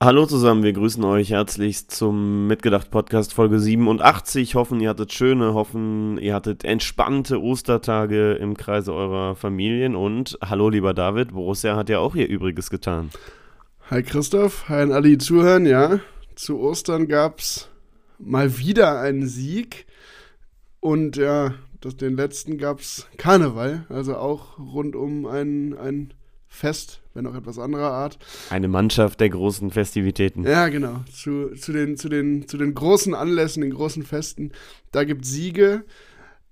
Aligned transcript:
Hallo 0.00 0.26
zusammen, 0.26 0.62
wir 0.62 0.72
grüßen 0.72 1.02
euch 1.02 1.30
herzlichst 1.30 1.90
zum 1.90 2.46
Mitgedacht 2.46 2.88
Podcast 2.88 3.34
Folge 3.34 3.58
87. 3.58 4.54
Hoffen, 4.54 4.78
ihr 4.78 4.90
hattet 4.90 5.12
schöne, 5.12 5.54
hoffen, 5.54 6.18
ihr 6.18 6.36
hattet 6.36 6.62
entspannte 6.62 7.42
Ostertage 7.42 8.34
im 8.34 8.56
Kreise 8.56 8.94
eurer 8.94 9.34
Familien 9.34 9.96
und 9.96 10.38
hallo 10.40 10.68
lieber 10.68 10.94
David, 10.94 11.32
Borussia 11.32 11.74
hat 11.74 11.88
ja 11.88 11.98
auch 11.98 12.14
ihr 12.14 12.28
Übriges 12.28 12.70
getan. 12.70 13.10
Hi 13.90 14.04
Christoph, 14.04 14.68
hi 14.68 14.82
an 14.82 14.92
alle, 14.92 15.08
die 15.08 15.18
zuhören, 15.18 15.66
ja. 15.66 15.98
Zu 16.36 16.60
Ostern 16.60 17.08
gab 17.08 17.40
es 17.40 17.68
mal 18.20 18.56
wieder 18.56 19.00
einen 19.00 19.26
Sieg 19.26 19.86
und 20.78 21.16
ja, 21.16 21.54
das, 21.80 21.96
den 21.96 22.16
letzten 22.16 22.56
gab 22.56 22.78
es 22.78 23.08
Karneval, 23.16 23.84
also 23.88 24.14
auch 24.14 24.60
rund 24.60 24.94
um 24.94 25.26
ein, 25.26 25.76
ein 25.76 26.14
Fest, 26.48 27.02
wenn 27.14 27.26
auch 27.26 27.34
etwas 27.34 27.58
anderer 27.58 27.90
Art. 27.90 28.18
Eine 28.50 28.68
Mannschaft 28.68 29.20
der 29.20 29.28
großen 29.28 29.70
Festivitäten. 29.70 30.44
Ja, 30.44 30.68
genau. 30.68 31.04
Zu, 31.12 31.54
zu, 31.54 31.72
den, 31.72 31.96
zu, 31.96 32.08
den, 32.08 32.48
zu 32.48 32.56
den 32.56 32.74
großen 32.74 33.14
Anlässen, 33.14 33.60
den 33.60 33.74
großen 33.74 34.02
Festen, 34.02 34.52
da 34.90 35.04
gibt 35.04 35.24
es 35.24 35.30
Siege. 35.30 35.84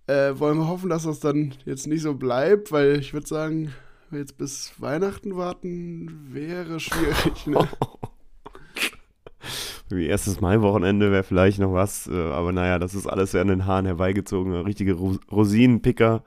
Äh, 0.06 0.38
wollen 0.38 0.58
wir 0.58 0.68
hoffen, 0.68 0.90
dass 0.90 1.02
das 1.02 1.18
dann 1.18 1.54
jetzt 1.64 1.86
nicht 1.86 2.02
so 2.02 2.14
bleibt, 2.14 2.70
weil 2.70 3.00
ich 3.00 3.12
würde 3.12 3.26
sagen, 3.26 3.72
jetzt 4.12 4.38
bis 4.38 4.72
Weihnachten 4.78 5.36
warten 5.36 6.28
wäre 6.30 6.78
schwierig. 6.80 7.46
Ne? 7.46 7.66
Wie 9.88 10.06
erstes 10.06 10.40
Mai-Wochenende 10.40 11.12
wäre 11.12 11.22
vielleicht 11.22 11.60
noch 11.60 11.72
was, 11.72 12.08
äh, 12.08 12.12
aber 12.12 12.52
naja, 12.52 12.78
das 12.78 12.94
ist 12.94 13.06
alles 13.06 13.34
an 13.34 13.48
den 13.48 13.66
Haaren 13.66 13.86
herbeigezogen. 13.86 14.52
Richtige 14.52 14.94
Rosinenpicker. 14.94 16.24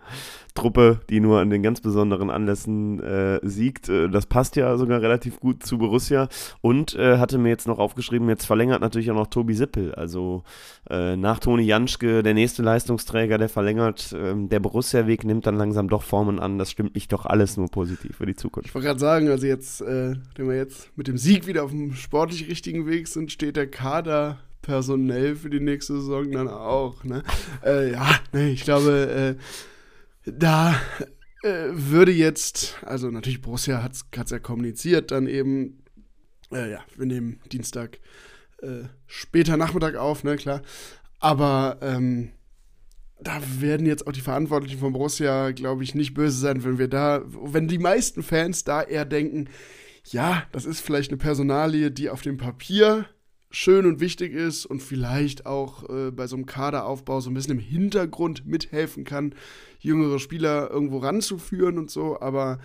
Truppe, 0.60 1.00
die 1.10 1.22
nur 1.22 1.40
an 1.40 1.50
den 1.50 1.64
ganz 1.64 1.80
besonderen 1.80 2.30
Anlässen 2.30 3.00
äh, 3.00 3.40
siegt. 3.44 3.88
Äh, 3.88 4.10
das 4.10 4.26
passt 4.26 4.56
ja 4.58 4.76
sogar 4.78 5.02
relativ 5.02 5.40
gut 5.40 5.64
zu 5.64 5.78
Borussia. 5.78 6.28
Und 6.62 6.96
äh, 6.96 7.18
hatte 7.18 7.38
mir 7.38 7.50
jetzt 7.50 7.68
noch 7.68 7.80
aufgeschrieben, 7.80 8.28
jetzt 8.28 8.46
verlängert 8.46 8.82
natürlich 8.82 9.10
auch 9.12 9.16
noch 9.16 9.28
Tobi 9.28 9.54
Sippel. 9.54 9.96
Also 9.96 10.44
äh, 10.90 11.16
nach 11.16 11.40
Toni 11.40 11.64
Janschke, 11.64 12.24
der 12.24 12.34
nächste 12.34 12.62
Leistungsträger, 12.62 13.38
der 13.38 13.48
verlängert. 13.48 14.14
Ähm, 14.18 14.50
der 14.50 14.60
Borussia-Weg 14.60 15.24
nimmt 15.24 15.48
dann 15.48 15.56
langsam 15.56 15.88
doch 15.88 16.04
Formen 16.04 16.40
an. 16.40 16.58
Das 16.58 16.72
stimmt 16.72 16.94
mich 16.94 17.08
doch 17.08 17.26
alles 17.26 17.56
nur 17.56 17.70
positiv 17.70 18.18
für 18.18 18.26
die 18.26 18.36
Zukunft. 18.36 18.68
Ich 18.68 18.76
wollte 18.76 18.88
gerade 18.88 19.00
sagen, 19.00 19.30
also 19.30 19.48
jetzt, 19.48 19.82
äh, 19.82 20.16
wenn 20.36 20.50
wir 20.50 20.58
jetzt 20.58 20.92
mit 20.98 21.08
dem 21.08 21.18
Sieg 21.18 21.48
wieder 21.48 21.64
auf 21.64 21.72
dem 21.72 21.94
sportlich 21.94 22.50
richtigen 22.50 22.86
Weg 22.86 23.08
sind, 23.08 23.32
steht 23.32 23.56
der 23.56 23.68
Kader 23.68 24.40
personell 24.62 25.36
für 25.36 25.50
die 25.50 25.62
nächste 25.62 25.94
Saison 25.94 26.32
dann 26.32 26.48
auch. 26.50 27.04
Ne? 27.04 27.24
äh, 27.66 27.92
ja, 27.92 28.08
nee, 28.34 28.50
ich 28.50 28.64
glaube, 28.64 29.38
äh, 29.38 29.42
da 30.32 30.80
äh, 31.44 31.70
würde 31.72 32.12
jetzt, 32.12 32.78
also 32.84 33.10
natürlich 33.10 33.42
Borussia 33.42 33.84
hat 33.84 33.94
es 33.94 34.30
ja 34.32 34.40
kommuniziert, 34.40 35.12
dann 35.12 35.28
eben, 35.28 35.84
äh, 36.52 36.72
ja, 36.72 36.80
wir 36.96 37.06
nehmen 37.06 37.40
Dienstag 37.52 38.00
äh, 38.62 38.84
später 39.08 39.58
Nachmittag 39.58 39.96
auf, 39.96 40.24
ne, 40.24 40.36
klar. 40.36 40.62
Aber 41.20 41.78
ähm, 41.82 42.32
da 43.22 43.42
werden 43.60 43.86
jetzt 43.86 44.08
auch 44.08 44.12
die 44.12 44.22
Verantwortlichen 44.22 44.80
von 44.80 44.94
Borussia, 44.94 45.52
glaube 45.52 45.84
ich, 45.84 45.96
nicht 45.96 46.14
böse 46.14 46.40
sein, 46.40 46.64
wenn 46.64 46.78
wir 46.78 46.88
da, 46.88 47.22
wenn 47.26 47.68
die 47.68 47.80
meisten 47.80 48.24
Fans 48.24 48.64
da 48.64 48.82
eher 48.82 49.06
denken, 49.06 49.50
ja, 50.06 50.44
das 50.52 50.66
ist 50.66 50.80
vielleicht 50.80 51.12
eine 51.12 51.18
Personalie, 51.18 51.92
die 51.92 52.10
auf 52.10 52.22
dem 52.22 52.38
Papier 52.38 53.06
schön 53.52 53.86
und 53.86 54.00
wichtig 54.00 54.34
ist 54.34 54.66
und 54.66 54.82
vielleicht 54.82 55.46
auch 55.46 55.90
äh, 55.90 56.12
bei 56.12 56.28
so 56.28 56.36
einem 56.36 56.46
Kaderaufbau 56.46 57.20
so 57.20 57.30
ein 57.30 57.34
bisschen 57.34 57.58
im 57.58 57.64
Hintergrund 57.64 58.46
mithelfen 58.46 59.04
kann, 59.04 59.34
jüngere 59.80 60.20
Spieler 60.20 60.70
irgendwo 60.70 61.00
ranzuführen 61.00 61.78
und 61.78 61.90
so. 61.90 62.20
Aber 62.20 62.60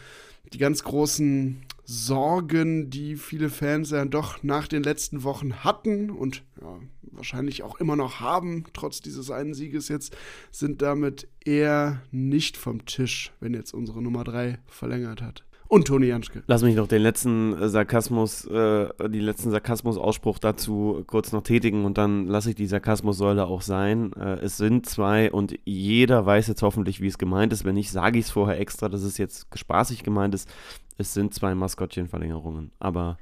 die 0.52 0.58
ganz 0.58 0.84
großen 0.84 1.62
Sorgen, 1.84 2.90
die 2.90 3.16
viele 3.16 3.50
Fans 3.50 3.90
ja 3.90 4.04
doch 4.04 4.42
nach 4.42 4.68
den 4.68 4.82
letzten 4.82 5.22
Wochen 5.22 5.64
hatten 5.64 6.10
und 6.10 6.42
ja, 6.60 6.78
wahrscheinlich 7.02 7.62
auch 7.62 7.78
immer 7.80 7.96
noch 7.96 8.20
haben, 8.20 8.64
trotz 8.72 9.00
dieses 9.00 9.30
einen 9.30 9.54
Sieges 9.54 9.88
jetzt, 9.88 10.16
sind 10.50 10.82
damit 10.82 11.28
eher 11.44 12.02
nicht 12.10 12.56
vom 12.56 12.86
Tisch, 12.86 13.32
wenn 13.40 13.54
jetzt 13.54 13.74
unsere 13.74 14.02
Nummer 14.02 14.24
3 14.24 14.58
verlängert 14.66 15.22
hat. 15.22 15.44
Und 15.74 15.88
Toni 15.88 16.06
Janschke. 16.06 16.44
Lass 16.46 16.62
mich 16.62 16.76
noch 16.76 16.86
den 16.86 17.02
letzten 17.02 17.60
äh, 17.60 17.68
Sarkasmus, 17.68 18.44
äh, 18.44 19.08
die 19.08 19.18
letzten 19.18 19.50
Sarkasmus-Ausspruch 19.50 20.38
dazu 20.38 21.02
kurz 21.08 21.32
noch 21.32 21.42
tätigen 21.42 21.84
und 21.84 21.98
dann 21.98 22.28
lasse 22.28 22.50
ich 22.50 22.54
die 22.54 22.68
Sarkasmussäule 22.68 23.44
auch 23.44 23.60
sein. 23.60 24.12
Äh, 24.12 24.34
es 24.34 24.56
sind 24.56 24.86
zwei 24.86 25.32
und 25.32 25.58
jeder 25.64 26.24
weiß 26.24 26.46
jetzt 26.46 26.62
hoffentlich, 26.62 27.00
wie 27.00 27.08
es 27.08 27.18
gemeint 27.18 27.52
ist. 27.52 27.64
Wenn 27.64 27.74
nicht, 27.74 27.90
sage 27.90 28.20
ich 28.20 28.26
es 28.26 28.30
vorher 28.30 28.60
extra, 28.60 28.88
dass 28.88 29.02
es 29.02 29.18
jetzt 29.18 29.48
spaßig 29.52 30.04
gemeint 30.04 30.36
ist. 30.36 30.48
Es 30.96 31.12
sind 31.12 31.34
zwei 31.34 31.56
Maskottchenverlängerungen. 31.56 32.70
Aber 32.78 33.18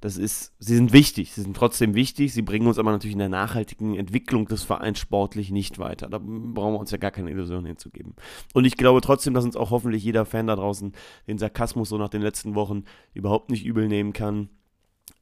das 0.00 0.16
ist, 0.16 0.54
sie 0.58 0.76
sind 0.76 0.92
wichtig, 0.92 1.32
sie 1.32 1.42
sind 1.42 1.54
trotzdem 1.54 1.94
wichtig, 1.94 2.32
sie 2.32 2.42
bringen 2.42 2.66
uns 2.66 2.78
aber 2.78 2.90
natürlich 2.90 3.12
in 3.12 3.18
der 3.18 3.28
nachhaltigen 3.28 3.96
Entwicklung 3.96 4.46
des 4.46 4.62
Vereins 4.62 4.98
sportlich 4.98 5.50
nicht 5.50 5.78
weiter. 5.78 6.08
Da 6.08 6.18
brauchen 6.18 6.72
wir 6.72 6.80
uns 6.80 6.90
ja 6.90 6.98
gar 6.98 7.10
keine 7.10 7.30
Illusion 7.30 7.66
hinzugeben. 7.66 8.14
Und 8.54 8.64
ich 8.64 8.76
glaube 8.76 9.02
trotzdem, 9.02 9.34
dass 9.34 9.44
uns 9.44 9.56
auch 9.56 9.70
hoffentlich 9.70 10.02
jeder 10.02 10.24
Fan 10.24 10.46
da 10.46 10.56
draußen 10.56 10.92
den 11.26 11.38
Sarkasmus 11.38 11.90
so 11.90 11.98
nach 11.98 12.08
den 12.08 12.22
letzten 12.22 12.54
Wochen 12.54 12.84
überhaupt 13.12 13.50
nicht 13.50 13.66
übel 13.66 13.88
nehmen 13.88 14.14
kann. 14.14 14.48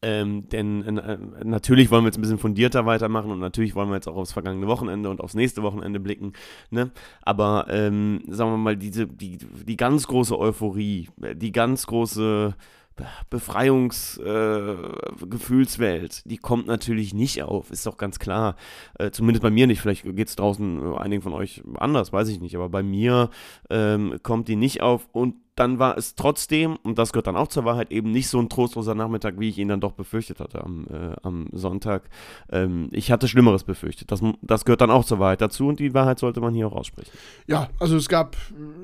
Ähm, 0.00 0.48
denn 0.48 0.98
äh, 0.98 1.18
natürlich 1.42 1.90
wollen 1.90 2.04
wir 2.04 2.08
jetzt 2.08 2.18
ein 2.18 2.22
bisschen 2.22 2.38
fundierter 2.38 2.86
weitermachen 2.86 3.32
und 3.32 3.40
natürlich 3.40 3.74
wollen 3.74 3.88
wir 3.88 3.96
jetzt 3.96 4.06
auch 4.06 4.14
aufs 4.14 4.32
vergangene 4.32 4.68
Wochenende 4.68 5.10
und 5.10 5.20
aufs 5.20 5.34
nächste 5.34 5.64
Wochenende 5.64 5.98
blicken. 5.98 6.34
Ne? 6.70 6.92
Aber 7.22 7.66
ähm, 7.68 8.22
sagen 8.28 8.52
wir 8.52 8.58
mal, 8.58 8.76
diese, 8.76 9.08
die, 9.08 9.38
die 9.38 9.76
ganz 9.76 10.06
große 10.06 10.38
Euphorie, 10.38 11.08
die 11.34 11.50
ganz 11.50 11.86
große 11.86 12.54
Befreiungsgefühlswelt, 13.30 16.22
äh, 16.24 16.28
die 16.28 16.38
kommt 16.38 16.66
natürlich 16.66 17.14
nicht 17.14 17.42
auf, 17.42 17.70
ist 17.70 17.86
doch 17.86 17.96
ganz 17.96 18.18
klar. 18.18 18.56
Äh, 18.98 19.10
zumindest 19.10 19.42
bei 19.42 19.50
mir 19.50 19.66
nicht, 19.66 19.80
vielleicht 19.80 20.04
geht 20.04 20.28
es 20.28 20.36
draußen 20.36 20.92
äh, 20.92 20.96
einigen 20.98 21.22
von 21.22 21.32
euch 21.32 21.62
anders, 21.78 22.12
weiß 22.12 22.28
ich 22.28 22.40
nicht, 22.40 22.56
aber 22.56 22.68
bei 22.68 22.82
mir 22.82 23.30
ähm, 23.70 24.18
kommt 24.22 24.48
die 24.48 24.56
nicht 24.56 24.82
auf. 24.82 25.08
Und 25.12 25.36
dann 25.58 25.78
war 25.78 25.98
es 25.98 26.14
trotzdem, 26.14 26.76
und 26.84 26.98
das 26.98 27.12
gehört 27.12 27.26
dann 27.26 27.36
auch 27.36 27.48
zur 27.48 27.64
Wahrheit, 27.64 27.90
eben 27.90 28.12
nicht 28.12 28.28
so 28.28 28.38
ein 28.38 28.48
trostloser 28.48 28.94
Nachmittag, 28.94 29.40
wie 29.40 29.48
ich 29.48 29.58
ihn 29.58 29.68
dann 29.68 29.80
doch 29.80 29.92
befürchtet 29.92 30.38
hatte 30.38 30.62
am, 30.62 30.86
äh, 30.86 31.16
am 31.22 31.48
Sonntag. 31.52 32.08
Ähm, 32.50 32.88
ich 32.92 33.10
hatte 33.10 33.26
Schlimmeres 33.26 33.64
befürchtet. 33.64 34.12
Das, 34.12 34.20
das 34.40 34.64
gehört 34.64 34.80
dann 34.80 34.90
auch 34.90 35.04
zur 35.04 35.18
Wahrheit 35.18 35.40
dazu 35.40 35.66
und 35.66 35.80
die 35.80 35.94
Wahrheit 35.94 36.20
sollte 36.20 36.40
man 36.40 36.54
hier 36.54 36.68
auch 36.68 36.76
aussprechen. 36.76 37.10
Ja, 37.46 37.68
also 37.80 37.96
es 37.96 38.08
gab 38.08 38.36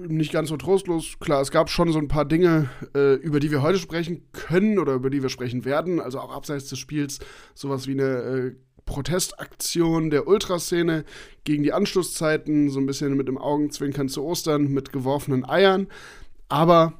nicht 0.08 0.32
ganz 0.32 0.48
so 0.48 0.56
trostlos, 0.56 1.18
klar, 1.20 1.40
es 1.40 1.52
gab 1.52 1.70
schon 1.70 1.92
so 1.92 1.98
ein 1.98 2.08
paar 2.08 2.24
Dinge, 2.24 2.68
äh, 2.94 3.14
über 3.14 3.38
die 3.38 3.50
wir 3.50 3.62
heute 3.62 3.78
sprechen 3.78 4.22
können 4.32 4.78
oder 4.80 4.94
über 4.94 5.10
die 5.10 5.22
wir 5.22 5.28
sprechen 5.28 5.64
werden, 5.64 6.00
also 6.00 6.18
auch 6.18 6.34
abseits 6.34 6.68
des 6.68 6.80
Spiels, 6.80 7.20
sowas 7.54 7.86
wie 7.86 7.92
eine 7.92 8.04
äh, 8.04 8.54
Protestaktion 8.84 10.10
der 10.10 10.26
Ultraszene 10.26 11.04
gegen 11.44 11.62
die 11.62 11.72
Anschlusszeiten, 11.72 12.68
so 12.68 12.80
ein 12.80 12.86
bisschen 12.86 13.16
mit 13.16 13.28
dem 13.28 13.38
Augenzwinkern 13.38 14.08
zu 14.08 14.24
Ostern, 14.24 14.68
mit 14.68 14.92
geworfenen 14.92 15.48
Eiern 15.48 15.86
aber 16.48 16.94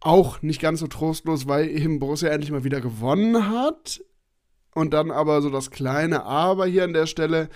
auch 0.00 0.42
nicht 0.42 0.60
ganz 0.60 0.80
so 0.80 0.86
trostlos, 0.86 1.48
weil 1.48 1.68
eben 1.68 1.98
Borussia 1.98 2.28
endlich 2.28 2.50
mal 2.50 2.64
wieder 2.64 2.80
gewonnen 2.80 3.48
hat. 3.48 4.02
Und 4.74 4.92
dann 4.92 5.10
aber 5.10 5.40
so 5.40 5.50
das 5.50 5.70
kleine 5.70 6.24
Aber 6.24 6.66
hier 6.66 6.84
an 6.84 6.92
der 6.92 7.06
Stelle, 7.06 7.48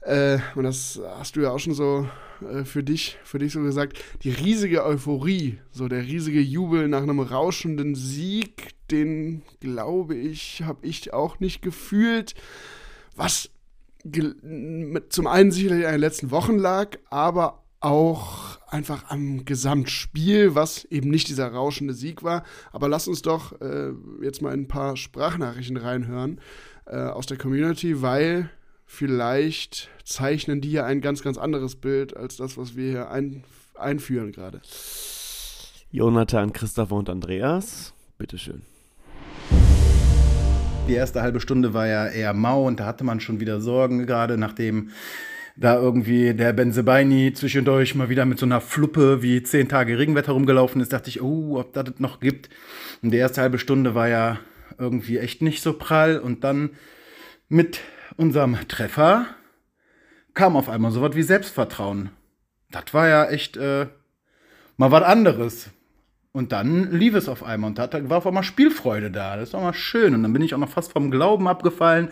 äh, 0.00 0.38
und 0.54 0.64
das 0.64 1.00
hast 1.18 1.36
du 1.36 1.40
ja 1.40 1.50
auch 1.50 1.58
schon 1.58 1.74
so 1.74 2.08
äh, 2.40 2.64
für 2.64 2.82
dich, 2.82 3.18
für 3.24 3.38
dich 3.38 3.52
so 3.52 3.60
gesagt, 3.60 4.02
die 4.22 4.30
riesige 4.30 4.84
Euphorie, 4.84 5.58
so 5.70 5.86
der 5.88 6.02
riesige 6.02 6.40
Jubel 6.40 6.88
nach 6.88 7.02
einem 7.02 7.20
rauschenden 7.20 7.94
Sieg, 7.94 8.70
den 8.90 9.42
glaube 9.60 10.14
ich, 10.14 10.62
habe 10.62 10.86
ich 10.86 11.12
auch 11.12 11.40
nicht 11.40 11.60
gefühlt. 11.60 12.34
Was 13.16 13.50
zum 15.08 15.26
einen 15.26 15.50
sicherlich 15.50 15.86
an 15.86 15.92
den 15.92 16.00
letzten 16.00 16.30
Wochen 16.30 16.56
lag, 16.58 16.96
aber 17.10 17.65
auch 17.86 18.58
einfach 18.66 19.10
am 19.10 19.44
Gesamtspiel, 19.44 20.56
was 20.56 20.84
eben 20.86 21.08
nicht 21.08 21.28
dieser 21.28 21.52
rauschende 21.52 21.94
Sieg 21.94 22.24
war. 22.24 22.42
Aber 22.72 22.88
lass 22.88 23.06
uns 23.06 23.22
doch 23.22 23.60
äh, 23.60 23.92
jetzt 24.20 24.42
mal 24.42 24.52
ein 24.52 24.66
paar 24.66 24.96
Sprachnachrichten 24.96 25.76
reinhören 25.76 26.40
äh, 26.86 26.96
aus 26.96 27.26
der 27.26 27.38
Community, 27.38 28.02
weil 28.02 28.50
vielleicht 28.84 29.88
zeichnen 30.04 30.60
die 30.60 30.72
ja 30.72 30.84
ein 30.84 31.00
ganz, 31.00 31.22
ganz 31.22 31.38
anderes 31.38 31.76
Bild 31.76 32.16
als 32.16 32.36
das, 32.36 32.58
was 32.58 32.76
wir 32.76 32.90
hier 32.90 33.10
ein, 33.10 33.44
einführen 33.76 34.32
gerade. 34.32 34.60
Jonathan, 35.92 36.52
Christopher 36.52 36.96
und 36.96 37.08
Andreas, 37.08 37.94
bitteschön. 38.18 38.62
Die 40.88 40.94
erste 40.94 41.22
halbe 41.22 41.40
Stunde 41.40 41.72
war 41.72 41.86
ja 41.86 42.06
eher 42.08 42.32
mau 42.32 42.66
und 42.66 42.80
da 42.80 42.86
hatte 42.86 43.04
man 43.04 43.20
schon 43.20 43.38
wieder 43.38 43.60
Sorgen, 43.60 44.06
gerade 44.06 44.36
nachdem 44.38 44.90
da 45.56 45.74
irgendwie 45.76 46.34
der 46.34 46.52
Benzebaini 46.52 47.32
zwischendurch 47.32 47.94
mal 47.94 48.08
wieder 48.08 48.26
mit 48.26 48.38
so 48.38 48.46
einer 48.46 48.60
Fluppe 48.60 49.22
wie 49.22 49.42
zehn 49.42 49.68
Tage 49.68 49.98
Regenwetter 49.98 50.32
rumgelaufen 50.32 50.80
ist, 50.80 50.92
dachte 50.92 51.08
ich, 51.08 51.22
oh, 51.22 51.58
ob 51.58 51.72
das 51.72 51.84
das 51.84 51.98
noch 51.98 52.20
gibt. 52.20 52.50
Und 53.02 53.10
die 53.10 53.16
erste 53.16 53.40
halbe 53.40 53.58
Stunde 53.58 53.94
war 53.94 54.08
ja 54.08 54.38
irgendwie 54.78 55.18
echt 55.18 55.40
nicht 55.40 55.62
so 55.62 55.72
prall. 55.72 56.18
Und 56.18 56.44
dann 56.44 56.70
mit 57.48 57.80
unserem 58.16 58.56
Treffer 58.68 59.26
kam 60.34 60.56
auf 60.56 60.68
einmal 60.68 60.90
so 60.90 61.00
was 61.00 61.16
wie 61.16 61.22
Selbstvertrauen. 61.22 62.10
Das 62.70 62.92
war 62.92 63.08
ja 63.08 63.24
echt 63.26 63.56
äh, 63.56 63.86
mal 64.76 64.90
was 64.90 65.02
anderes. 65.02 65.70
Und 66.36 66.52
dann 66.52 66.90
lief 66.90 67.14
es 67.14 67.30
auf 67.30 67.42
einmal 67.42 67.70
und 67.70 67.78
da 67.78 67.88
war 68.10 68.18
auf 68.18 68.26
einmal 68.26 68.42
Spielfreude 68.42 69.10
da. 69.10 69.38
Das 69.38 69.54
war 69.54 69.62
mal 69.62 69.72
schön. 69.72 70.14
Und 70.14 70.22
dann 70.22 70.34
bin 70.34 70.42
ich 70.42 70.52
auch 70.52 70.58
noch 70.58 70.68
fast 70.68 70.92
vom 70.92 71.10
Glauben 71.10 71.48
abgefallen, 71.48 72.10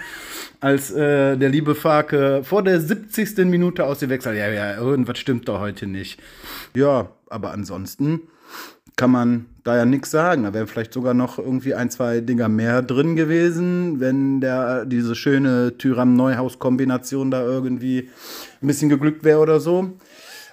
als 0.61 0.91
äh, 0.91 1.37
der 1.37 1.51
liebe 1.51 1.75
Farke 1.75 2.41
vor 2.43 2.63
der 2.63 2.81
70. 2.81 3.37
Minute 3.45 3.85
ausgewechselt 3.85 4.35
hat. 4.35 4.41
Ja, 4.41 4.49
ja, 4.49 4.77
irgendwas 4.79 5.19
stimmt 5.19 5.47
doch 5.47 5.61
heute 5.61 5.87
nicht. 5.87 6.23
Ja, 6.75 7.11
aber 7.29 7.51
ansonsten 7.51 8.23
kann 8.97 9.11
man 9.11 9.45
da 9.63 9.77
ja 9.77 9.85
nichts 9.85 10.11
sagen. 10.11 10.45
Da 10.45 10.55
wären 10.55 10.69
vielleicht 10.69 10.95
sogar 10.95 11.13
noch 11.13 11.39
irgendwie 11.39 11.75
ein, 11.75 11.91
zwei 11.91 12.23
Dinger 12.23 12.49
mehr 12.49 12.81
drin 12.81 13.17
gewesen, 13.17 14.01
wenn 14.01 14.41
der 14.41 14.87
diese 14.87 15.15
schöne 15.15 15.77
Tyram-Neuhaus-Kombination 15.77 17.31
da 17.31 17.43
irgendwie 17.43 18.09
ein 18.63 18.67
bisschen 18.69 18.89
geglückt 18.89 19.23
wäre 19.23 19.41
oder 19.41 19.61
so. 19.61 19.93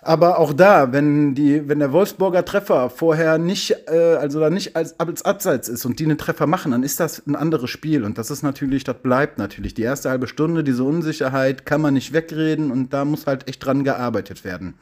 Aber 0.04 0.40
auch 0.40 0.52
da, 0.52 0.92
wenn 0.92 1.36
die, 1.36 1.70
wenn 1.70 1.78
der 1.78 1.92
Wolfsburger 1.94 2.44
Treffer 2.44 2.90
vorher 2.90 3.38
nicht, 3.38 3.76
äh, 3.88 4.16
also 4.16 4.40
da 4.40 4.50
nicht 4.50 4.76
als, 4.76 5.00
als 5.00 5.24
Abseits 5.24 5.70
ist 5.70 5.86
und 5.86 6.00
die 6.00 6.06
einen 6.06 6.18
Treffer 6.18 6.48
machen, 6.48 6.72
dann 6.72 6.82
ist 6.82 7.00
das 7.00 7.26
ein 7.28 7.36
anderes 7.36 7.70
Spiel. 7.70 8.04
Und 8.04 8.18
das 8.18 8.32
ist 8.32 8.42
natürlich, 8.42 8.84
das 8.84 8.96
bleibt 8.96 9.38
natürlich. 9.38 9.76
Die 9.76 9.84
erste 9.84 10.10
halbe 10.10 10.26
Stunde, 10.26 10.64
diese 10.64 10.84
Unsicherheit 10.84 11.68
kann 11.68 11.82
man 11.82 11.94
nicht 11.94 12.14
wegreden 12.14 12.72
und 12.72 12.94
da 12.94 13.06
muss 13.06 13.28
halt 13.28 13.48
echt 13.48 13.64
dran 13.64 13.84
gearbeitet 13.84 14.44
werden. 14.44 14.74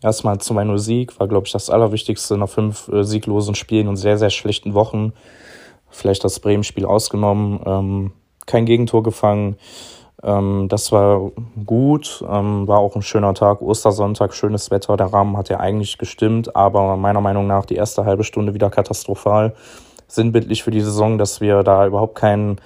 Erstmal 0.00 0.38
zu 0.38 0.54
meiner 0.54 0.78
Sieg 0.78 1.18
war, 1.18 1.26
glaube 1.26 1.48
ich, 1.48 1.52
das 1.52 1.68
Allerwichtigste 1.68 2.38
nach 2.38 2.48
fünf 2.48 2.86
äh, 2.88 3.02
sieglosen 3.02 3.56
Spielen 3.56 3.88
und 3.88 3.96
sehr, 3.96 4.18
sehr 4.18 4.30
schlechten 4.30 4.74
Wochen. 4.74 5.14
Vielleicht 5.88 6.22
das 6.22 6.38
Bremen-Spiel 6.38 6.84
ausgenommen. 6.84 7.60
Ähm, 7.66 8.12
kein 8.46 8.66
Gegentor 8.66 9.02
gefangen 9.02 9.56
ähm, 10.22 10.66
das 10.68 10.92
war 10.92 11.30
gut, 11.64 12.24
ähm, 12.28 12.68
war 12.68 12.78
auch 12.78 12.96
ein 12.96 13.02
schöner 13.02 13.34
Tag, 13.34 13.62
Ostersonntag, 13.62 14.34
schönes 14.34 14.70
Wetter, 14.70 14.96
der 14.96 15.12
Rahmen 15.12 15.36
hat 15.36 15.48
ja 15.48 15.58
eigentlich 15.60 15.98
gestimmt, 15.98 16.54
aber 16.54 16.96
meiner 16.96 17.20
Meinung 17.20 17.46
nach 17.46 17.64
die 17.64 17.76
erste 17.76 18.04
halbe 18.04 18.24
Stunde 18.24 18.54
wieder 18.54 18.70
katastrophal. 18.70 19.54
Sinnbildlich 20.08 20.62
für 20.62 20.72
die 20.72 20.80
Saison, 20.80 21.18
dass 21.18 21.40
wir 21.40 21.62
da 21.62 21.86
überhaupt 21.86 22.16
keinen 22.16 22.60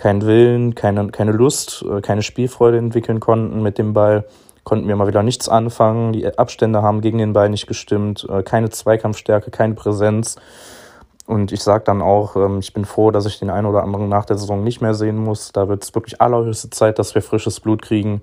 keinen 0.00 0.22
Willen, 0.22 0.74
keine, 0.74 1.08
keine 1.08 1.32
Lust, 1.32 1.84
äh, 1.88 2.00
keine 2.00 2.22
Spielfreude 2.22 2.78
entwickeln 2.78 3.20
konnten 3.20 3.62
mit 3.62 3.76
dem 3.76 3.92
Ball. 3.92 4.24
Konnten 4.64 4.88
wir 4.88 4.96
mal 4.96 5.06
wieder 5.06 5.22
nichts 5.22 5.48
anfangen. 5.48 6.12
Die 6.12 6.26
Abstände 6.38 6.82
haben 6.82 7.02
gegen 7.02 7.18
den 7.18 7.34
Ball 7.34 7.50
nicht 7.50 7.66
gestimmt. 7.66 8.26
Äh, 8.28 8.42
keine 8.42 8.70
Zweikampfstärke, 8.70 9.50
keine 9.50 9.74
Präsenz. 9.74 10.36
Und 11.30 11.52
ich 11.52 11.62
sage 11.62 11.84
dann 11.84 12.02
auch, 12.02 12.34
ähm, 12.34 12.58
ich 12.58 12.72
bin 12.72 12.84
froh, 12.84 13.12
dass 13.12 13.24
ich 13.24 13.38
den 13.38 13.50
einen 13.50 13.68
oder 13.68 13.84
anderen 13.84 14.08
nach 14.08 14.24
der 14.24 14.36
Saison 14.36 14.64
nicht 14.64 14.80
mehr 14.80 14.94
sehen 14.94 15.16
muss. 15.16 15.52
Da 15.52 15.68
wird 15.68 15.84
es 15.84 15.94
wirklich 15.94 16.20
allerhöchste 16.20 16.70
Zeit, 16.70 16.98
dass 16.98 17.14
wir 17.14 17.22
frisches 17.22 17.60
Blut 17.60 17.82
kriegen. 17.82 18.20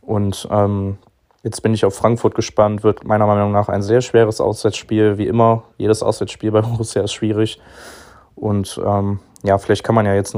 Und 0.00 0.48
ähm, 0.50 0.96
jetzt 1.42 1.60
bin 1.60 1.74
ich 1.74 1.84
auf 1.84 1.94
Frankfurt 1.94 2.34
gespannt. 2.34 2.84
Wird 2.84 3.04
meiner 3.04 3.26
Meinung 3.26 3.52
nach 3.52 3.68
ein 3.68 3.82
sehr 3.82 4.00
schweres 4.00 4.40
Auswärtsspiel. 4.40 5.18
Wie 5.18 5.26
immer, 5.26 5.64
jedes 5.76 6.02
Auswärtsspiel 6.02 6.50
bei 6.50 6.62
Borussia 6.62 7.02
ist 7.02 7.12
schwierig. 7.12 7.60
Und 8.34 8.80
ähm, 8.82 9.20
ja, 9.42 9.58
vielleicht 9.58 9.84
kann 9.84 9.94
man 9.94 10.06
ja 10.06 10.14
jetzt 10.14 10.34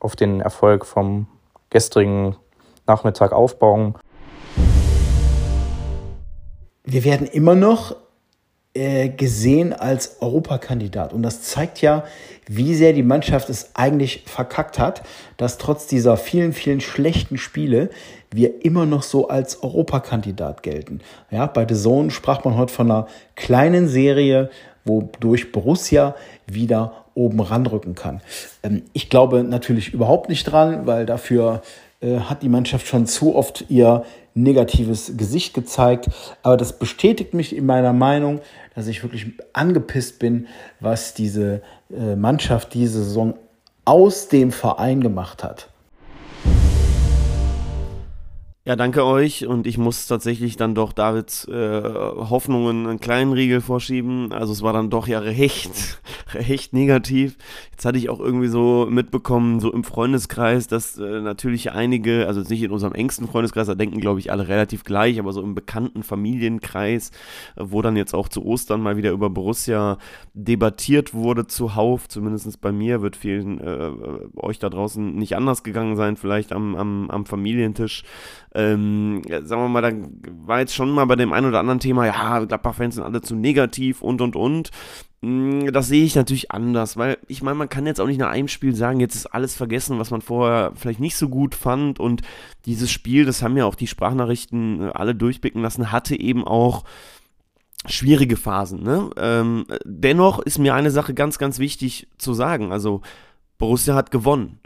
auf 0.00 0.16
den 0.16 0.40
Erfolg 0.40 0.84
vom 0.84 1.28
gestrigen 1.70 2.34
Nachmittag 2.88 3.30
aufbauen. 3.30 3.94
Wir 6.82 7.04
werden 7.04 7.28
immer 7.28 7.54
noch 7.54 7.94
gesehen 8.74 9.74
als 9.74 10.22
Europakandidat. 10.22 11.12
Und 11.12 11.22
das 11.22 11.42
zeigt 11.42 11.82
ja, 11.82 12.04
wie 12.48 12.74
sehr 12.74 12.92
die 12.92 13.02
Mannschaft 13.02 13.50
es 13.50 13.70
eigentlich 13.74 14.24
verkackt 14.26 14.78
hat, 14.78 15.02
dass 15.36 15.58
trotz 15.58 15.86
dieser 15.86 16.16
vielen, 16.16 16.52
vielen 16.52 16.80
schlechten 16.80 17.36
Spiele 17.36 17.90
wir 18.30 18.64
immer 18.64 18.86
noch 18.86 19.02
so 19.02 19.28
als 19.28 19.62
Europakandidat 19.62 20.62
gelten. 20.62 21.00
Ja, 21.30 21.46
bei 21.46 21.66
The 21.68 21.80
Zone 21.80 22.10
sprach 22.10 22.44
man 22.44 22.56
heute 22.56 22.72
von 22.72 22.90
einer 22.90 23.06
kleinen 23.36 23.88
Serie, 23.88 24.50
wodurch 24.84 25.52
Borussia 25.52 26.14
wieder 26.46 27.04
oben 27.14 27.40
ranrücken 27.40 27.94
kann. 27.94 28.20
Ähm, 28.62 28.82
ich 28.92 29.10
glaube 29.10 29.44
natürlich 29.44 29.92
überhaupt 29.92 30.28
nicht 30.28 30.44
dran, 30.44 30.86
weil 30.86 31.06
dafür 31.06 31.62
äh, 32.00 32.18
hat 32.18 32.42
die 32.42 32.48
Mannschaft 32.48 32.86
schon 32.86 33.06
zu 33.06 33.36
oft 33.36 33.66
ihr 33.68 34.04
negatives 34.34 35.16
Gesicht 35.16 35.54
gezeigt. 35.54 36.08
Aber 36.42 36.56
das 36.56 36.78
bestätigt 36.78 37.34
mich 37.34 37.54
in 37.54 37.66
meiner 37.66 37.92
Meinung, 37.92 38.40
dass 38.74 38.86
ich 38.86 39.02
wirklich 39.02 39.26
angepisst 39.52 40.18
bin, 40.18 40.46
was 40.80 41.14
diese 41.14 41.62
äh, 41.90 42.16
Mannschaft 42.16 42.74
diese 42.74 43.04
Saison 43.04 43.34
aus 43.84 44.28
dem 44.28 44.52
Verein 44.52 45.00
gemacht 45.00 45.42
hat. 45.42 45.68
Ja, 48.64 48.76
danke 48.76 49.04
euch 49.04 49.44
und 49.44 49.66
ich 49.66 49.76
muss 49.76 50.06
tatsächlich 50.06 50.56
dann 50.56 50.76
doch 50.76 50.92
Davids 50.92 51.48
äh, 51.48 51.82
Hoffnungen 51.82 52.86
einen 52.86 53.00
kleinen 53.00 53.32
Riegel 53.32 53.60
vorschieben. 53.60 54.32
Also 54.32 54.52
es 54.52 54.62
war 54.62 54.72
dann 54.72 54.88
doch 54.88 55.08
ja 55.08 55.18
recht, 55.18 56.00
recht 56.32 56.72
negativ. 56.72 57.36
Jetzt 57.72 57.84
hatte 57.84 57.98
ich 57.98 58.08
auch 58.08 58.20
irgendwie 58.20 58.46
so 58.46 58.86
mitbekommen, 58.88 59.58
so 59.58 59.72
im 59.72 59.82
Freundeskreis, 59.82 60.68
dass 60.68 60.96
äh, 60.96 61.20
natürlich 61.22 61.72
einige, 61.72 62.28
also 62.28 62.40
nicht 62.42 62.62
in 62.62 62.70
unserem 62.70 62.94
engsten 62.94 63.26
Freundeskreis, 63.26 63.66
da 63.66 63.74
denken 63.74 64.00
glaube 64.00 64.20
ich 64.20 64.30
alle 64.30 64.46
relativ 64.46 64.84
gleich, 64.84 65.18
aber 65.18 65.32
so 65.32 65.42
im 65.42 65.56
bekannten 65.56 66.04
Familienkreis, 66.04 67.10
wo 67.56 67.82
dann 67.82 67.96
jetzt 67.96 68.14
auch 68.14 68.28
zu 68.28 68.44
Ostern 68.44 68.80
mal 68.80 68.96
wieder 68.96 69.10
über 69.10 69.28
Borussia 69.28 69.98
debattiert 70.34 71.14
wurde 71.14 71.48
zuhauf, 71.48 72.08
zumindest 72.08 72.60
bei 72.60 72.70
mir, 72.70 73.02
wird 73.02 73.16
vielen 73.16 73.58
äh, 73.58 73.90
euch 74.36 74.60
da 74.60 74.70
draußen 74.70 75.16
nicht 75.16 75.34
anders 75.34 75.64
gegangen 75.64 75.96
sein, 75.96 76.16
vielleicht 76.16 76.52
am, 76.52 76.76
am, 76.76 77.10
am 77.10 77.26
Familientisch 77.26 78.04
ähm, 78.54 79.22
sagen 79.26 79.62
wir 79.62 79.68
mal, 79.68 79.82
da 79.82 79.92
war 80.46 80.60
jetzt 80.60 80.74
schon 80.74 80.90
mal 80.90 81.06
bei 81.06 81.16
dem 81.16 81.32
einen 81.32 81.46
oder 81.46 81.60
anderen 81.60 81.80
Thema, 81.80 82.06
ja, 82.06 82.44
Gladbach-Fans 82.44 82.96
sind 82.96 83.04
alle 83.04 83.22
zu 83.22 83.34
negativ 83.34 84.02
und 84.02 84.20
und 84.20 84.36
und. 84.36 84.70
Mm, 85.22 85.72
das 85.72 85.88
sehe 85.88 86.04
ich 86.04 86.14
natürlich 86.14 86.50
anders, 86.50 86.96
weil 86.96 87.16
ich 87.28 87.42
meine, 87.42 87.56
man 87.56 87.68
kann 87.68 87.86
jetzt 87.86 88.00
auch 88.00 88.06
nicht 88.06 88.18
nach 88.18 88.30
einem 88.30 88.48
Spiel 88.48 88.74
sagen, 88.74 89.00
jetzt 89.00 89.14
ist 89.14 89.26
alles 89.26 89.54
vergessen, 89.54 89.98
was 89.98 90.10
man 90.10 90.20
vorher 90.20 90.72
vielleicht 90.74 91.00
nicht 91.00 91.16
so 91.16 91.28
gut 91.28 91.54
fand 91.54 92.00
und 92.00 92.22
dieses 92.66 92.90
Spiel, 92.90 93.24
das 93.24 93.42
haben 93.42 93.56
ja 93.56 93.64
auch 93.64 93.74
die 93.74 93.86
Sprachnachrichten 93.86 94.82
äh, 94.82 94.90
alle 94.92 95.14
durchblicken 95.14 95.62
lassen, 95.62 95.92
hatte 95.92 96.18
eben 96.18 96.44
auch 96.44 96.84
schwierige 97.86 98.36
Phasen. 98.36 98.82
Ne? 98.82 99.10
Ähm, 99.16 99.66
dennoch 99.84 100.38
ist 100.40 100.58
mir 100.58 100.74
eine 100.74 100.90
Sache 100.90 101.14
ganz, 101.14 101.38
ganz 101.38 101.58
wichtig 101.58 102.08
zu 102.18 102.34
sagen. 102.34 102.72
Also 102.72 103.00
Borussia 103.58 103.94
hat 103.94 104.10
gewonnen. 104.10 104.58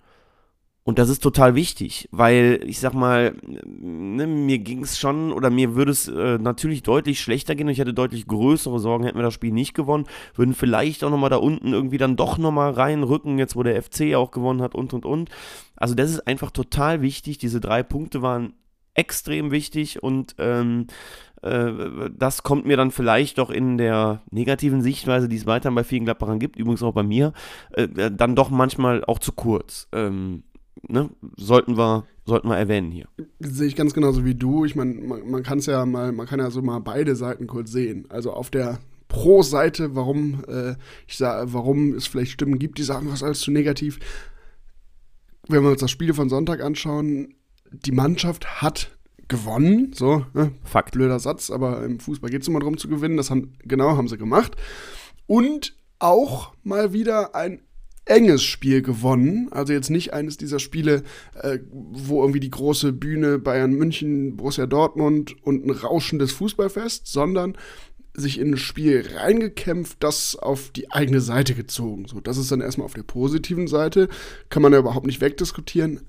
Und 0.86 1.00
das 1.00 1.08
ist 1.08 1.20
total 1.20 1.56
wichtig, 1.56 2.08
weil 2.12 2.60
ich 2.64 2.78
sag 2.78 2.94
mal, 2.94 3.34
ne, 3.42 4.24
mir 4.28 4.58
ging 4.58 4.84
es 4.84 5.00
schon 5.00 5.32
oder 5.32 5.50
mir 5.50 5.74
würde 5.74 5.90
es 5.90 6.06
äh, 6.06 6.38
natürlich 6.38 6.84
deutlich 6.84 7.18
schlechter 7.18 7.56
gehen 7.56 7.66
und 7.66 7.72
ich 7.72 7.80
hätte 7.80 7.92
deutlich 7.92 8.28
größere 8.28 8.78
Sorgen, 8.78 9.02
hätten 9.02 9.18
wir 9.18 9.24
das 9.24 9.34
Spiel 9.34 9.50
nicht 9.50 9.74
gewonnen, 9.74 10.06
würden 10.36 10.54
vielleicht 10.54 11.02
auch 11.02 11.10
nochmal 11.10 11.28
da 11.28 11.38
unten 11.38 11.72
irgendwie 11.72 11.98
dann 11.98 12.14
doch 12.14 12.38
nochmal 12.38 12.70
reinrücken, 12.70 13.36
jetzt 13.36 13.56
wo 13.56 13.64
der 13.64 13.82
FC 13.82 14.14
auch 14.14 14.30
gewonnen 14.30 14.62
hat 14.62 14.76
und 14.76 14.94
und 14.94 15.04
und. 15.04 15.28
Also 15.74 15.96
das 15.96 16.12
ist 16.12 16.24
einfach 16.28 16.52
total 16.52 17.02
wichtig. 17.02 17.38
Diese 17.38 17.58
drei 17.58 17.82
Punkte 17.82 18.22
waren 18.22 18.52
extrem 18.94 19.50
wichtig 19.50 20.04
und 20.04 20.36
ähm, 20.38 20.86
äh, 21.42 21.72
das 22.16 22.44
kommt 22.44 22.64
mir 22.64 22.76
dann 22.76 22.92
vielleicht 22.92 23.38
doch 23.38 23.50
in 23.50 23.76
der 23.76 24.22
negativen 24.30 24.82
Sichtweise, 24.82 25.28
die 25.28 25.36
es 25.36 25.46
weiterhin 25.46 25.74
bei 25.74 25.82
vielen 25.82 26.04
Gladbachern 26.04 26.38
gibt, 26.38 26.54
übrigens 26.54 26.84
auch 26.84 26.94
bei 26.94 27.02
mir, 27.02 27.32
äh, 27.72 27.88
dann 28.12 28.36
doch 28.36 28.50
manchmal 28.50 29.04
auch 29.04 29.18
zu 29.18 29.32
kurz. 29.32 29.88
Ne, 30.88 31.10
sollten 31.36 31.76
wir 31.76 32.06
sollten 32.26 32.48
wir 32.48 32.56
erwähnen 32.56 32.90
hier. 32.90 33.06
Sehe 33.38 33.68
ich 33.68 33.76
ganz 33.76 33.94
genauso 33.94 34.24
wie 34.24 34.34
du. 34.34 34.64
Ich 34.64 34.74
meine, 34.74 34.94
man, 34.94 35.30
man 35.30 35.42
kann 35.42 35.58
es 35.58 35.66
ja 35.66 35.86
mal, 35.86 36.12
man 36.12 36.26
kann 36.26 36.40
ja 36.40 36.50
so 36.50 36.60
mal 36.60 36.80
beide 36.80 37.16
Seiten 37.16 37.46
kurz 37.46 37.70
sehen. 37.70 38.06
Also 38.08 38.32
auf 38.32 38.50
der 38.50 38.80
Pro-Seite, 39.08 39.94
warum 39.94 40.44
äh, 40.48 40.74
ich 41.06 41.16
sage, 41.16 41.52
warum 41.52 41.94
es 41.94 42.06
vielleicht 42.06 42.32
Stimmen 42.32 42.58
gibt, 42.58 42.78
die 42.78 42.82
sagen, 42.82 43.08
was 43.10 43.22
alles 43.22 43.40
zu 43.40 43.52
negativ. 43.52 44.00
Wenn 45.48 45.62
wir 45.62 45.70
uns 45.70 45.80
das 45.80 45.92
Spiel 45.92 46.12
von 46.12 46.28
Sonntag 46.28 46.60
anschauen, 46.60 47.34
die 47.70 47.92
Mannschaft 47.92 48.60
hat 48.60 48.90
gewonnen. 49.28 49.92
So, 49.94 50.26
ne? 50.34 50.52
Fakt. 50.64 50.92
Blöder 50.92 51.20
Satz, 51.20 51.50
aber 51.50 51.84
im 51.84 52.00
Fußball 52.00 52.30
geht 52.30 52.42
es 52.42 52.48
immer 52.48 52.60
darum 52.60 52.78
zu 52.78 52.88
gewinnen. 52.88 53.16
Das 53.16 53.30
haben, 53.30 53.52
genau 53.62 53.96
haben 53.96 54.08
sie 54.08 54.18
gemacht. 54.18 54.56
Und 55.26 55.76
auch 55.98 56.52
mal 56.62 56.92
wieder 56.92 57.34
ein 57.34 57.60
enges 58.06 58.42
Spiel 58.42 58.82
gewonnen. 58.82 59.48
Also 59.50 59.72
jetzt 59.72 59.90
nicht 59.90 60.12
eines 60.12 60.36
dieser 60.36 60.58
Spiele, 60.58 61.02
äh, 61.34 61.58
wo 61.72 62.22
irgendwie 62.22 62.40
die 62.40 62.50
große 62.50 62.92
Bühne 62.92 63.38
Bayern 63.38 63.72
München, 63.72 64.36
Borussia 64.36 64.66
Dortmund 64.66 65.36
und 65.44 65.66
ein 65.66 65.70
rauschendes 65.70 66.32
Fußballfest, 66.32 67.06
sondern 67.06 67.58
sich 68.14 68.38
in 68.38 68.54
ein 68.54 68.56
Spiel 68.56 69.04
reingekämpft, 69.16 69.98
das 70.00 70.36
auf 70.36 70.70
die 70.70 70.90
eigene 70.90 71.20
Seite 71.20 71.54
gezogen. 71.54 72.06
So, 72.06 72.20
das 72.20 72.38
ist 72.38 72.50
dann 72.50 72.62
erstmal 72.62 72.86
auf 72.86 72.94
der 72.94 73.02
positiven 73.02 73.66
Seite, 73.66 74.08
kann 74.48 74.62
man 74.62 74.72
ja 74.72 74.78
überhaupt 74.78 75.06
nicht 75.06 75.20
wegdiskutieren. 75.20 76.00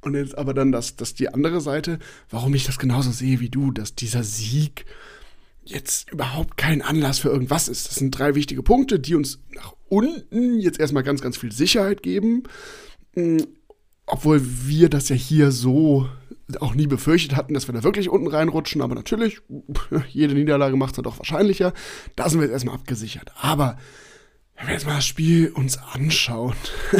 Und 0.00 0.16
jetzt 0.16 0.36
aber 0.36 0.52
dann 0.54 0.72
das, 0.72 0.96
das 0.96 1.14
die 1.14 1.28
andere 1.28 1.60
Seite, 1.60 2.00
warum 2.28 2.54
ich 2.54 2.64
das 2.64 2.78
genauso 2.78 3.12
sehe 3.12 3.38
wie 3.38 3.50
du, 3.50 3.70
dass 3.70 3.94
dieser 3.94 4.24
Sieg 4.24 4.84
jetzt 5.64 6.10
überhaupt 6.10 6.56
kein 6.56 6.82
Anlass 6.82 7.18
für 7.18 7.28
irgendwas 7.28 7.68
ist. 7.68 7.88
Das 7.88 7.96
sind 7.96 8.10
drei 8.10 8.34
wichtige 8.34 8.62
Punkte, 8.62 8.98
die 8.98 9.14
uns 9.14 9.40
nach 9.54 9.74
unten 9.88 10.58
jetzt 10.58 10.80
erstmal 10.80 11.02
ganz, 11.02 11.20
ganz 11.20 11.36
viel 11.36 11.52
Sicherheit 11.52 12.02
geben. 12.02 12.44
Mm, 13.14 13.38
obwohl 14.06 14.42
wir 14.42 14.88
das 14.88 15.08
ja 15.08 15.16
hier 15.16 15.52
so 15.52 16.08
auch 16.60 16.74
nie 16.74 16.86
befürchtet 16.86 17.36
hatten, 17.36 17.54
dass 17.54 17.68
wir 17.68 17.74
da 17.74 17.82
wirklich 17.82 18.08
unten 18.08 18.26
reinrutschen. 18.26 18.82
Aber 18.82 18.94
natürlich, 18.94 19.40
jede 20.08 20.34
Niederlage 20.34 20.76
macht 20.76 20.90
es 20.90 20.96
dann 20.96 21.04
doch 21.04 21.18
wahrscheinlicher. 21.18 21.72
Da 22.16 22.28
sind 22.28 22.40
wir 22.40 22.46
jetzt 22.46 22.52
erstmal 22.52 22.74
abgesichert. 22.74 23.32
Aber 23.40 23.78
wenn 24.56 24.66
wir 24.66 24.74
jetzt 24.74 24.86
mal 24.86 24.96
das 24.96 25.06
Spiel 25.06 25.50
uns 25.50 25.78
anschauen, 25.78 26.54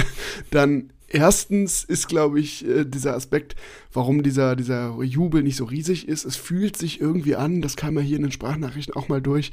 dann 0.51 0.93
erstens 1.13 1.85
ist, 1.85 2.09
glaube 2.09 2.41
ich, 2.41 2.67
äh, 2.67 2.85
dieser 2.85 3.15
Aspekt, 3.15 3.55
warum 3.93 4.23
dieser, 4.23 4.57
dieser 4.57 5.01
Jubel 5.03 5.43
nicht 5.43 5.57
so 5.57 5.65
riesig 5.65 6.09
ist. 6.09 6.25
Es 6.25 6.37
fühlt 6.37 6.77
sich 6.77 7.01
irgendwie 7.01 7.37
an, 7.37 7.63
das 7.63 7.77
kam 7.77 7.97
ja 7.97 8.01
hier 8.03 8.17
in 8.17 8.23
den 8.23 8.33
Sprachnachrichten 8.33 8.95
auch 8.95 9.09
mal 9.09 9.21
durch. 9.21 9.53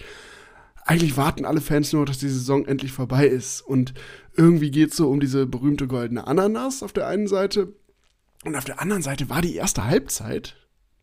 Eigentlich 0.85 1.17
warten 1.17 1.45
alle 1.45 1.61
Fans 1.61 1.93
nur, 1.93 2.05
dass 2.05 2.17
die 2.17 2.29
Saison 2.29 2.65
endlich 2.65 2.91
vorbei 2.91 3.27
ist. 3.27 3.61
Und 3.61 3.93
irgendwie 4.35 4.71
geht 4.71 4.91
es 4.91 4.97
so 4.97 5.09
um 5.09 5.19
diese 5.19 5.45
berühmte 5.45 5.87
goldene 5.87 6.25
Ananas 6.25 6.81
auf 6.81 6.93
der 6.93 7.07
einen 7.07 7.27
Seite. 7.27 7.73
Und 8.45 8.55
auf 8.55 8.65
der 8.65 8.81
anderen 8.81 9.03
Seite 9.03 9.29
war 9.29 9.41
die 9.41 9.55
erste 9.55 9.85
Halbzeit, 9.85 10.55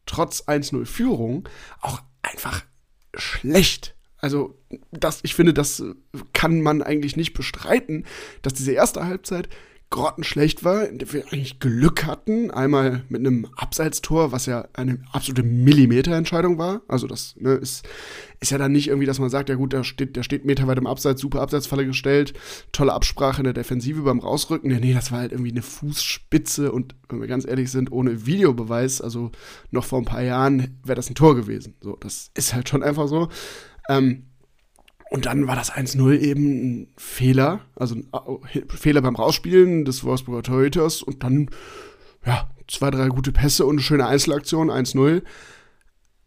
trotz 0.07 0.43
1-0 0.43 0.87
Führung, 0.87 1.49
auch 1.81 2.03
einfach 2.23 2.65
schlecht. 3.15 3.95
Also, 4.19 4.59
das, 4.91 5.21
ich 5.23 5.35
finde, 5.35 5.53
das 5.53 5.85
kann 6.33 6.63
man 6.63 6.83
eigentlich 6.83 7.17
nicht 7.17 7.35
bestreiten, 7.35 8.07
dass 8.43 8.55
diese 8.55 8.73
erste 8.73 9.05
Halbzeit 9.05 9.49
grottenschlecht 9.91 10.65
war, 10.65 10.89
in 10.89 10.99
der 10.99 11.13
wir 11.13 11.25
eigentlich 11.27 11.61
Glück 11.61 12.05
hatten. 12.05 12.51
Einmal 12.51 13.05
mit 13.09 13.21
einem 13.21 13.47
Abseitstor, 13.57 14.33
was 14.33 14.47
ja 14.47 14.67
eine 14.73 14.99
absolute 15.13 15.45
Millimeterentscheidung 15.45 16.59
war. 16.59 16.83
Also 16.89 17.07
das 17.07 17.37
ne, 17.39 17.53
ist, 17.53 17.87
ist 18.41 18.51
ja 18.51 18.59
dann 18.59 18.73
nicht 18.73 18.89
irgendwie, 18.89 19.07
dass 19.07 19.21
man 19.21 19.31
sagt, 19.31 19.49
ja 19.49 19.55
gut, 19.55 19.73
der 19.73 19.85
steht, 19.85 20.17
der 20.17 20.25
steht 20.25 20.45
meterweit 20.45 20.79
im 20.79 20.89
Abseits, 20.89 21.21
super 21.21 21.41
Abseitsfalle 21.41 21.87
gestellt, 21.87 22.35
tolle 22.73 22.95
Absprache 22.95 23.39
in 23.39 23.45
der 23.45 23.53
Defensive 23.53 24.03
beim 24.03 24.19
Rausrücken. 24.19 24.71
Ja, 24.71 24.81
nee, 24.81 24.93
das 24.93 25.13
war 25.13 25.21
halt 25.21 25.33
irgendwie 25.33 25.53
eine 25.53 25.63
Fußspitze 25.63 26.73
und 26.73 26.97
wenn 27.09 27.21
wir 27.21 27.29
ganz 27.29 27.47
ehrlich 27.47 27.71
sind, 27.71 27.93
ohne 27.93 28.27
Videobeweis, 28.27 29.01
also 29.01 29.31
noch 29.71 29.85
vor 29.85 30.01
ein 30.01 30.05
paar 30.05 30.23
Jahren 30.23 30.79
wäre 30.85 30.97
das 30.97 31.09
ein 31.09 31.15
Tor 31.15 31.37
gewesen. 31.37 31.75
So, 31.81 31.97
das 31.97 32.31
ist 32.35 32.55
halt 32.55 32.69
schon 32.69 32.83
einfach 32.83 33.07
so. 33.07 33.29
Ähm, 33.89 34.25
und 35.11 35.27
dann 35.27 35.47
war 35.47 35.55
das 35.55 35.73
1-0 35.73 36.19
eben 36.19 36.83
ein 36.83 36.89
Fehler, 36.97 37.61
also 37.77 37.95
ein 37.95 38.69
Fehler 38.69 39.03
beim 39.03 39.17
Rausspielen 39.17 39.85
des 39.85 40.03
Wolfsburger 40.05 40.43
Torhüters 40.43 41.03
und 41.03 41.23
dann, 41.23 41.51
ja, 42.25 42.51
zwei, 42.69 42.91
drei 42.91 43.09
gute 43.09 43.33
Pässe 43.33 43.67
und 43.67 43.77
eine 43.77 43.83
schöne 43.83 44.07
Einzelaktion, 44.07 44.71
1-0. 44.71 45.23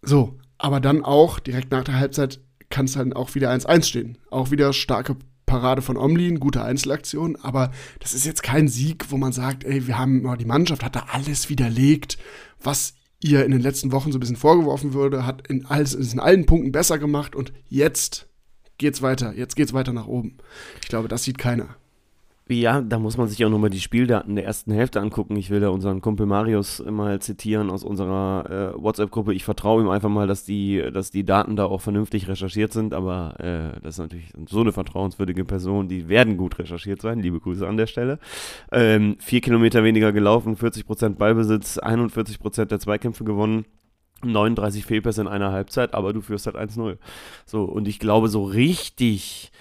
So, 0.02 0.38
aber 0.58 0.80
dann 0.80 1.04
auch 1.04 1.40
direkt 1.40 1.72
nach 1.72 1.84
der 1.84 2.00
Halbzeit 2.00 2.40
kann 2.70 2.86
es 2.86 2.94
dann 2.94 3.14
auch 3.14 3.36
wieder 3.36 3.52
1-1 3.52 3.84
stehen. 3.84 4.18
Auch 4.30 4.52
wieder 4.52 4.72
starke 4.72 5.18
Parade 5.46 5.82
von 5.82 5.98
Omlin, 5.98 6.40
gute 6.40 6.64
Einzelaktion, 6.64 7.36
aber 7.36 7.72
das 8.00 8.14
ist 8.14 8.26
jetzt 8.26 8.44
kein 8.44 8.68
Sieg, 8.68 9.06
wo 9.10 9.18
man 9.18 9.34
sagt, 9.34 9.64
ey, 9.64 9.88
wir 9.88 9.98
haben, 9.98 10.26
oh, 10.28 10.36
die 10.36 10.46
Mannschaft 10.46 10.84
hat 10.84 10.96
da 10.96 11.08
alles 11.12 11.50
widerlegt, 11.50 12.20
was 12.62 12.94
ihr 13.20 13.44
in 13.44 13.52
den 13.52 13.60
letzten 13.60 13.92
Wochen 13.92 14.12
so 14.12 14.18
ein 14.18 14.22
bisschen 14.22 14.36
vorgeworfen 14.36 14.94
würde, 14.94 15.26
hat 15.26 15.48
in, 15.48 15.66
alles, 15.66 15.96
in 15.96 16.20
allen 16.20 16.46
Punkten 16.46 16.72
besser 16.72 17.00
gemacht 17.00 17.36
und 17.36 17.52
jetzt 17.68 18.29
geht's 18.80 19.04
weiter, 19.04 19.34
jetzt 19.36 19.56
geht's 19.56 19.74
weiter 19.74 19.94
nach 19.94 20.08
oben. 20.08 20.38
Ich 20.82 20.88
glaube, 20.88 21.08
das 21.08 21.24
sieht 21.24 21.38
keiner. 21.38 21.76
Ja, 22.52 22.82
da 22.82 22.98
muss 22.98 23.16
man 23.16 23.28
sich 23.28 23.46
auch 23.46 23.50
nochmal 23.52 23.70
die 23.70 23.80
Spieldaten 23.80 24.36
der 24.36 24.44
ersten 24.44 24.72
Hälfte 24.72 25.00
angucken. 25.00 25.36
Ich 25.36 25.52
will 25.52 25.60
da 25.60 25.70
unseren 25.70 26.02
Kumpel 26.02 26.26
Marius 26.26 26.84
mal 26.84 27.22
zitieren 27.22 27.70
aus 27.70 27.84
unserer 27.84 28.74
äh, 28.76 28.82
WhatsApp-Gruppe. 28.82 29.36
Ich 29.36 29.44
vertraue 29.44 29.84
ihm 29.84 29.90
einfach 29.90 30.10
mal, 30.10 30.26
dass 30.26 30.46
die, 30.46 30.84
dass 30.92 31.12
die 31.12 31.24
Daten 31.24 31.56
da 31.56 31.66
auch 31.66 31.82
vernünftig 31.82 32.28
recherchiert 32.28 32.74
sind, 32.74 32.96
aber 32.96 33.36
äh, 33.40 33.80
das 33.84 33.96
ist 33.96 34.00
natürlich 34.00 34.34
so 34.50 34.62
eine 34.62 34.72
vertrauenswürdige 34.72 35.46
Person, 35.46 35.90
die 35.90 36.10
werden 36.10 36.38
gut 36.38 36.58
recherchiert 36.58 37.04
sein. 37.04 37.20
Liebe 37.20 37.40
Grüße 37.40 37.68
an 37.68 37.78
der 37.78 37.86
Stelle. 37.86 38.18
Ähm, 38.72 39.18
vier 39.20 39.42
Kilometer 39.42 39.84
weniger 39.84 40.12
gelaufen, 40.12 40.56
40% 40.56 41.18
Ballbesitz, 41.18 41.78
41% 41.78 42.66
der 42.66 42.80
Zweikämpfe 42.80 43.26
gewonnen. 43.26 43.66
39 44.24 44.86
Fehlpässe 44.86 45.22
in 45.22 45.28
einer 45.28 45.52
Halbzeit, 45.52 45.94
aber 45.94 46.14
du 46.14 46.22
führst 46.22 46.46
halt 46.46 46.56
1-0. 46.56 46.98
So, 47.46 47.64
und 47.64 47.88
ich 47.88 48.00
glaube, 48.00 48.30
so 48.30 48.44
richtig 48.44 49.52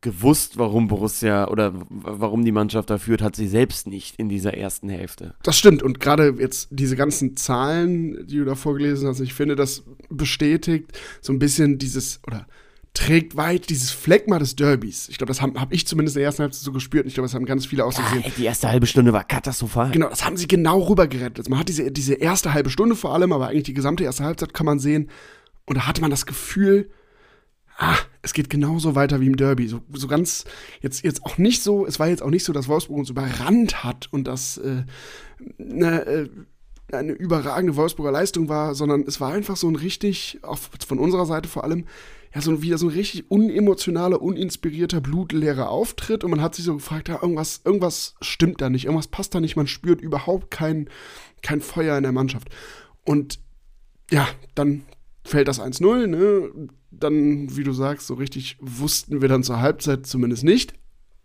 gewusst, 0.00 0.58
warum 0.58 0.86
Borussia 0.88 1.48
oder 1.48 1.72
warum 1.88 2.44
die 2.44 2.52
Mannschaft 2.52 2.88
da 2.90 2.98
führt, 2.98 3.20
hat 3.20 3.34
sie 3.34 3.48
selbst 3.48 3.86
nicht 3.86 4.16
in 4.16 4.28
dieser 4.28 4.54
ersten 4.54 4.88
Hälfte. 4.88 5.34
Das 5.42 5.58
stimmt. 5.58 5.82
Und 5.82 5.98
gerade 5.98 6.36
jetzt 6.38 6.68
diese 6.70 6.94
ganzen 6.94 7.36
Zahlen, 7.36 8.26
die 8.26 8.36
du 8.36 8.44
da 8.44 8.54
vorgelesen 8.54 9.08
hast, 9.08 9.20
ich 9.20 9.34
finde, 9.34 9.56
das 9.56 9.82
bestätigt 10.08 10.98
so 11.20 11.32
ein 11.32 11.40
bisschen 11.40 11.78
dieses, 11.78 12.20
oder 12.26 12.46
trägt 12.94 13.36
weit 13.36 13.70
dieses 13.70 13.90
Phlegma 13.90 14.38
des 14.38 14.56
Derbys. 14.56 15.08
Ich 15.08 15.18
glaube, 15.18 15.28
das 15.28 15.40
habe 15.40 15.60
hab 15.60 15.72
ich 15.72 15.86
zumindest 15.86 16.16
in 16.16 16.20
der 16.20 16.26
ersten 16.26 16.42
Halbzeit 16.42 16.62
so 16.62 16.72
gespürt. 16.72 17.04
Und 17.04 17.08
ich 17.08 17.14
glaube, 17.14 17.26
das 17.26 17.34
haben 17.34 17.44
ganz 17.44 17.66
viele 17.66 17.84
auch 17.84 17.92
so 17.92 18.02
gesehen. 18.02 18.32
die 18.36 18.44
erste 18.44 18.68
halbe 18.68 18.86
Stunde 18.86 19.12
war 19.12 19.24
katastrophal. 19.24 19.90
Genau, 19.90 20.08
das 20.08 20.24
haben 20.24 20.36
sie 20.36 20.48
genau 20.48 20.80
rübergerettet. 20.80 21.38
Also 21.38 21.50
man 21.50 21.60
hat 21.60 21.68
diese, 21.68 21.90
diese 21.92 22.14
erste 22.14 22.52
halbe 22.52 22.70
Stunde 22.70 22.96
vor 22.96 23.14
allem, 23.14 23.32
aber 23.32 23.48
eigentlich 23.48 23.64
die 23.64 23.74
gesamte 23.74 24.04
erste 24.04 24.24
Halbzeit 24.24 24.52
kann 24.52 24.66
man 24.66 24.78
sehen. 24.78 25.10
Und 25.66 25.76
da 25.76 25.86
hatte 25.86 26.00
man 26.00 26.10
das 26.10 26.26
Gefühl, 26.26 26.90
ah, 27.78 27.96
es 28.22 28.32
geht 28.32 28.50
genauso 28.50 28.94
weiter 28.94 29.20
wie 29.20 29.26
im 29.26 29.36
Derby. 29.36 29.68
So, 29.68 29.80
so 29.92 30.08
ganz, 30.08 30.44
jetzt, 30.80 31.04
jetzt 31.04 31.24
auch 31.24 31.38
nicht 31.38 31.62
so, 31.62 31.86
es 31.86 31.98
war 31.98 32.08
jetzt 32.08 32.22
auch 32.22 32.30
nicht 32.30 32.44
so, 32.44 32.52
dass 32.52 32.68
Wolfsburg 32.68 32.98
uns 32.98 33.10
überrannt 33.10 33.84
hat 33.84 34.08
und 34.10 34.24
das 34.24 34.58
äh, 34.58 34.82
ne, 35.58 36.06
äh, 36.06 36.28
eine 36.90 37.12
überragende 37.12 37.76
Wolfsburger 37.76 38.12
Leistung 38.12 38.48
war, 38.48 38.74
sondern 38.74 39.02
es 39.02 39.20
war 39.20 39.32
einfach 39.32 39.56
so 39.56 39.68
ein 39.68 39.76
richtig, 39.76 40.38
auch 40.42 40.58
von 40.86 40.98
unserer 40.98 41.26
Seite 41.26 41.48
vor 41.48 41.64
allem, 41.64 41.84
ja, 42.38 42.42
so 42.42 42.62
wieder 42.62 42.78
so 42.78 42.86
ein 42.86 42.94
richtig 42.94 43.30
unemotionaler, 43.30 44.22
uninspirierter, 44.22 45.00
blutleerer 45.00 45.70
Auftritt 45.70 46.22
und 46.22 46.30
man 46.30 46.40
hat 46.40 46.54
sich 46.54 46.64
so 46.64 46.74
gefragt, 46.74 47.08
ja, 47.08 47.20
irgendwas, 47.20 47.62
irgendwas 47.64 48.14
stimmt 48.20 48.60
da 48.60 48.70
nicht, 48.70 48.84
irgendwas 48.84 49.08
passt 49.08 49.34
da 49.34 49.40
nicht, 49.40 49.56
man 49.56 49.66
spürt 49.66 50.00
überhaupt 50.00 50.50
kein, 50.50 50.88
kein 51.42 51.60
Feuer 51.60 51.96
in 51.96 52.04
der 52.04 52.12
Mannschaft. 52.12 52.48
Und 53.04 53.40
ja, 54.10 54.28
dann 54.54 54.82
fällt 55.24 55.48
das 55.48 55.60
1-0, 55.60 56.06
ne? 56.06 56.68
Dann, 56.90 57.56
wie 57.56 57.64
du 57.64 57.72
sagst, 57.72 58.06
so 58.06 58.14
richtig 58.14 58.56
wussten 58.60 59.20
wir 59.20 59.28
dann 59.28 59.42
zur 59.42 59.60
Halbzeit 59.60 60.06
zumindest 60.06 60.44
nicht, 60.44 60.74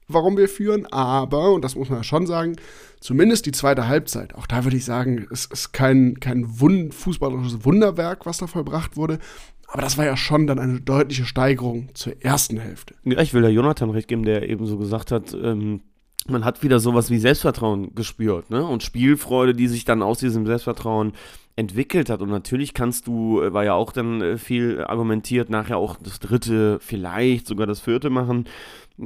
warum 0.08 0.36
wir 0.36 0.50
führen, 0.50 0.86
aber, 0.88 1.51
und 1.53 1.63
das 1.63 1.75
muss 1.75 1.89
man 1.89 2.00
ja 2.00 2.03
schon 2.03 2.25
sagen, 2.25 2.55
zumindest 3.00 3.46
die 3.46 3.51
zweite 3.51 3.88
Halbzeit, 3.88 4.36
auch 4.36 4.48
da 4.48 4.63
würde 4.63 4.77
ich 4.77 4.86
sagen, 4.86 5.27
es 5.32 5.46
ist 5.46 5.74
kein, 5.74 6.20
kein 6.20 6.60
Wund 6.60 6.93
fußballerisches 6.93 7.63
Wunderwerk, 7.65 8.25
was 8.25 8.39
da 8.39 8.48
vollbracht 8.48 8.98
wurde, 8.98 9.20
aber 9.74 9.82
das 9.82 9.98
war 9.98 10.06
ja 10.06 10.15
schon 10.15 10.46
dann 10.46 10.60
eine 10.60 10.82
deutliche 10.82 11.25
Steigerung 11.25 11.89
zur 11.96 12.24
ersten 12.24 12.60
Hälfte. 12.60 12.94
Ja, 13.06 13.20
ich 13.22 13.34
will 13.34 13.42
der 13.42 13.51
Jonathan 13.51 13.89
recht 13.89 14.08
geben, 14.08 14.24
der 14.24 14.48
eben 14.48 14.68
so 14.68 14.77
gesagt 14.77 15.12
hat, 15.12 15.34
ähm, 15.34 15.82
man 16.27 16.46
hat 16.46 16.62
wieder 16.62 16.80
sowas 16.80 17.10
wie 17.10 17.18
Selbstvertrauen 17.18 17.96
gespürt, 17.96 18.51
ne? 18.51 18.63
Und 18.63 18.84
Spielfreude, 18.84 19.56
die 19.56 19.68
sich 19.68 19.84
dann 19.84 20.03
aus 20.03 20.20
diesem 20.20 20.46
Selbstvertrauen 20.46 21.13
entwickelt 21.55 22.10
hat. 22.10 22.22
Und 22.22 22.29
natürlich 22.29 22.74
kannst 22.74 23.07
du, 23.07 23.41
äh, 23.41 23.53
war 23.53 23.63
ja 23.63 23.74
auch 23.74 23.91
dann 23.91 24.22
äh, 24.22 24.38
viel 24.38 24.83
argumentiert, 24.83 25.50
nachher 25.50 25.77
auch 25.77 25.98
das 26.01 26.19
dritte, 26.19 26.79
vielleicht 26.79 27.48
sogar 27.48 27.67
das 27.67 27.79
vierte 27.79 28.10
machen 28.10 28.45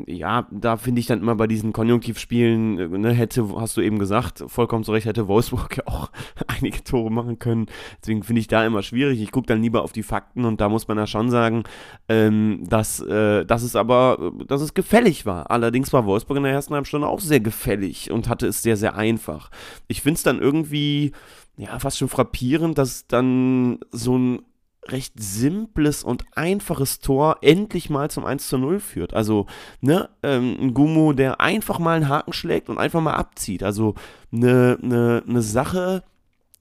ja, 0.05 0.47
da 0.51 0.75
finde 0.75 0.99
ich 0.99 1.07
dann 1.07 1.21
immer 1.21 1.35
bei 1.35 1.47
diesen 1.47 1.71
Konjunktivspielen, 1.71 2.77
äh, 2.77 2.97
ne, 2.97 3.13
hätte, 3.13 3.47
hast 3.55 3.77
du 3.77 3.81
eben 3.81 3.99
gesagt, 3.99 4.43
vollkommen 4.47 4.83
zu 4.83 4.91
Recht, 4.91 5.05
hätte 5.05 5.27
Wolfsburg 5.29 5.77
ja 5.77 5.83
auch 5.87 6.09
einige 6.47 6.83
Tore 6.83 7.09
machen 7.09 7.39
können. 7.39 7.67
Deswegen 8.01 8.23
finde 8.23 8.41
ich 8.41 8.47
da 8.47 8.65
immer 8.65 8.83
schwierig. 8.83 9.21
Ich 9.21 9.31
gucke 9.31 9.47
dann 9.47 9.61
lieber 9.61 9.83
auf 9.83 9.93
die 9.93 10.03
Fakten 10.03 10.43
und 10.43 10.59
da 10.59 10.67
muss 10.67 10.87
man 10.89 10.97
ja 10.97 11.07
schon 11.07 11.29
sagen, 11.29 11.63
ähm, 12.09 12.63
dass, 12.67 12.99
äh, 12.99 13.45
dass 13.45 13.63
es 13.63 13.75
aber, 13.75 14.33
dass 14.45 14.61
es 14.61 14.73
gefällig 14.73 15.25
war. 15.25 15.51
Allerdings 15.51 15.93
war 15.93 16.05
Wolfsburg 16.05 16.37
in 16.37 16.43
der 16.43 16.51
ersten 16.51 16.73
halben 16.73 16.85
Stunde 16.85 17.07
auch 17.07 17.21
sehr 17.21 17.39
gefällig 17.39 18.11
und 18.11 18.27
hatte 18.27 18.47
es 18.47 18.61
sehr, 18.61 18.75
sehr 18.75 18.95
einfach. 18.95 19.49
Ich 19.87 20.01
finde 20.01 20.17
es 20.17 20.23
dann 20.23 20.39
irgendwie, 20.39 21.13
ja, 21.57 21.77
fast 21.79 21.97
schon 21.97 22.09
frappierend, 22.09 22.77
dass 22.77 23.07
dann 23.07 23.79
so 23.91 24.17
ein 24.17 24.39
recht 24.85 25.13
simples 25.17 26.03
und 26.03 26.23
einfaches 26.33 26.99
Tor 26.99 27.37
endlich 27.41 27.89
mal 27.89 28.09
zum 28.09 28.25
1 28.25 28.47
zu 28.47 28.57
0 28.57 28.79
führt. 28.79 29.13
Also, 29.13 29.47
ne, 29.81 30.09
ähm, 30.23 30.55
ein 30.61 30.73
Gummo, 30.73 31.13
der 31.13 31.41
einfach 31.41 31.79
mal 31.79 31.97
einen 31.97 32.09
Haken 32.09 32.31
schlägt 32.33 32.69
und 32.69 32.77
einfach 32.77 33.01
mal 33.01 33.15
abzieht. 33.15 33.63
Also 33.63 33.95
eine, 34.31 34.77
eine, 34.81 35.23
eine 35.27 35.41
Sache, 35.41 36.03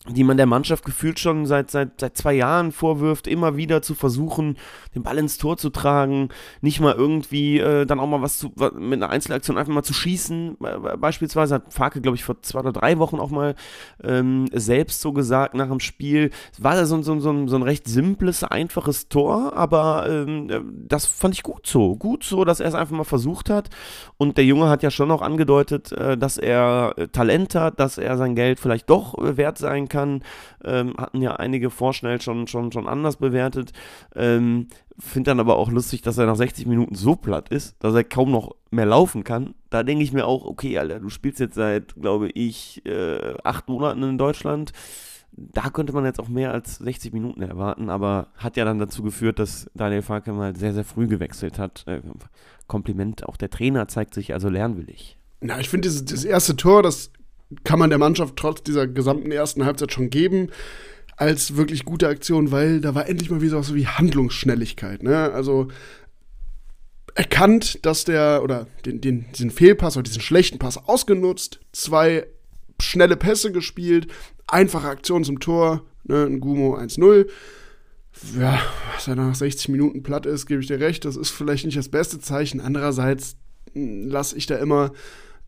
die 0.09 0.25
man 0.25 0.37
der 0.37 0.47
Mannschaft 0.47 0.85
gefühlt 0.85 1.19
schon 1.19 1.47
seit, 1.47 1.71
seit, 1.71 2.01
seit 2.01 2.17
zwei 2.17 2.35
Jahren 2.35 2.73
vorwirft, 2.73 3.27
immer 3.27 3.57
wieder 3.57 3.83
zu 3.83 3.95
versuchen, 3.95 4.57
den 4.95 5.03
Ball 5.03 5.19
ins 5.19 5.39
Tor 5.39 5.57
zu 5.57 5.71
tragen, 5.71 6.29
nicht 6.61 6.81
mal 6.81 6.95
irgendwie 6.95 7.59
äh, 7.59 7.87
dann 7.87 8.01
auch 8.01 8.07
mal 8.07 8.23
was 8.23 8.39
zu, 8.39 8.53
mit 8.79 9.03
einer 9.03 9.11
Einzelaktion 9.11 9.59
einfach 9.59 9.73
mal 9.73 9.83
zu 9.83 9.95
schießen. 9.95 10.57
Beispielsweise 10.99 11.57
hat 11.57 11.73
Farke, 11.73 12.01
glaube 12.01 12.17
ich, 12.17 12.25
vor 12.25 12.41
zwei 12.43 12.61
oder 12.61 12.73
drei 12.73 12.99
Wochen 12.99 13.19
auch 13.19 13.31
mal 13.31 13.55
ähm, 14.03 14.47
selbst 14.53 15.01
so 15.01 15.13
gesagt 15.13 15.55
nach 15.55 15.69
dem 15.69 15.81
Spiel. 15.81 16.31
Es 16.53 16.63
war 16.63 16.85
so, 16.87 17.03
so, 17.03 17.19
so, 17.19 17.47
so 17.47 17.57
ein 17.57 17.63
recht 17.63 17.89
simples, 17.89 18.45
einfaches 18.45 19.09
Tor, 19.09 19.55
aber 19.57 20.07
ähm, 20.09 20.85
das 20.89 21.07
fand 21.07 21.35
ich 21.35 21.43
gut 21.43 21.67
so. 21.67 21.97
Gut 21.97 22.25
so, 22.25 22.45
dass 22.45 22.61
er 22.61 22.69
es 22.69 22.75
einfach 22.75 22.97
mal 22.97 23.05
versucht 23.05 23.51
hat. 23.51 23.71
Und 24.17 24.37
der 24.37 24.45
Junge 24.45 24.69
hat 24.69 24.83
ja 24.83 24.91
schon 24.91 25.11
auch 25.11 25.23
angedeutet, 25.23 25.93
äh, 25.93 26.17
dass 26.17 26.39
er 26.39 26.95
äh, 26.97 27.09
Talent 27.09 27.55
hat, 27.55 27.81
dass 27.81 27.99
er 27.99 28.17
sein 28.17 28.35
Geld 28.35 28.61
vielleicht 28.61 28.89
doch 28.89 29.19
äh, 29.19 29.37
wert 29.37 29.59
sein 29.59 29.89
kann 29.89 29.96
kann. 29.97 30.23
Ähm, 30.63 30.95
hatten 30.99 31.23
ja 31.23 31.37
einige 31.37 31.71
vorschnell 31.71 32.21
schon, 32.21 32.47
schon, 32.47 32.71
schon 32.73 32.87
anders 32.87 33.17
bewertet. 33.17 33.73
Ähm, 34.15 34.69
Finde 34.99 35.31
dann 35.31 35.41
aber 35.41 35.57
auch 35.57 35.71
lustig, 35.71 36.03
dass 36.03 36.19
er 36.19 36.27
nach 36.27 36.37
60 36.37 36.67
Minuten 36.67 36.95
so 36.95 37.17
platt 37.17 37.49
ist, 37.49 37.77
dass 37.81 37.95
er 37.95 38.05
kaum 38.05 38.31
noch 38.31 38.55
mehr 38.71 38.87
laufen 38.87 39.25
kann. 39.25 39.55
Da 39.71 39.83
denke 39.83 40.05
ich 40.05 40.13
mir 40.13 40.27
auch, 40.27 40.45
okay, 40.45 40.79
Alter, 40.79 41.01
du 41.01 41.09
spielst 41.09 41.41
jetzt 41.41 41.55
seit, 41.55 41.95
glaube 41.95 42.29
ich, 42.29 42.85
äh, 42.87 43.35
acht 43.45 43.69
Monaten 43.69 44.03
in 44.03 44.19
Deutschland 44.19 44.73
da 45.37 45.69
könnte 45.69 45.93
man 45.93 46.07
jetzt 46.07 46.19
auch 46.19 46.29
mehr 46.29 46.53
als 46.53 46.77
60 46.79 47.13
Minuten 47.13 47.43
erwarten, 47.43 47.91
aber 47.91 48.29
hat 48.37 48.57
ja 48.57 48.65
dann 48.65 48.79
dazu 48.79 49.03
geführt, 49.03 49.39
dass 49.39 49.71
Daniel 49.75 50.01
Farke 50.01 50.33
mal 50.33 50.57
sehr, 50.57 50.73
sehr 50.73 50.85
früh 50.85 51.07
gewechselt 51.07 51.59
hat. 51.59 51.85
Äh, 51.87 52.01
Kompliment, 52.67 53.29
auch 53.29 53.37
der 53.37 53.51
Trainer 53.51 53.87
zeigt 53.87 54.15
sich 54.15 54.33
also 54.33 54.49
lernwillig. 54.49 55.19
Na, 55.43 55.61
ich 55.61 55.69
finde, 55.69 55.89
das 55.89 56.25
erste 56.25 56.57
Tor, 56.57 56.83
das 56.83 57.11
kann 57.65 57.79
man 57.79 57.91
der 57.91 57.99
Mannschaft 57.99 58.37
trotz 58.37 58.63
dieser 58.63 58.87
gesamten 58.87 59.31
ersten 59.31 59.65
Halbzeit 59.65 59.93
schon 59.93 60.11
geben 60.11 60.51
als 61.17 61.57
wirklich 61.57 61.85
gute 61.85 62.09
Aktion, 62.09 62.51
weil 62.51 62.81
da 62.81 62.95
war 62.95 63.09
endlich 63.09 63.31
mal 63.31 63.41
wieder 63.41 63.63
so 63.63 63.75
wie 63.75 63.87
Handlungsschnelligkeit. 63.87 65.03
Ne? 65.03 65.33
Also 65.33 65.69
erkannt, 67.15 67.85
dass 67.87 68.05
der, 68.05 68.43
oder 68.43 68.67
den, 68.85 69.01
den, 69.01 69.27
diesen 69.33 69.51
Fehlpass 69.51 69.97
oder 69.97 70.05
diesen 70.05 70.21
schlechten 70.21 70.59
Pass 70.59 70.77
ausgenutzt, 70.77 71.61
zwei 71.73 72.27
schnelle 72.81 73.17
Pässe 73.17 73.53
gespielt, 73.53 74.09
einfache 74.47 74.89
Aktion 74.89 75.25
zum 75.25 75.41
Tor, 75.41 75.83
ne, 76.05 76.25
ein 76.25 76.41
Gumo 76.41 76.77
1-0. 76.77 77.27
Ja, 78.39 78.61
was 78.95 79.09
er 79.09 79.17
nach 79.17 79.35
60 79.35 79.69
Minuten 79.71 80.03
platt 80.03 80.27
ist, 80.27 80.47
gebe 80.47 80.61
ich 80.61 80.67
dir 80.67 80.81
recht, 80.81 81.05
das 81.05 81.17
ist 81.17 81.31
vielleicht 81.31 81.65
nicht 81.65 81.79
das 81.79 81.89
beste 81.89 82.19
Zeichen. 82.19 82.61
Andererseits 82.61 83.37
hm, 83.73 84.09
lasse 84.09 84.37
ich 84.37 84.47
da 84.47 84.57
immer 84.57 84.93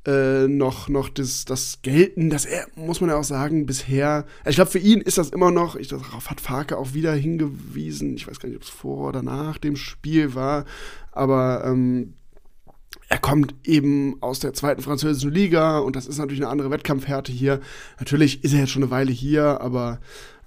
äh, 0.09 0.49
noch, 0.49 0.89
noch 0.89 1.11
das, 1.11 1.45
das 1.45 1.81
gelten, 1.83 2.31
dass 2.31 2.47
er, 2.47 2.67
muss 2.77 3.03
man 3.03 3.11
ja 3.11 3.17
auch 3.17 3.25
sagen, 3.25 3.67
bisher, 3.67 4.25
ich 4.47 4.55
glaube, 4.55 4.71
für 4.71 4.79
ihn 4.79 5.03
ist 5.03 5.19
das 5.19 5.29
immer 5.29 5.51
noch, 5.51 5.77
ich, 5.77 5.89
darauf 5.89 6.31
hat 6.31 6.41
Farke 6.41 6.79
auch 6.79 6.95
wieder 6.95 7.13
hingewiesen, 7.13 8.17
ich 8.17 8.27
weiß 8.27 8.41
gar 8.41 8.49
nicht, 8.49 8.57
ob 8.57 8.63
es 8.63 8.71
vor 8.71 9.09
oder 9.09 9.23
nach 9.23 9.59
dem 9.59 9.77
Spiel 9.77 10.35
war, 10.35 10.65
aber 11.13 11.63
ähm, 11.67 12.15
er 13.11 13.19
kommt 13.19 13.55
eben 13.65 14.17
aus 14.23 14.39
der 14.39 14.55
zweiten 14.55 14.81
französischen 14.81 15.31
Liga 15.31 15.79
und 15.79 15.95
das 15.95 16.07
ist 16.07 16.19
natürlich 16.19 16.43
eine 16.43 16.51
andere 16.51 16.71
Wettkampfhärte 16.71 17.33
hier. 17.33 17.61
Natürlich 17.99 18.45
ist 18.45 18.55
er 18.55 18.61
jetzt 18.61 18.71
schon 18.71 18.83
eine 18.83 18.91
Weile 18.91 19.13
hier, 19.13 19.61
aber 19.61 20.01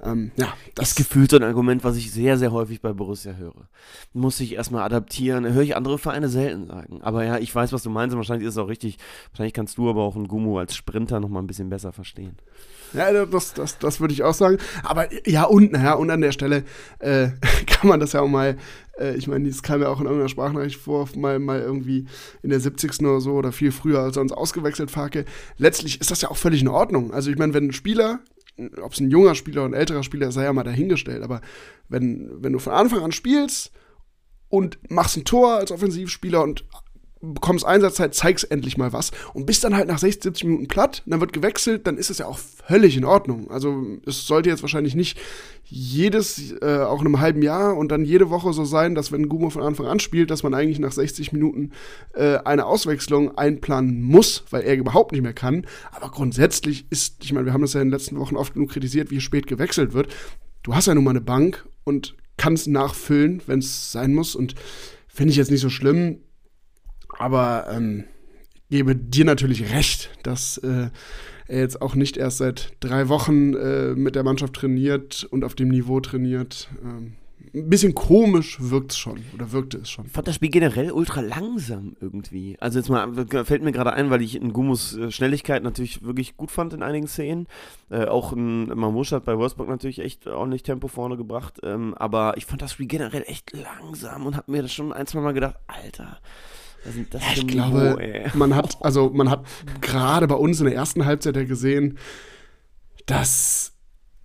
ähm, 0.04 0.32
ja, 0.36 0.54
das 0.76 0.90
ist 0.90 0.96
gefühlt 0.96 1.32
so 1.32 1.38
ein 1.38 1.44
Argument, 1.44 1.84
was 1.84 1.96
ich 1.98 2.12
sehr, 2.12 2.38
sehr 2.38 2.52
häufig 2.52 2.82
bei 2.82 2.94
Borussia 2.94 3.34
höre. 3.34 3.68
Muss 4.14 4.40
ich 4.40 4.54
erstmal 4.54 4.84
adaptieren, 4.84 5.52
höre 5.54 5.62
ich 5.62 5.76
andere 5.76 5.98
Vereine 5.98 6.30
selten 6.30 6.68
sagen. 6.68 7.02
Aber 7.02 7.24
ja, 7.24 7.38
ich 7.38 7.54
weiß, 7.54 7.72
was 7.74 7.84
du 7.84 7.90
meinst 7.90 8.14
und 8.14 8.18
wahrscheinlich 8.18 8.48
ist 8.48 8.56
es 8.56 8.58
auch 8.58 8.68
richtig. 8.68 8.98
Wahrscheinlich 9.32 9.54
kannst 9.54 9.78
du 9.78 9.90
aber 9.90 10.02
auch 10.02 10.16
einen 10.16 10.28
Gummo 10.28 10.60
als 10.60 10.76
Sprinter 10.76 11.20
nochmal 11.20 11.44
ein 11.44 11.48
bisschen 11.48 11.70
besser 11.70 11.92
verstehen. 11.92 12.38
Ja, 12.94 13.26
das, 13.26 13.54
das, 13.54 13.80
das 13.80 14.00
würde 14.02 14.14
ich 14.14 14.24
auch 14.24 14.34
sagen. 14.34 14.58
Aber 14.84 15.08
ja, 15.28 15.46
und, 15.46 15.72
naja, 15.72 15.94
und 15.94 16.10
an 16.10 16.22
der 16.22 16.32
Stelle 16.32 16.64
äh, 17.00 17.30
kann 17.68 17.88
man 17.88 18.00
das 18.00 18.14
ja 18.14 18.22
auch 18.22 18.28
mal, 18.28 18.58
äh, 19.00 19.16
ich 19.16 19.28
meine, 19.28 19.48
das 19.48 19.64
kam 19.64 19.82
ja 19.82 19.88
auch 19.88 20.00
in 20.00 20.06
irgendeiner 20.06 20.30
Sprachnachricht 20.30 20.80
vor, 20.80 21.08
mal, 21.16 21.40
mal 21.40 21.60
irgendwie 21.60 22.06
in 22.42 22.50
der 22.50 22.60
70. 22.60 23.00
oder 23.02 23.22
so 23.22 23.34
oder 23.34 23.52
viel 23.52 23.72
früher 23.72 24.00
als 24.00 24.16
sonst 24.16 24.34
ausgewechselt, 24.34 24.92
Farke. 24.92 25.26
Letztlich 25.58 26.02
ist 26.02 26.12
das 26.12 26.22
ja 26.22 26.30
auch 26.30 26.38
völlig 26.38 26.62
in 26.62 26.68
Ordnung. 26.68 27.14
Also 27.14 27.30
ich 27.30 27.38
meine, 27.38 27.54
wenn 27.54 27.68
ein 27.68 27.74
Spieler 27.74 28.20
ob 28.82 28.94
es 28.94 29.00
ein 29.00 29.12
junger 29.12 29.36
Spieler 29.36 29.64
oder 29.64 29.72
ein 29.72 29.80
älterer 29.80 30.04
Spieler 30.04 30.32
sei 30.32 30.44
ja 30.44 30.54
mal 30.54 30.64
dahingestellt, 30.64 31.24
aber 31.24 31.42
wenn, 31.90 32.30
wenn 32.44 32.54
du 32.54 32.60
von 32.60 32.74
Anfang 32.74 33.04
an 33.04 33.12
spielst 33.12 33.72
und 34.50 34.80
machst 34.90 35.18
ein 35.18 35.26
Tor 35.26 35.56
als 35.56 35.72
Offensivspieler 35.72 36.44
und 36.44 36.66
bekommst 37.22 37.66
Einsatzzeit, 37.66 38.16
zeigst 38.16 38.50
endlich 38.52 38.78
mal 38.78 38.94
was 38.94 39.12
und 39.34 39.46
bist 39.46 39.64
dann 39.64 39.76
halt 39.76 39.88
nach 39.88 40.00
60, 40.00 40.24
70 40.24 40.44
Minuten 40.46 40.68
platt, 40.68 41.04
dann 41.06 41.20
wird 41.20 41.34
gewechselt, 41.34 41.86
dann 41.88 41.98
ist 41.98 42.10
es 42.10 42.18
ja 42.18 42.26
auch 42.26 42.40
völlig 42.40 42.98
in 42.98 43.06
Ordnung. 43.06 43.50
Also 43.52 43.86
es 44.06 44.26
sollte 44.26 44.50
jetzt 44.50 44.64
wahrscheinlich 44.64 44.96
nicht 44.96 45.20
jedes, 45.66 46.54
äh, 46.62 46.80
auch 46.80 47.02
in 47.02 47.08
einem 47.08 47.20
halben 47.20 47.42
Jahr 47.42 47.78
und 47.78 47.92
dann 47.92 48.04
jede 48.04 48.30
Woche 48.30 48.52
so 48.54 48.66
sein, 48.66 48.96
dass 48.96 49.12
wenn 49.12 49.30
Gumo 49.30 49.50
von 49.50 49.62
Anfang 49.62 49.86
an 49.86 50.00
spielt, 50.00 50.32
dass 50.32 50.44
man 50.44 50.54
eigentlich 50.54 50.80
nach 50.80 50.92
60 50.92 51.32
Minuten 51.32 51.72
äh, 52.14 52.38
eine 52.38 52.66
Auswechslung 52.66 53.38
einplanen 53.38 54.02
muss, 54.02 54.44
weil 54.50 54.64
er 54.64 54.76
überhaupt 54.76 55.12
nicht 55.12 55.22
mehr 55.22 55.34
kann. 55.34 55.66
Aber 55.92 56.10
grundsätzlich 56.10 56.86
ist, 56.90 57.24
ich 57.24 57.34
meine, 57.34 57.46
wir 57.46 57.54
haben 57.54 57.62
das 57.62 57.74
ja 57.74 57.82
in 57.82 57.88
den 57.88 57.94
letzten 57.94 58.20
Wochen 58.20 58.36
oft 58.36 58.54
genug 58.54 58.72
kritisiert, 58.72 59.12
wie 59.12 59.22
spät 59.22 59.48
gewechselt 59.48 59.94
wird. 59.94 60.08
Du 60.64 60.76
hast 60.76 60.88
ja 60.88 60.96
nun 60.96 61.04
mal 61.04 61.12
eine 61.12 61.22
Bank 61.22 61.66
und 61.84 62.16
kannst 62.38 62.68
nachfüllen, 62.68 63.42
wenn 63.46 63.60
es 63.60 63.92
sein 63.92 64.14
muss 64.14 64.36
und 64.36 64.56
finde 65.08 65.32
ich 65.32 65.38
jetzt 65.38 65.52
nicht 65.52 65.62
so 65.62 65.70
schlimm 65.70 66.20
aber 67.20 67.68
ähm, 67.72 68.06
gebe 68.70 68.96
dir 68.96 69.26
natürlich 69.26 69.74
recht, 69.74 70.10
dass 70.24 70.58
äh, 70.60 70.90
er 71.48 71.60
jetzt 71.60 71.82
auch 71.82 71.96
nicht 71.96 72.18
erst 72.18 72.38
seit 72.38 72.74
drei 72.80 73.10
Wochen 73.10 73.54
äh, 73.54 73.94
mit 73.94 74.16
der 74.16 74.24
Mannschaft 74.24 74.54
trainiert 74.54 75.28
und 75.30 75.44
auf 75.44 75.56
dem 75.56 75.70
Niveau 75.70 76.00
trainiert. 76.00 76.70
Ähm, 76.84 77.14
ein 77.54 77.70
bisschen 77.70 77.94
komisch 77.94 78.58
wirkt 78.62 78.92
es 78.92 78.98
schon 78.98 79.20
oder 79.34 79.52
wirkte 79.52 79.80
es 79.80 79.90
schon. 79.90 80.06
Ich 80.06 80.12
fand 80.12 80.28
das 80.28 80.36
Spiel 80.36 80.50
generell 80.50 80.92
ultra 80.92 81.20
langsam 81.20 81.98
irgendwie. 82.00 82.56
Also 82.60 82.80
jetzt 82.80 82.88
mal 82.90 83.12
fällt 83.44 83.64
mir 83.64 83.74
gerade 83.74 83.94
ein, 83.94 84.10
weil 84.10 84.22
ich 84.22 84.36
in 84.36 84.54
Gumus 84.54 84.96
äh, 84.96 85.12
Schnelligkeit 85.12 85.64
natürlich 85.64 86.04
wirklich 86.04 86.38
gut 86.38 86.52
fand 86.52 86.74
in 86.74 86.84
einigen 86.84 87.08
Szenen. 87.08 87.48
Äh, 87.90 88.06
auch 88.06 88.32
ein 88.32 88.68
Mamouche 88.68 89.18
hat 89.18 89.26
bei 89.26 89.38
Wolfsburg 89.38 89.68
natürlich 89.68 90.00
echt 90.00 90.28
ordentlich 90.28 90.64
Tempo 90.64 90.88
vorne 90.88 91.18
gebracht. 91.18 91.60
Ähm, 91.64 91.94
aber 91.96 92.38
ich 92.38 92.46
fand 92.46 92.62
das 92.62 92.72
Spiel 92.74 92.88
generell 92.88 93.24
echt 93.28 93.52
langsam 93.52 94.26
und 94.26 94.38
habe 94.38 94.50
mir 94.52 94.62
das 94.62 94.74
schon 94.74 94.94
ein, 94.94 95.08
zwei 95.08 95.20
Mal 95.20 95.34
gedacht, 95.34 95.56
Alter, 95.68 96.20
ja, 96.86 97.20
ich 97.36 97.48
glaube, 97.48 97.98
Niveau, 98.00 98.38
man 98.38 98.56
hat, 98.56 98.78
also 98.82 99.12
man 99.14 99.30
hat 99.30 99.46
gerade 99.82 100.28
bei 100.28 100.36
uns 100.36 100.60
in 100.60 100.66
der 100.66 100.76
ersten 100.76 101.06
Halbzeit 101.06 101.36
ja 101.36 101.44
gesehen, 101.44 101.98
dass 103.06 103.74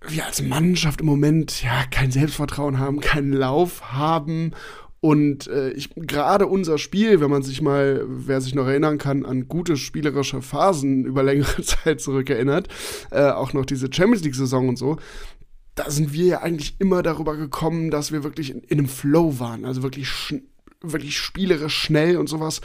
wir 0.07 0.25
als 0.25 0.41
Mannschaft 0.41 1.01
im 1.01 1.07
Moment 1.07 1.63
ja 1.63 1.83
kein 1.89 2.11
Selbstvertrauen 2.11 2.79
haben, 2.79 2.99
keinen 2.99 3.33
Lauf 3.33 3.93
haben. 3.93 4.51
Und 4.99 5.47
äh, 5.47 5.75
gerade 5.95 6.47
unser 6.47 6.77
Spiel, 6.77 7.21
wenn 7.21 7.29
man 7.29 7.43
sich 7.43 7.61
mal, 7.61 8.03
wer 8.07 8.41
sich 8.41 8.55
noch 8.55 8.65
erinnern 8.65 8.97
kann, 8.97 9.25
an 9.25 9.47
gute 9.47 9.77
spielerische 9.77 10.41
Phasen 10.41 11.05
über 11.05 11.23
längere 11.23 11.61
Zeit 11.63 12.01
zurückerinnert, 12.01 12.67
äh, 13.11 13.29
auch 13.29 13.53
noch 13.53 13.65
diese 13.65 13.89
Champions 13.91 14.23
League-Saison 14.23 14.69
und 14.69 14.77
so, 14.77 14.97
da 15.75 15.91
sind 15.91 16.13
wir 16.13 16.25
ja 16.25 16.41
eigentlich 16.41 16.75
immer 16.79 17.03
darüber 17.03 17.37
gekommen, 17.37 17.91
dass 17.91 18.11
wir 18.11 18.23
wirklich 18.23 18.49
in, 18.49 18.61
in 18.61 18.79
einem 18.79 18.87
Flow 18.87 19.39
waren, 19.39 19.65
also 19.65 19.83
wirklich 19.83 20.07
wirklich 20.81 21.17
spielerisch 21.17 21.75
schnell 21.75 22.17
und 22.17 22.27
sowas, 22.27 22.61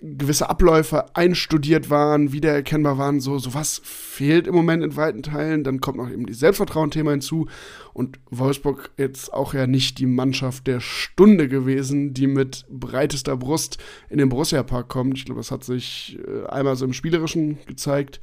gewisse 0.00 0.48
Abläufe 0.48 1.14
einstudiert 1.16 1.90
waren, 1.90 2.32
wiedererkennbar 2.32 2.96
waren, 2.96 3.20
so 3.20 3.38
sowas 3.38 3.80
fehlt 3.84 4.46
im 4.46 4.54
Moment 4.54 4.82
in 4.84 4.96
weiten 4.96 5.22
Teilen. 5.22 5.64
Dann 5.64 5.80
kommt 5.80 5.98
noch 5.98 6.10
eben 6.10 6.26
die 6.26 6.34
Selbstvertrauen-Thema 6.34 7.10
hinzu 7.10 7.48
und 7.92 8.18
Wolfsburg 8.30 8.90
jetzt 8.96 9.32
auch 9.32 9.52
ja 9.52 9.66
nicht 9.66 9.98
die 9.98 10.06
Mannschaft 10.06 10.66
der 10.66 10.80
Stunde 10.80 11.48
gewesen, 11.48 12.14
die 12.14 12.26
mit 12.26 12.66
breitester 12.70 13.36
Brust 13.36 13.78
in 14.08 14.18
den 14.18 14.28
Borussia-Park 14.28 14.88
kommt. 14.88 15.18
Ich 15.18 15.24
glaube, 15.24 15.40
das 15.40 15.50
hat 15.50 15.64
sich 15.64 16.18
äh, 16.26 16.46
einmal 16.46 16.76
so 16.76 16.84
im 16.84 16.92
Spielerischen 16.92 17.58
gezeigt, 17.66 18.20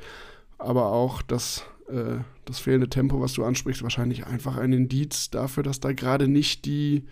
aber 0.58 0.92
auch 0.92 1.22
das 1.22 1.66
äh, 1.90 2.20
das 2.46 2.60
fehlende 2.60 2.90
Tempo, 2.90 3.22
was 3.22 3.34
du 3.34 3.44
ansprichst, 3.44 3.84
wahrscheinlich 3.84 4.26
einfach 4.26 4.58
ein 4.58 4.74
Indiz 4.74 5.30
dafür, 5.30 5.63
dass 5.63 5.80
da 5.80 5.92
gerade 5.92 6.28
nicht 6.28 6.66
die 6.66 7.04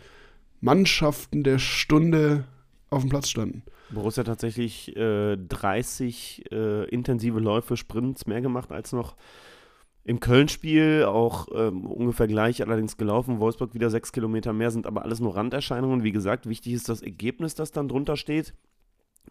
Mannschaften 0.65 1.43
der 1.43 1.59
Stunde 1.59 2.45
auf 2.89 3.03
dem 3.03 3.09
Platz 3.09 3.29
standen. 3.29 3.61
Borussia 3.91 4.21
hat 4.21 4.27
tatsächlich 4.27 4.95
äh, 4.97 5.37
30 5.37 6.51
äh, 6.51 6.89
intensive 6.89 7.39
Läufe, 7.39 7.77
Sprints 7.77 8.25
mehr 8.25 8.41
gemacht 8.41 8.71
als 8.71 8.91
noch 8.91 9.15
im 10.03 10.19
Köln-Spiel, 10.19 11.05
auch 11.07 11.47
ähm, 11.53 11.85
ungefähr 11.85 12.27
gleich 12.27 12.63
allerdings 12.63 12.97
gelaufen. 12.97 13.39
Wolfsburg 13.39 13.75
wieder 13.75 13.91
sechs 13.91 14.11
Kilometer 14.11 14.53
mehr, 14.53 14.71
sind 14.71 14.87
aber 14.87 15.03
alles 15.03 15.19
nur 15.19 15.35
Randerscheinungen. 15.35 16.03
Wie 16.03 16.11
gesagt, 16.11 16.49
wichtig 16.49 16.73
ist 16.73 16.89
das 16.89 17.03
Ergebnis, 17.03 17.53
das 17.53 17.71
dann 17.71 17.87
drunter 17.87 18.17
steht. 18.17 18.55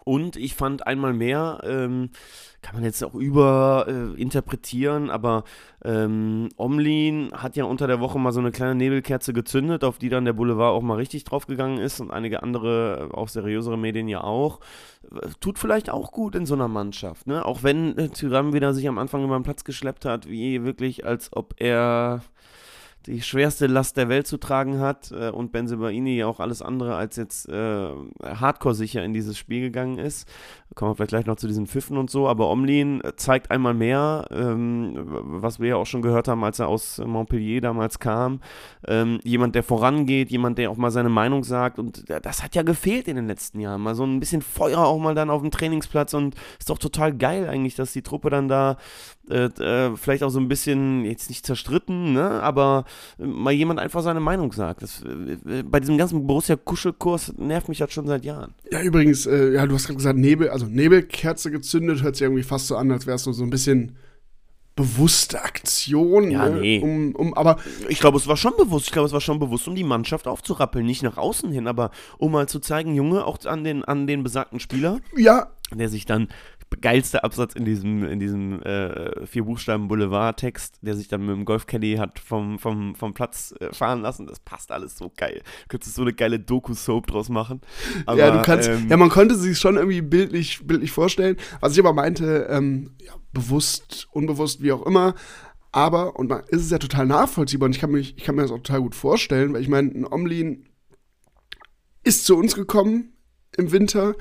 Und 0.04 0.37
ich 0.37 0.54
fand 0.54 0.87
einmal 0.87 1.14
mehr, 1.14 1.61
ähm, 1.64 2.11
kann 2.61 2.74
man 2.74 2.85
jetzt 2.85 3.02
auch 3.04 3.14
überinterpretieren, 3.14 5.09
äh, 5.09 5.12
aber 5.12 5.44
ähm, 5.85 6.48
Omlin 6.57 7.30
hat 7.33 7.57
ja 7.57 7.64
unter 7.64 7.87
der 7.87 8.00
Woche 8.00 8.18
mal 8.18 8.33
so 8.33 8.40
eine 8.40 8.50
kleine 8.50 8.74
Nebelkerze 8.74 9.33
gezündet, 9.33 9.85
auf 9.85 9.98
die 9.98 10.09
dann 10.09 10.24
der 10.24 10.33
Boulevard 10.33 10.74
auch 10.74 10.83
mal 10.83 10.96
richtig 10.96 11.24
draufgegangen 11.24 11.78
ist 11.78 12.00
und 12.00 12.11
einige 12.11 12.42
andere, 12.42 13.11
äh, 13.11 13.14
auch 13.14 13.28
seriösere 13.28 13.78
Medien 13.78 14.09
ja 14.09 14.22
auch. 14.22 14.61
Tut 15.40 15.59
vielleicht 15.59 15.90
auch 15.90 16.12
gut 16.12 16.35
in 16.35 16.46
so 16.46 16.54
einer 16.54 16.68
Mannschaft, 16.68 17.26
ne? 17.26 17.44
Auch 17.44 17.62
wenn 17.62 17.96
äh, 17.96 18.09
Tyram 18.09 18.52
wieder 18.52 18.74
sich 18.74 18.88
am 18.88 18.98
Anfang 18.98 19.24
über 19.24 19.38
den 19.38 19.42
Platz 19.42 19.64
geschleppt 19.64 20.04
hat, 20.04 20.28
wie 20.28 20.64
wirklich, 20.64 21.07
als 21.07 21.30
ob 21.35 21.54
er 21.59 22.22
die 23.07 23.23
schwerste 23.23 23.67
Last 23.67 23.97
der 23.97 24.09
Welt 24.09 24.27
zu 24.27 24.38
tragen 24.38 24.81
hat 24.81 25.12
äh, 25.12 25.31
und 25.31 25.55
ja 25.55 26.27
auch 26.27 26.40
alles 26.40 26.62
andere 26.62 26.97
als 26.97 27.17
jetzt 27.17 27.49
äh, 27.49 27.88
hardcore 28.23 28.75
sicher 28.75 29.05
in 29.05 29.12
dieses 29.12 29.38
Spiel 29.38 29.61
gegangen 29.61 29.99
ist. 29.99 30.29
Kommen 30.75 30.90
wir 30.90 30.97
vielleicht 30.97 31.11
gleich 31.11 31.27
noch 31.27 31.37
zu 31.37 31.47
diesen 31.47 31.67
Pfiffen 31.67 31.97
und 31.97 32.11
so, 32.11 32.29
aber 32.29 32.51
Omlin 32.51 33.01
zeigt 33.17 33.51
einmal 33.51 33.75
mehr, 33.75 34.27
ähm, 34.33 34.95
was 34.97 35.61
wir 35.61 35.69
ja 35.69 35.77
auch 35.77 35.87
schon 35.87 36.03
gehört 36.03 36.27
haben, 36.27 36.43
als 36.43 36.59
er 36.59 36.67
aus 36.67 36.99
Montpellier 36.99 37.61
damals 37.61 38.01
kam. 38.01 38.40
Ähm, 38.88 39.21
jemand, 39.23 39.55
der 39.55 39.62
vorangeht, 39.62 40.31
jemand, 40.31 40.59
der 40.59 40.71
auch 40.71 40.77
mal 40.77 40.90
seine 40.90 41.11
Meinung 41.11 41.45
sagt 41.45 41.79
und 41.79 42.09
das 42.09 42.43
hat 42.43 42.57
ja 42.57 42.62
gefehlt 42.62 43.07
in 43.07 43.17
den 43.17 43.29
letzten 43.29 43.61
Jahren. 43.61 43.83
Mal 43.83 43.95
so 43.95 44.05
ein 44.05 44.19
bisschen 44.19 44.43
Feuer 44.43 44.79
auch 44.79 44.99
mal 44.99 45.14
dann 45.14 45.31
auf 45.31 45.43
dem 45.43 45.51
Trainingsplatz 45.51 46.14
und 46.14 46.35
ist 46.59 46.71
doch 46.71 46.79
total 46.79 47.17
geil 47.17 47.49
eigentlich, 47.49 47.77
dass 47.77 47.93
die 47.93 48.03
Truppe 48.03 48.31
dann 48.31 48.49
da 48.49 48.77
äh, 49.31 49.47
äh, 49.47 49.97
vielleicht 49.97 50.23
auch 50.23 50.31
so 50.31 50.39
ein 50.39 50.49
bisschen, 50.49 51.05
jetzt 51.05 51.29
nicht 51.29 51.47
zerstritten, 51.47 52.13
ne, 52.13 52.43
aber 52.43 52.85
mal 53.19 53.53
jemand 53.53 53.81
einfach 53.81 54.03
seine 54.03 54.21
Meinung 54.21 54.53
sagt. 54.53 54.83
Das, 54.83 55.03
äh, 55.03 55.63
bei 55.63 55.81
diesem 55.81 55.99
ganzen 55.99 56.27
Borussia-Kuschelkurs 56.27 57.35
nervt 57.39 57.69
mich 57.69 57.79
das 57.79 57.93
schon 57.93 58.07
seit 58.07 58.25
Jahren. 58.25 58.55
Ja, 58.71 58.83
übrigens, 58.83 59.27
äh, 59.27 59.53
ja, 59.53 59.67
du 59.67 59.75
hast 59.75 59.87
gerade 59.87 59.97
gesagt, 59.97 60.19
Nebel, 60.19 60.51
also 60.51 60.67
Nebelkerze 60.67 61.51
gezündet, 61.51 62.03
hört 62.03 62.17
sich 62.17 62.23
irgendwie 62.23 62.43
fast 62.43 62.67
so 62.67 62.77
an, 62.77 62.91
als 62.91 63.07
wärst 63.07 63.27
du 63.27 63.33
so 63.33 63.45
ein 63.45 63.51
bisschen 63.51 63.97
bewusste 64.77 65.43
Aktion. 65.43 66.31
Ja, 66.31 66.49
ne? 66.49 66.61
nee. 66.61 66.81
um, 66.81 67.15
um, 67.15 67.35
aber 67.35 67.59
Ich 67.89 68.01
glaube, 68.01 68.19
es 68.19 68.27
war 68.27 68.37
schon 68.37 68.55
bewusst. 68.57 68.87
Ich 68.87 68.93
glaube, 68.93 69.07
es 69.07 69.13
war 69.13 69.21
schon 69.21 69.39
bewusst, 69.39 69.69
um 69.69 69.75
die 69.75 69.85
Mannschaft 69.85 70.27
aufzurappeln. 70.27 70.85
Nicht 70.85 71.03
nach 71.03 71.17
außen 71.17 71.51
hin, 71.53 71.67
aber 71.69 71.91
um 72.19 72.33
mal 72.33 72.49
zu 72.49 72.59
zeigen, 72.59 72.95
Junge, 72.95 73.25
auch 73.25 73.45
an 73.45 73.65
den, 73.65 73.85
an 73.85 74.07
den 74.07 74.23
besagten 74.23 74.61
Spieler, 74.61 75.01
ja, 75.17 75.49
der 75.73 75.89
sich 75.89 76.07
dann 76.07 76.29
geilster 76.81 77.25
Absatz 77.25 77.55
in 77.55 77.65
diesem, 77.65 78.05
in 78.05 78.21
diesem 78.21 78.63
äh, 78.63 79.27
vier 79.27 79.45
Buchstaben 79.45 79.89
Boulevard-Text, 79.89 80.79
der 80.83 80.97
sich 80.97 81.09
dann 81.09 81.27
mit 81.27 81.37
dem 81.37 81.45
Golfcaddy 81.45 81.97
hat 81.97 82.19
vom, 82.19 82.59
vom, 82.59 82.95
vom 82.95 83.15
Platz 83.15 83.55
äh, 83.61 83.73
fahren 83.73 84.03
lassen. 84.03 84.27
Das 84.27 84.41
passt 84.41 84.73
alles 84.73 84.97
so 84.97 85.13
geil. 85.17 85.43
Du 85.63 85.69
könntest 85.69 85.95
so 85.95 86.03
eine 86.03 86.13
geile 86.13 86.39
Doku-Soap 86.39 87.07
draus 87.07 87.29
machen. 87.29 87.61
Aber, 88.07 88.19
ja, 88.19 88.31
du 88.31 88.43
kannst, 88.43 88.69
ähm, 88.69 88.89
ja, 88.89 88.97
man 88.97 89.09
konnte 89.09 89.35
sich 89.35 89.59
schon 89.59 89.77
irgendwie 89.77 90.03
bildlich, 90.03 90.67
bildlich 90.67 90.93
vorstellen. 90.93 91.37
Was 91.61 91.73
ich 91.73 91.79
aber 91.79 91.93
meinte, 91.93 92.47
ähm, 92.51 92.93
ja, 92.99 93.13
bewusst, 93.33 94.09
unbewusst, 94.13 94.63
wie 94.63 94.73
auch 94.73 94.87
immer. 94.87 95.15
Aber, 95.73 96.17
und 96.17 96.29
man, 96.29 96.45
ist 96.49 96.63
es 96.63 96.71
ja 96.71 96.79
total 96.79 97.07
nachvollziehbar 97.07 97.67
und 97.67 97.75
ich 97.75 97.81
kann, 97.81 97.91
mich, 97.91 98.17
ich 98.17 98.25
kann 98.25 98.37
mir 98.37 98.43
das 98.43 98.53
auch 98.53 98.59
total 98.59 98.83
gut 98.83 98.95
vorstellen, 98.95 99.53
weil 99.53 99.63
ich 99.63 99.69
meine, 99.69 99.91
ein 99.91 100.07
Omlin 100.07 100.69
ist 102.05 102.25
zu 102.25 102.37
uns 102.37 102.55
gekommen 102.55 103.13
im 103.57 103.73
Winter 103.73 104.15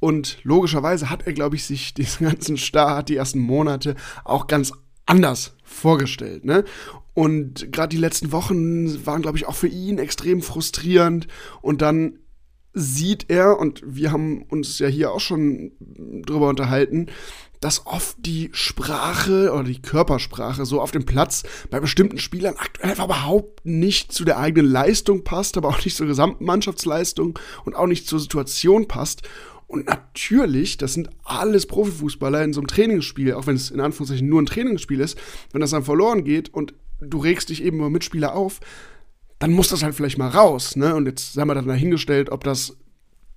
und 0.00 0.38
logischerweise 0.42 1.10
hat 1.10 1.26
er, 1.26 1.32
glaube 1.32 1.56
ich, 1.56 1.64
sich 1.64 1.94
diesen 1.94 2.26
ganzen 2.26 2.56
Start, 2.56 3.08
die 3.08 3.16
ersten 3.16 3.40
Monate 3.40 3.94
auch 4.24 4.46
ganz 4.46 4.72
anders 5.06 5.56
vorgestellt. 5.62 6.44
Ne? 6.44 6.64
Und 7.14 7.72
gerade 7.72 7.88
die 7.88 8.00
letzten 8.00 8.32
Wochen 8.32 9.06
waren, 9.06 9.22
glaube 9.22 9.38
ich, 9.38 9.46
auch 9.46 9.54
für 9.54 9.68
ihn 9.68 9.98
extrem 9.98 10.42
frustrierend. 10.42 11.28
Und 11.62 11.80
dann 11.80 12.18
sieht 12.74 13.30
er, 13.30 13.58
und 13.58 13.82
wir 13.86 14.12
haben 14.12 14.42
uns 14.42 14.78
ja 14.78 14.86
hier 14.86 15.12
auch 15.12 15.20
schon 15.20 15.72
drüber 16.26 16.50
unterhalten, 16.50 17.06
dass 17.60 17.86
oft 17.86 18.16
die 18.18 18.50
Sprache 18.52 19.50
oder 19.50 19.64
die 19.64 19.80
Körpersprache 19.80 20.66
so 20.66 20.82
auf 20.82 20.90
dem 20.90 21.06
Platz 21.06 21.42
bei 21.70 21.80
bestimmten 21.80 22.18
Spielern 22.18 22.56
aktuell 22.58 22.90
einfach 22.90 23.06
überhaupt 23.06 23.64
nicht 23.64 24.12
zu 24.12 24.26
der 24.26 24.38
eigenen 24.38 24.70
Leistung 24.70 25.24
passt, 25.24 25.56
aber 25.56 25.68
auch 25.68 25.82
nicht 25.84 25.96
zur 25.96 26.06
gesamten 26.06 26.44
Mannschaftsleistung 26.44 27.38
und 27.64 27.74
auch 27.74 27.86
nicht 27.86 28.06
zur 28.06 28.20
Situation 28.20 28.88
passt. 28.88 29.22
Und 29.66 29.86
natürlich, 29.86 30.76
das 30.76 30.94
sind 30.94 31.10
alles 31.24 31.66
Profifußballer 31.66 32.42
in 32.44 32.52
so 32.52 32.60
einem 32.60 32.68
Trainingsspiel, 32.68 33.32
auch 33.34 33.46
wenn 33.46 33.56
es 33.56 33.70
in 33.70 33.80
Anführungszeichen 33.80 34.28
nur 34.28 34.40
ein 34.40 34.46
Trainingsspiel 34.46 35.00
ist, 35.00 35.18
wenn 35.52 35.60
das 35.60 35.70
dann 35.70 35.82
verloren 35.82 36.24
geht 36.24 36.54
und 36.54 36.74
du 37.00 37.18
regst 37.18 37.48
dich 37.48 37.64
eben 37.64 37.78
über 37.78 37.90
Mitspieler 37.90 38.34
auf, 38.34 38.60
dann 39.38 39.52
muss 39.52 39.68
das 39.68 39.82
halt 39.82 39.94
vielleicht 39.94 40.18
mal 40.18 40.28
raus, 40.28 40.76
ne? 40.76 40.94
Und 40.94 41.06
jetzt 41.06 41.36
haben 41.36 41.48
wir 41.48 41.54
dann 41.54 41.66
dahingestellt, 41.66 42.30
ob 42.30 42.44
das 42.44 42.76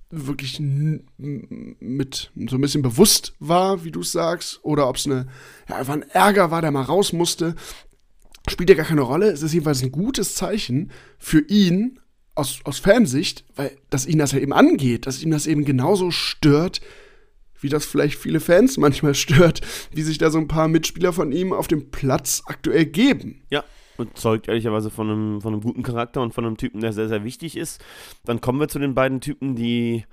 wirklich 0.08 0.58
mit 0.60 2.30
so 2.48 2.56
ein 2.56 2.60
bisschen 2.60 2.82
bewusst 2.82 3.34
war, 3.38 3.84
wie 3.84 3.90
du 3.90 4.00
es 4.00 4.12
sagst, 4.12 4.60
oder 4.62 4.88
ob 4.88 4.96
es 4.96 5.06
eine, 5.06 5.28
ja, 5.68 5.76
einfach 5.76 5.94
ein 5.94 6.02
Ärger 6.02 6.50
war, 6.50 6.62
der 6.62 6.70
mal 6.70 6.82
raus 6.82 7.12
musste, 7.12 7.54
spielt 8.48 8.70
ja 8.70 8.76
gar 8.76 8.86
keine 8.86 9.02
Rolle. 9.02 9.30
Es 9.30 9.42
ist 9.42 9.52
jedenfalls 9.52 9.82
ein 9.82 9.92
gutes 9.92 10.34
Zeichen 10.34 10.90
für 11.18 11.40
ihn 11.40 12.00
aus, 12.40 12.60
aus 12.64 12.78
Fansicht, 12.78 13.44
weil 13.54 13.76
dass 13.90 14.06
ihn 14.06 14.18
das 14.18 14.32
ja 14.32 14.38
eben 14.38 14.52
angeht, 14.52 15.06
dass 15.06 15.22
ihm 15.22 15.30
das 15.30 15.46
eben 15.46 15.64
genauso 15.64 16.10
stört, 16.10 16.80
wie 17.60 17.68
das 17.68 17.84
vielleicht 17.84 18.18
viele 18.18 18.40
Fans 18.40 18.78
manchmal 18.78 19.14
stört, 19.24 19.60
wie 19.92 20.02
sich 20.02 20.18
da 20.18 20.30
so 20.30 20.38
ein 20.38 20.48
paar 20.48 20.68
Mitspieler 20.68 21.12
von 21.12 21.30
ihm 21.30 21.52
auf 21.52 21.68
dem 21.68 21.90
Platz 21.90 22.42
aktuell 22.46 22.86
geben. 22.86 23.42
Ja, 23.50 23.64
und 23.98 24.16
zeugt 24.16 24.48
ehrlicherweise 24.48 24.90
von 24.90 25.10
einem, 25.10 25.40
von 25.42 25.52
einem 25.52 25.62
guten 25.62 25.82
Charakter 25.82 26.22
und 26.22 26.32
von 26.32 26.44
einem 26.44 26.56
Typen, 26.56 26.80
der 26.80 26.92
sehr, 26.92 27.08
sehr 27.08 27.22
wichtig 27.22 27.56
ist. 27.56 27.84
Dann 28.24 28.40
kommen 28.40 28.58
wir 28.58 28.68
zu 28.68 28.78
den 28.78 28.94
beiden 28.94 29.20
Typen, 29.20 29.54
die 29.54 30.04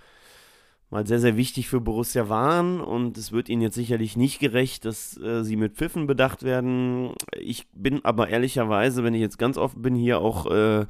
mal 0.90 1.06
sehr, 1.06 1.20
sehr 1.20 1.36
wichtig 1.36 1.68
für 1.68 1.82
Borussia 1.82 2.30
waren 2.30 2.80
und 2.80 3.18
es 3.18 3.32
wird 3.32 3.50
ihnen 3.50 3.62
jetzt 3.62 3.76
sicherlich 3.76 4.16
nicht 4.16 4.40
gerecht, 4.40 4.86
dass 4.86 5.18
äh, 5.18 5.44
sie 5.44 5.58
mit 5.58 5.76
Pfiffen 5.76 6.08
bedacht 6.08 6.44
werden. 6.44 7.14
Ich 7.38 7.68
bin 7.74 8.06
aber 8.06 8.30
ehrlicherweise, 8.30 9.04
wenn 9.04 9.14
ich 9.14 9.20
jetzt 9.20 9.38
ganz 9.38 9.58
offen 9.58 9.82
bin, 9.82 9.96
hier 9.96 10.20
auch 10.20 10.50
äh, 10.50 10.86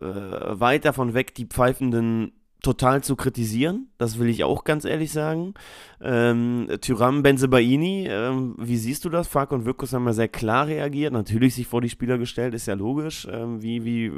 äh, 0.00 0.04
weit 0.04 0.84
davon 0.84 1.14
weg, 1.14 1.34
die 1.34 1.46
Pfeifenden 1.46 2.32
total 2.62 3.02
zu 3.02 3.16
kritisieren. 3.16 3.88
Das 3.98 4.18
will 4.18 4.28
ich 4.28 4.44
auch 4.44 4.64
ganz 4.64 4.84
ehrlich 4.84 5.12
sagen. 5.12 5.54
Ähm, 6.00 6.68
Tyram 6.80 7.22
Benzebaini, 7.22 8.08
ähm, 8.08 8.56
wie 8.58 8.76
siehst 8.76 9.04
du 9.04 9.10
das? 9.10 9.28
Fark 9.28 9.52
und 9.52 9.64
Wirkus 9.64 9.92
haben 9.92 10.06
ja 10.06 10.12
sehr 10.12 10.28
klar 10.28 10.66
reagiert, 10.66 11.12
natürlich 11.12 11.54
sich 11.54 11.66
vor 11.66 11.80
die 11.80 11.88
Spieler 11.88 12.18
gestellt, 12.18 12.54
ist 12.54 12.66
ja 12.66 12.74
logisch. 12.74 13.28
Ähm, 13.30 13.62
wie, 13.62 13.84
wie, 13.84 14.12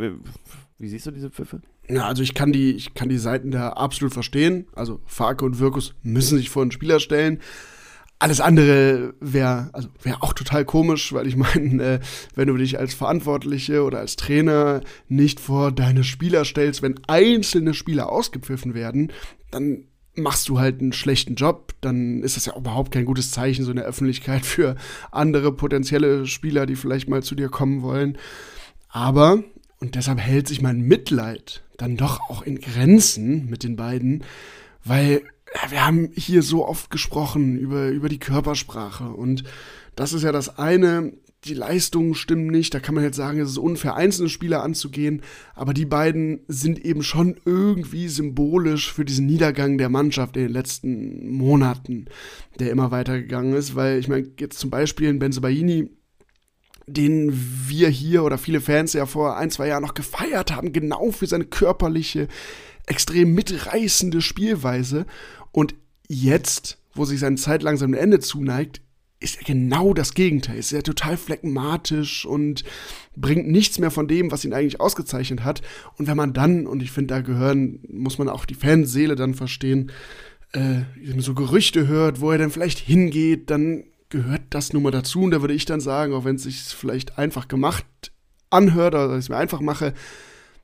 wie, 0.79 0.89
siehst 0.89 1.07
du 1.07 1.11
diese 1.11 1.31
Pfiffe? 1.31 1.61
Ja, 1.89 2.07
also 2.07 2.23
ich 2.23 2.35
kann 2.35 2.53
die, 2.53 2.73
ich 2.73 2.95
kann 2.95 3.09
die 3.09 3.19
Seiten 3.19 3.51
da 3.51 3.71
absolut 3.71 4.15
verstehen. 4.15 4.67
Also 4.75 5.01
Farke 5.05 5.45
und 5.45 5.59
Wirkus 5.59 5.95
müssen 6.03 6.39
sich 6.39 6.51
vor 6.51 6.65
den 6.65 6.73
Spieler 6.73 7.01
stellen. 7.01 7.41
Alles 8.21 8.41
andere 8.41 9.15
wäre 9.19 9.71
also 9.73 9.89
wär 10.03 10.23
auch 10.23 10.35
total 10.35 10.67
komisch, 10.67 11.13
weil 11.15 11.27
ich 11.27 11.37
meine, 11.37 11.83
äh, 11.83 12.01
wenn 12.35 12.49
du 12.49 12.57
dich 12.57 12.79
als 12.79 12.93
Verantwortliche 12.93 13.83
oder 13.83 13.99
als 13.99 14.17
Trainer 14.17 14.83
nicht 15.09 15.41
vor 15.41 15.73
deine 15.73 16.05
Spieler 16.05 16.45
stellst, 16.45 16.83
wenn 16.83 17.01
einzelne 17.09 17.73
Spieler 17.73 18.13
ausgepfiffen 18.13 18.75
werden, 18.75 19.11
dann 19.51 19.85
machst 20.15 20.51
du 20.51 20.59
halt 20.59 20.81
einen 20.81 20.93
schlechten 20.93 21.35
Job, 21.35 21.73
dann 21.81 22.23
ist 22.23 22.37
das 22.37 22.45
ja 22.45 22.57
überhaupt 22.57 22.93
kein 22.93 23.07
gutes 23.07 23.31
Zeichen 23.31 23.65
so 23.65 23.71
in 23.71 23.79
der 23.79 23.87
Öffentlichkeit 23.87 24.45
für 24.45 24.77
andere 25.11 25.53
potenzielle 25.53 26.27
Spieler, 26.27 26.67
die 26.67 26.77
vielleicht 26.77 27.09
mal 27.09 27.23
zu 27.23 27.35
dir 27.35 27.49
kommen 27.49 27.81
wollen. 27.81 28.19
Aber, 28.91 29.43
und 29.81 29.95
deshalb 29.95 30.21
hält 30.21 30.47
sich 30.47 30.61
mein 30.61 30.83
Mitleid 30.83 31.63
dann 31.79 31.97
doch 31.97 32.21
auch 32.29 32.43
in 32.43 32.61
Grenzen 32.61 33.49
mit 33.49 33.63
den 33.63 33.77
beiden, 33.77 34.25
weil 34.85 35.23
wir 35.69 35.85
haben 35.85 36.11
hier 36.15 36.43
so 36.43 36.67
oft 36.67 36.91
gesprochen 36.91 37.59
über, 37.59 37.89
über 37.89 38.09
die 38.09 38.19
Körpersprache. 38.19 39.09
Und 39.09 39.45
das 39.97 40.13
ist 40.13 40.23
ja 40.23 40.33
das 40.33 40.59
eine, 40.59 41.13
die 41.45 41.55
Leistungen 41.55 42.15
stimmen 42.15 42.49
nicht, 42.49 42.75
da 42.75 42.81
kann 42.81 42.95
man 42.95 43.05
jetzt 43.05 43.17
sagen, 43.17 43.41
es 43.41 43.51
ist 43.51 43.59
unfair, 43.59 43.97
einzelne 43.97 44.29
Spieler 44.29 44.63
anzugehen, 44.63 45.23
aber 45.55 45.73
die 45.73 45.87
beiden 45.87 46.41
sind 46.49 46.85
eben 46.85 47.03
schon 47.03 47.37
irgendwie 47.47 48.09
symbolisch 48.09 48.93
für 48.93 49.07
diesen 49.07 49.27
Niedergang 49.27 49.79
der 49.79 49.89
Mannschaft 49.89 50.37
in 50.37 50.45
den 50.45 50.53
letzten 50.53 51.31
Monaten, 51.31 52.07
der 52.59 52.71
immer 52.71 52.91
weitergegangen 52.91 53.55
ist, 53.55 53.75
weil 53.75 53.99
ich 53.99 54.09
meine, 54.09 54.31
jetzt 54.39 54.59
zum 54.59 54.69
Beispiel 54.69 55.09
in 55.09 55.19
Benzebaini, 55.19 55.91
den 56.87 57.33
wir 57.67 57.89
hier 57.89 58.25
oder 58.25 58.37
viele 58.37 58.61
Fans 58.61 58.93
ja 58.93 59.07
vor 59.07 59.37
ein, 59.37 59.51
zwei 59.51 59.69
Jahren 59.69 59.83
noch 59.83 59.95
gefeiert 59.95 60.53
haben, 60.53 60.73
genau 60.73 61.11
für 61.11 61.27
seine 61.27 61.45
körperliche, 61.45 62.29
extrem 62.87 63.35
mitreißende 63.35 64.21
Spielweise. 64.21 65.07
Und 65.53 65.75
jetzt, 66.09 66.79
wo 66.95 67.05
sich 67.05 67.21
seine 67.21 67.37
Zeit 67.37 67.63
langsam 67.63 67.93
dem 67.93 68.01
Ende 68.01 68.21
zuneigt, 68.21 68.81
ist 69.21 69.37
er 69.37 69.45
genau 69.45 69.93
das 69.93 70.15
Gegenteil. 70.15 70.59
Ist 70.59 70.73
er 70.73 70.83
total 70.83 71.17
phlegmatisch 71.19 72.25
und 72.25 72.65
bringt 73.15 73.49
nichts 73.49 73.79
mehr 73.79 73.91
von 73.91 74.09
dem, 74.09 74.31
was 74.31 74.45
ihn 74.45 74.55
eigentlich 74.55 74.81
ausgezeichnet 74.81 75.45
hat. 75.45 75.61
Und 75.99 76.07
wenn 76.07 76.17
man 76.17 76.33
dann, 76.33 76.67
und 76.67 76.83
ich 76.83 76.91
finde, 76.91 77.15
da 77.15 77.21
gehören, 77.21 77.81
muss 77.89 78.19
man 78.19 78.31
auch 78.31 78.47
die 78.47 78.55
Fanseele 78.55 79.17
dann 79.17 79.35
verstehen, 79.35 79.93
äh, 80.53 80.81
so 81.19 81.35
Gerüchte 81.35 81.87
hört, 81.87 82.21
wo 82.21 82.31
er 82.31 82.39
dann 82.39 82.51
vielleicht 82.51 82.79
hingeht, 82.79 83.51
dann 83.51 83.85
gehört 84.09 84.43
das 84.51 84.73
nun 84.73 84.83
mal 84.83 84.91
dazu. 84.91 85.21
Und 85.21 85.33
da 85.33 85.43
würde 85.43 85.55
ich 85.55 85.67
dann 85.67 85.81
sagen, 85.81 86.15
auch 86.15 86.25
wenn 86.25 86.37
es 86.37 86.45
sich 86.45 86.61
vielleicht 86.63 87.19
einfach 87.19 87.47
gemacht 87.47 87.85
anhört, 88.49 88.95
oder 88.95 89.13
ich 89.13 89.25
es 89.25 89.29
mir 89.29 89.37
einfach 89.37 89.61
mache, 89.61 89.93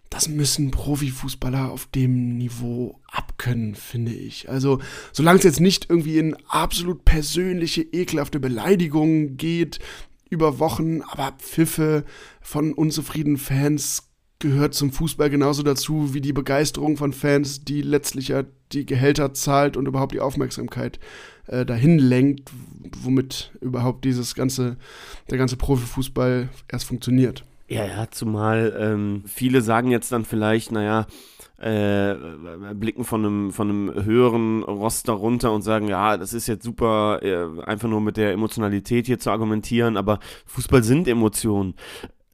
das 0.08 0.28
müssen 0.28 0.70
Profifußballer 0.70 1.70
auf 1.70 1.86
dem 1.86 2.38
Niveau 2.38 3.00
abkönnen, 3.36 3.74
finde 3.74 4.12
ich. 4.12 4.48
Also, 4.48 4.80
solange 5.12 5.38
es 5.38 5.44
jetzt 5.44 5.60
nicht 5.60 5.88
irgendwie 5.90 6.18
in 6.18 6.36
absolut 6.48 7.04
persönliche, 7.04 7.82
ekelhafte 7.82 8.40
Beleidigungen 8.40 9.36
geht 9.36 9.78
über 10.28 10.58
Wochen, 10.58 11.02
aber 11.02 11.32
Pfiffe 11.38 12.04
von 12.40 12.72
unzufriedenen 12.72 13.36
Fans 13.36 14.08
gehört 14.38 14.74
zum 14.74 14.92
Fußball 14.92 15.30
genauso 15.30 15.62
dazu 15.62 16.12
wie 16.12 16.20
die 16.20 16.32
Begeisterung 16.32 16.96
von 16.96 17.12
Fans, 17.12 17.64
die 17.64 17.80
letztlich 17.80 18.28
ja 18.28 18.44
die 18.72 18.84
Gehälter 18.84 19.32
zahlt 19.32 19.76
und 19.76 19.86
überhaupt 19.86 20.12
die 20.12 20.20
Aufmerksamkeit 20.20 20.98
äh, 21.46 21.64
dahin 21.64 21.98
lenkt, 21.98 22.50
womit 23.00 23.52
überhaupt 23.60 24.04
dieses 24.04 24.34
ganze, 24.34 24.76
der 25.30 25.38
ganze 25.38 25.56
Profifußball 25.56 26.48
erst 26.68 26.84
funktioniert. 26.84 27.44
Ja, 27.68 27.84
ja, 27.84 28.06
zumal 28.10 28.76
ähm, 28.78 29.24
viele 29.26 29.60
sagen 29.60 29.90
jetzt 29.90 30.12
dann 30.12 30.24
vielleicht, 30.24 30.70
naja, 30.70 31.06
äh, 31.58 32.14
blicken 32.74 33.04
von 33.04 33.24
einem, 33.24 33.52
von 33.52 33.68
einem 33.68 34.04
höheren 34.04 34.62
Roster 34.62 35.14
runter 35.14 35.52
und 35.52 35.62
sagen, 35.62 35.88
ja, 35.88 36.16
das 36.16 36.32
ist 36.32 36.46
jetzt 36.46 36.64
super, 36.64 37.20
äh, 37.22 37.62
einfach 37.62 37.88
nur 37.88 38.00
mit 38.00 38.18
der 38.18 38.32
Emotionalität 38.32 39.06
hier 39.06 39.18
zu 39.18 39.30
argumentieren, 39.30 39.96
aber 39.96 40.20
Fußball 40.46 40.84
sind 40.84 41.08
Emotionen. 41.08 41.74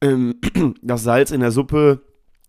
Ähm, 0.01 0.35
das 0.83 1.03
Salz 1.03 1.31
in 1.31 1.39
der 1.39 1.51
Suppe 1.51 2.01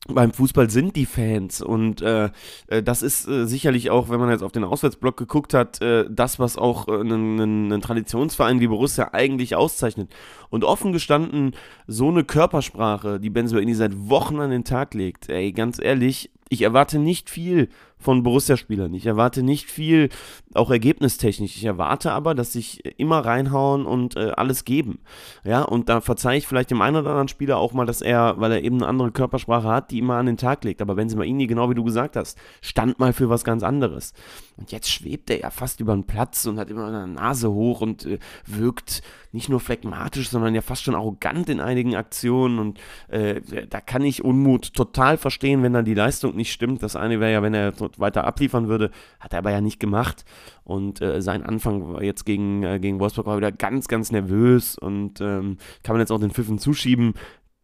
beim 0.07 0.33
Fußball 0.33 0.69
sind 0.69 0.97
die 0.97 1.07
Fans 1.07 1.63
und 1.63 2.03
äh, 2.03 2.31
äh, 2.67 2.83
das 2.83 3.03
ist 3.03 3.27
äh, 3.27 3.47
sicherlich 3.47 3.91
auch, 3.91 4.11
wenn 4.11 4.21
man 4.21 4.31
jetzt 4.31 4.43
auf 4.43 4.53
den 4.53 4.65
Auswärtsblock 4.65 5.17
geguckt 5.17 5.55
hat, 5.55 5.81
äh, 5.81 6.05
das, 6.11 6.39
was 6.39 6.59
auch 6.59 6.89
äh, 6.89 7.01
einen, 7.01 7.81
Traditionsverein 7.81 8.61
wie 8.61 8.67
Borussia 8.67 9.11
eigentlich 9.13 9.57
auszeichnet. 9.57 10.15
Und 10.51 10.65
offen 10.65 10.93
gestanden, 10.93 11.55
so 11.87 12.09
eine 12.09 12.25
Körpersprache, 12.25 13.19
die 13.19 13.31
Benzoini 13.31 13.75
seit 13.75 13.93
Wochen 14.09 14.41
an 14.41 14.51
den 14.51 14.65
Tag 14.65 14.95
legt, 14.95 15.29
ey, 15.31 15.53
ganz 15.53 15.81
ehrlich, 15.83 16.31
ich 16.49 16.63
erwarte 16.63 16.99
nicht 16.99 17.31
viel 17.31 17.69
von 18.05 18.23
Borussia-Spielern. 18.23 18.93
Ich 18.95 19.07
erwarte 19.07 19.43
nicht 19.43 19.71
viel, 19.71 20.11
auch 20.55 20.71
ergebnistechnisch. 20.71 21.57
Ich 21.57 21.65
erwarte 21.65 22.13
aber, 22.13 22.35
dass 22.35 22.53
sich 22.53 22.85
immer 22.99 23.25
reinhauen 23.25 23.87
und 23.87 24.17
äh, 24.17 24.33
alles 24.37 24.65
geben. 24.65 25.01
Ja, 25.43 25.63
und 25.63 25.89
da 25.89 26.01
verzeihe 26.01 26.39
ich 26.39 26.47
vielleicht 26.47 26.71
dem 26.71 26.83
einen 26.83 26.97
oder 26.97 27.11
anderen 27.11 27.29
Spieler 27.29 27.57
auch 27.57 27.73
mal, 27.73 27.87
dass 27.87 28.03
er, 28.03 28.35
weil 28.39 28.53
er 28.53 28.63
eben 28.63 28.77
eine 28.77 28.87
andere 28.87 29.11
Körpersprache 29.11 29.69
hat, 29.69 29.91
die 29.91 29.99
immer 29.99 30.17
an 30.17 30.27
den 30.27 30.37
Tag 30.37 30.63
legt. 30.65 30.83
Aber 30.83 30.97
wenn 30.97 31.09
sie 31.09 31.17
mal 31.17 31.25
ihn, 31.25 31.39
genau 31.49 31.71
wie 31.71 31.75
du 31.75 31.83
gesagt 31.83 32.17
hast, 32.17 32.39
stand 32.61 32.99
mal 32.99 33.13
für 33.13 33.31
was 33.31 33.43
ganz 33.43 33.63
anderes. 33.63 34.13
Und 34.57 34.71
jetzt 34.71 34.91
schwebt 34.91 35.31
er 35.31 35.41
ja 35.41 35.51
fast 35.51 35.81
über 35.81 35.95
den 35.95 36.05
Platz 36.05 36.47
und 36.47 36.59
hat 36.59 36.71
immer 36.71 36.87
eine 36.87 37.09
Nase 37.09 37.51
hoch 37.51 37.81
und 37.81 38.05
äh, 38.05 38.19
wirkt 38.47 39.03
nicht 39.33 39.49
nur 39.49 39.59
phlegmatisch, 39.59 40.29
sondern 40.29 40.55
ja 40.55 40.63
fast 40.63 40.85
schon 40.85 40.95
arrogant 40.95 41.49
in 41.49 41.59
einigen 41.59 41.97
Aktionen. 41.97 42.59
Und 42.61 42.79
äh, 43.09 43.41
da 43.69 43.81
kann 43.81 44.05
ich 44.05 44.25
Unmut 44.25 44.75
total 44.75 45.17
verstehen, 45.17 45.63
wenn 45.63 45.73
dann 45.73 45.85
die 45.85 45.95
Leistung 45.95 46.37
nicht 46.37 46.53
stimmt. 46.53 46.83
Das 46.83 46.95
eine 46.95 47.19
wäre 47.19 47.33
ja, 47.33 47.43
wenn 47.43 47.55
er 47.55 47.73
weiter 47.99 48.25
abliefern 48.25 48.69
würde, 48.69 48.91
hat 49.21 49.33
er 49.33 49.39
aber 49.39 49.51
ja 49.51 49.61
nicht 49.61 49.81
gemacht. 49.81 50.25
Und 50.65 51.01
äh, 51.01 51.21
sein 51.23 51.43
Anfang 51.43 52.01
jetzt 52.03 52.25
gegen, 52.25 52.63
äh, 52.63 52.79
gegen 52.81 53.01
Wolfsburg 53.01 53.27
war 53.27 53.37
wieder 53.37 53.53
ganz, 53.53 53.89
ganz 53.89 54.11
nervös 54.13 54.77
und 54.79 55.21
ähm, 55.21 55.59
kann 55.83 55.95
man 55.95 56.01
jetzt 56.01 56.13
auch 56.13 56.21
den 56.21 56.31
Pfiffen 56.31 56.59
zuschieben. 56.59 57.15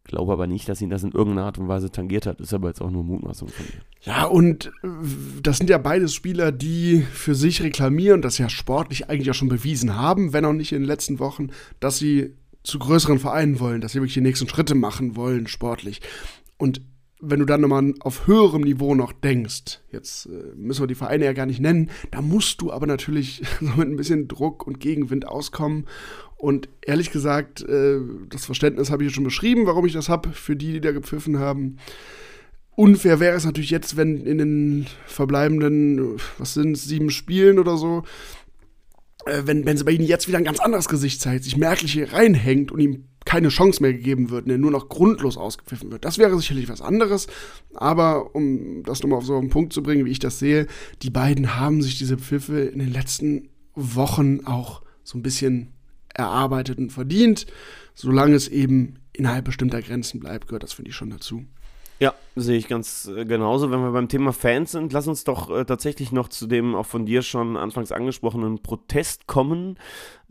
Glaube 0.05 0.33
aber 0.33 0.47
nicht, 0.47 0.69
dass 0.69 0.81
ihn 0.81 0.90
das 0.90 1.05
in 1.05 1.12
irgendeiner 1.12 1.47
Art 1.47 1.59
und 1.59 1.69
Weise 1.69 1.93
tangiert 1.93 2.27
hat. 2.27 2.40
Ist 2.40 2.55
aber 2.55 2.69
jetzt 2.69 2.81
auch 2.81 2.90
nur 2.90 3.05
Mutmaßung 3.05 3.49
von 3.49 3.66
mir. 3.66 3.83
Ja, 4.03 4.25
und 4.25 4.73
äh, 4.83 4.88
das 5.43 5.59
sind 5.59 5.71
ja 5.71 5.79
beides 5.79 6.14
Spieler, 6.14 6.53
die 6.53 7.03
für 7.12 7.35
sich 7.35 7.62
reklamieren, 7.62 8.23
das 8.23 8.38
ja 8.38 8.49
sportlich 8.49 9.09
eigentlich 9.09 9.31
auch 9.31 9.35
schon 9.35 9.49
bewiesen 9.49 9.97
haben, 9.97 10.33
wenn 10.33 10.45
auch 10.45 10.53
nicht 10.53 10.73
in 10.73 10.81
den 10.81 10.88
letzten 10.88 11.19
Wochen, 11.19 11.49
dass 11.79 11.99
sie 11.99 12.35
zu 12.62 12.79
größeren 12.79 13.19
Vereinen 13.19 13.61
wollen, 13.61 13.81
dass 13.81 13.93
sie 13.93 13.99
wirklich 13.99 14.14
die 14.14 14.21
nächsten 14.21 14.49
Schritte 14.49 14.75
machen 14.75 15.16
wollen, 15.16 15.47
sportlich. 15.47 16.01
Und 16.59 16.83
wenn 17.20 17.40
du 17.40 17.46
dann 17.46 17.61
nochmal 17.61 17.94
auf 18.00 18.26
höherem 18.26 18.62
Niveau 18.62 18.94
noch 18.94 19.12
denkst, 19.12 19.80
jetzt 19.90 20.26
äh, 20.26 20.54
müssen 20.56 20.83
wir 20.83 20.87
die 20.87 20.94
Vereine 20.94 21.24
ja 21.24 21.33
gar 21.33 21.46
nicht 21.46 21.61
nennen, 21.61 21.90
da 22.11 22.22
musst 22.22 22.61
du 22.61 22.72
aber 22.72 22.87
natürlich 22.87 23.42
so 23.61 23.66
mit 23.76 23.88
ein 23.88 23.96
bisschen 23.96 24.28
Druck 24.28 24.66
und 24.66 24.80
Gegenwind 24.80 25.26
auskommen. 25.26 25.87
Und 26.37 26.68
ehrlich 26.80 27.11
gesagt, 27.11 27.62
äh, 27.62 28.00
das 28.30 28.46
Verständnis 28.46 28.90
habe 28.90 29.04
ich 29.04 29.11
ja 29.11 29.14
schon 29.14 29.24
beschrieben, 29.24 29.66
warum 29.66 29.85
ich 29.85 29.92
das 29.92 30.09
habe, 30.09 30.30
für 30.30 30.56
die, 30.56 30.72
die 30.72 30.80
da 30.80 30.92
gepfiffen 30.92 31.38
haben. 31.38 31.76
Unfair 32.76 33.20
wäre 33.20 33.37
es 33.37 33.44
natürlich 33.44 33.70
jetzt, 33.70 33.98
wenn 33.98 34.24
in 34.24 34.38
den 34.38 34.87
verbleibenden, 35.06 36.16
was 36.38 36.54
sind 36.54 36.76
es, 36.76 36.85
sieben 36.85 37.11
Spielen 37.11 37.59
oder 37.59 37.76
so, 37.76 38.04
äh, 39.26 39.42
wenn, 39.44 39.66
wenn 39.66 39.76
sie 39.76 39.85
bei 39.85 39.92
ihnen 39.92 40.06
jetzt 40.06 40.28
wieder 40.28 40.38
ein 40.38 40.44
ganz 40.44 40.61
anderes 40.61 40.88
Gesicht 40.88 41.20
zeigt, 41.20 41.44
sich 41.44 41.59
merklich 41.59 41.92
hier 41.92 42.12
reinhängt 42.12 42.72
und 42.72 42.80
ihm 42.80 43.04
keine 43.24 43.48
Chance 43.48 43.83
mehr 43.83 43.92
gegeben 43.92 44.30
wird, 44.30 44.48
der 44.48 44.59
nur 44.59 44.70
noch 44.70 44.88
grundlos 44.88 45.37
ausgepfiffen 45.37 45.90
wird. 45.90 46.04
Das 46.04 46.18
wäre 46.18 46.37
sicherlich 46.38 46.68
was 46.68 46.80
anderes, 46.80 47.26
aber 47.74 48.35
um 48.35 48.83
das 48.83 49.02
nochmal 49.02 49.18
auf 49.18 49.26
so 49.26 49.37
einen 49.37 49.50
Punkt 49.50 49.72
zu 49.72 49.83
bringen, 49.83 50.04
wie 50.04 50.11
ich 50.11 50.18
das 50.18 50.38
sehe, 50.38 50.66
die 51.02 51.11
beiden 51.11 51.56
haben 51.56 51.83
sich 51.83 51.98
diese 51.98 52.18
Pfiffe 52.18 52.61
in 52.61 52.78
den 52.78 52.92
letzten 52.92 53.50
Wochen 53.74 54.40
auch 54.46 54.83
so 55.04 55.18
ein 55.18 55.22
bisschen 55.22 55.72
erarbeitet 56.14 56.78
und 56.78 56.92
verdient, 56.92 57.46
solange 57.94 58.35
es 58.35 58.48
eben 58.48 58.96
innerhalb 59.12 59.44
bestimmter 59.44 59.83
Grenzen 59.83 60.20
bleibt, 60.20 60.48
gehört 60.48 60.62
das, 60.62 60.72
finde 60.72 60.90
ich, 60.90 60.96
schon 60.96 61.11
dazu. 61.11 61.44
Ja, 62.02 62.14
sehe 62.34 62.56
ich 62.56 62.66
ganz 62.66 63.10
äh, 63.14 63.26
genauso. 63.26 63.70
Wenn 63.70 63.82
wir 63.82 63.92
beim 63.92 64.08
Thema 64.08 64.32
Fans 64.32 64.72
sind, 64.72 64.90
lass 64.94 65.06
uns 65.06 65.24
doch 65.24 65.50
äh, 65.50 65.66
tatsächlich 65.66 66.12
noch 66.12 66.28
zu 66.28 66.46
dem 66.46 66.74
auch 66.74 66.86
von 66.86 67.04
dir 67.04 67.20
schon 67.20 67.58
anfangs 67.58 67.92
angesprochenen 67.92 68.62
Protest 68.62 69.26
kommen, 69.26 69.78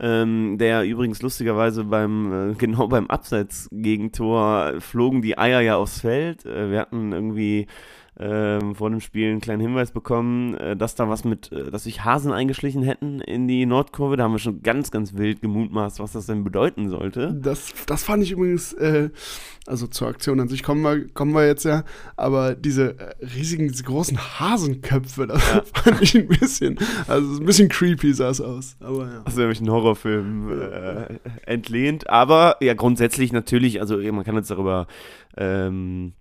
ähm, 0.00 0.58
der 0.58 0.82
übrigens 0.84 1.22
lustigerweise 1.22 1.84
beim, 1.84 2.50
äh, 2.50 2.54
genau 2.58 2.88
beim 2.88 3.06
Abseits-Gegentor 3.06 4.80
flogen 4.80 5.22
die 5.22 5.38
Eier 5.38 5.60
ja 5.60 5.76
aufs 5.76 6.00
Feld. 6.00 6.44
Äh, 6.44 6.72
wir 6.72 6.80
hatten 6.80 7.12
irgendwie 7.12 7.68
ähm, 8.20 8.74
vor 8.74 8.90
dem 8.90 9.00
Spiel 9.00 9.30
einen 9.30 9.40
kleinen 9.40 9.62
Hinweis 9.62 9.92
bekommen, 9.92 10.54
äh, 10.54 10.76
dass 10.76 10.94
da 10.94 11.08
was 11.08 11.24
mit, 11.24 11.50
äh, 11.52 11.70
dass 11.70 11.84
sich 11.84 12.04
Hasen 12.04 12.32
eingeschlichen 12.32 12.82
hätten 12.82 13.20
in 13.20 13.48
die 13.48 13.64
Nordkurve. 13.64 14.18
Da 14.18 14.24
haben 14.24 14.32
wir 14.32 14.38
schon 14.38 14.62
ganz, 14.62 14.90
ganz 14.90 15.14
wild 15.14 15.40
gemutmaßt, 15.40 16.00
was 16.00 16.12
das 16.12 16.26
denn 16.26 16.44
bedeuten 16.44 16.90
sollte. 16.90 17.32
Das, 17.32 17.72
das 17.86 18.04
fand 18.04 18.22
ich 18.22 18.32
übrigens, 18.32 18.74
äh, 18.74 19.08
also 19.66 19.86
zur 19.86 20.08
Aktion 20.08 20.38
an 20.38 20.48
sich 20.48 20.62
kommen 20.62 20.82
wir, 20.82 21.08
kommen 21.08 21.32
wir 21.32 21.46
jetzt 21.46 21.64
ja, 21.64 21.84
aber 22.16 22.54
diese 22.54 22.98
äh, 22.98 23.24
riesigen, 23.24 23.68
diese 23.68 23.84
großen 23.84 24.18
Hasenköpfe, 24.38 25.26
das 25.26 25.42
ja. 25.54 25.62
fand 25.74 26.02
ich 26.02 26.14
ein 26.14 26.28
bisschen, 26.28 26.78
also 27.08 27.40
ein 27.40 27.46
bisschen 27.46 27.70
creepy 27.70 28.12
sah 28.12 28.28
es 28.28 28.42
aus. 28.42 28.76
Aber 28.80 29.06
ja. 29.06 29.22
Also 29.24 29.40
nämlich 29.40 29.62
ein 29.62 29.70
Horrorfilm 29.70 30.60
äh, 30.60 31.18
entlehnt, 31.46 32.10
aber 32.10 32.56
ja 32.60 32.74
grundsätzlich 32.74 33.32
natürlich, 33.32 33.80
also 33.80 33.96
man 33.96 34.24
kann 34.24 34.34
jetzt 34.34 34.50
darüber 34.50 34.86
ähm, 35.38 36.12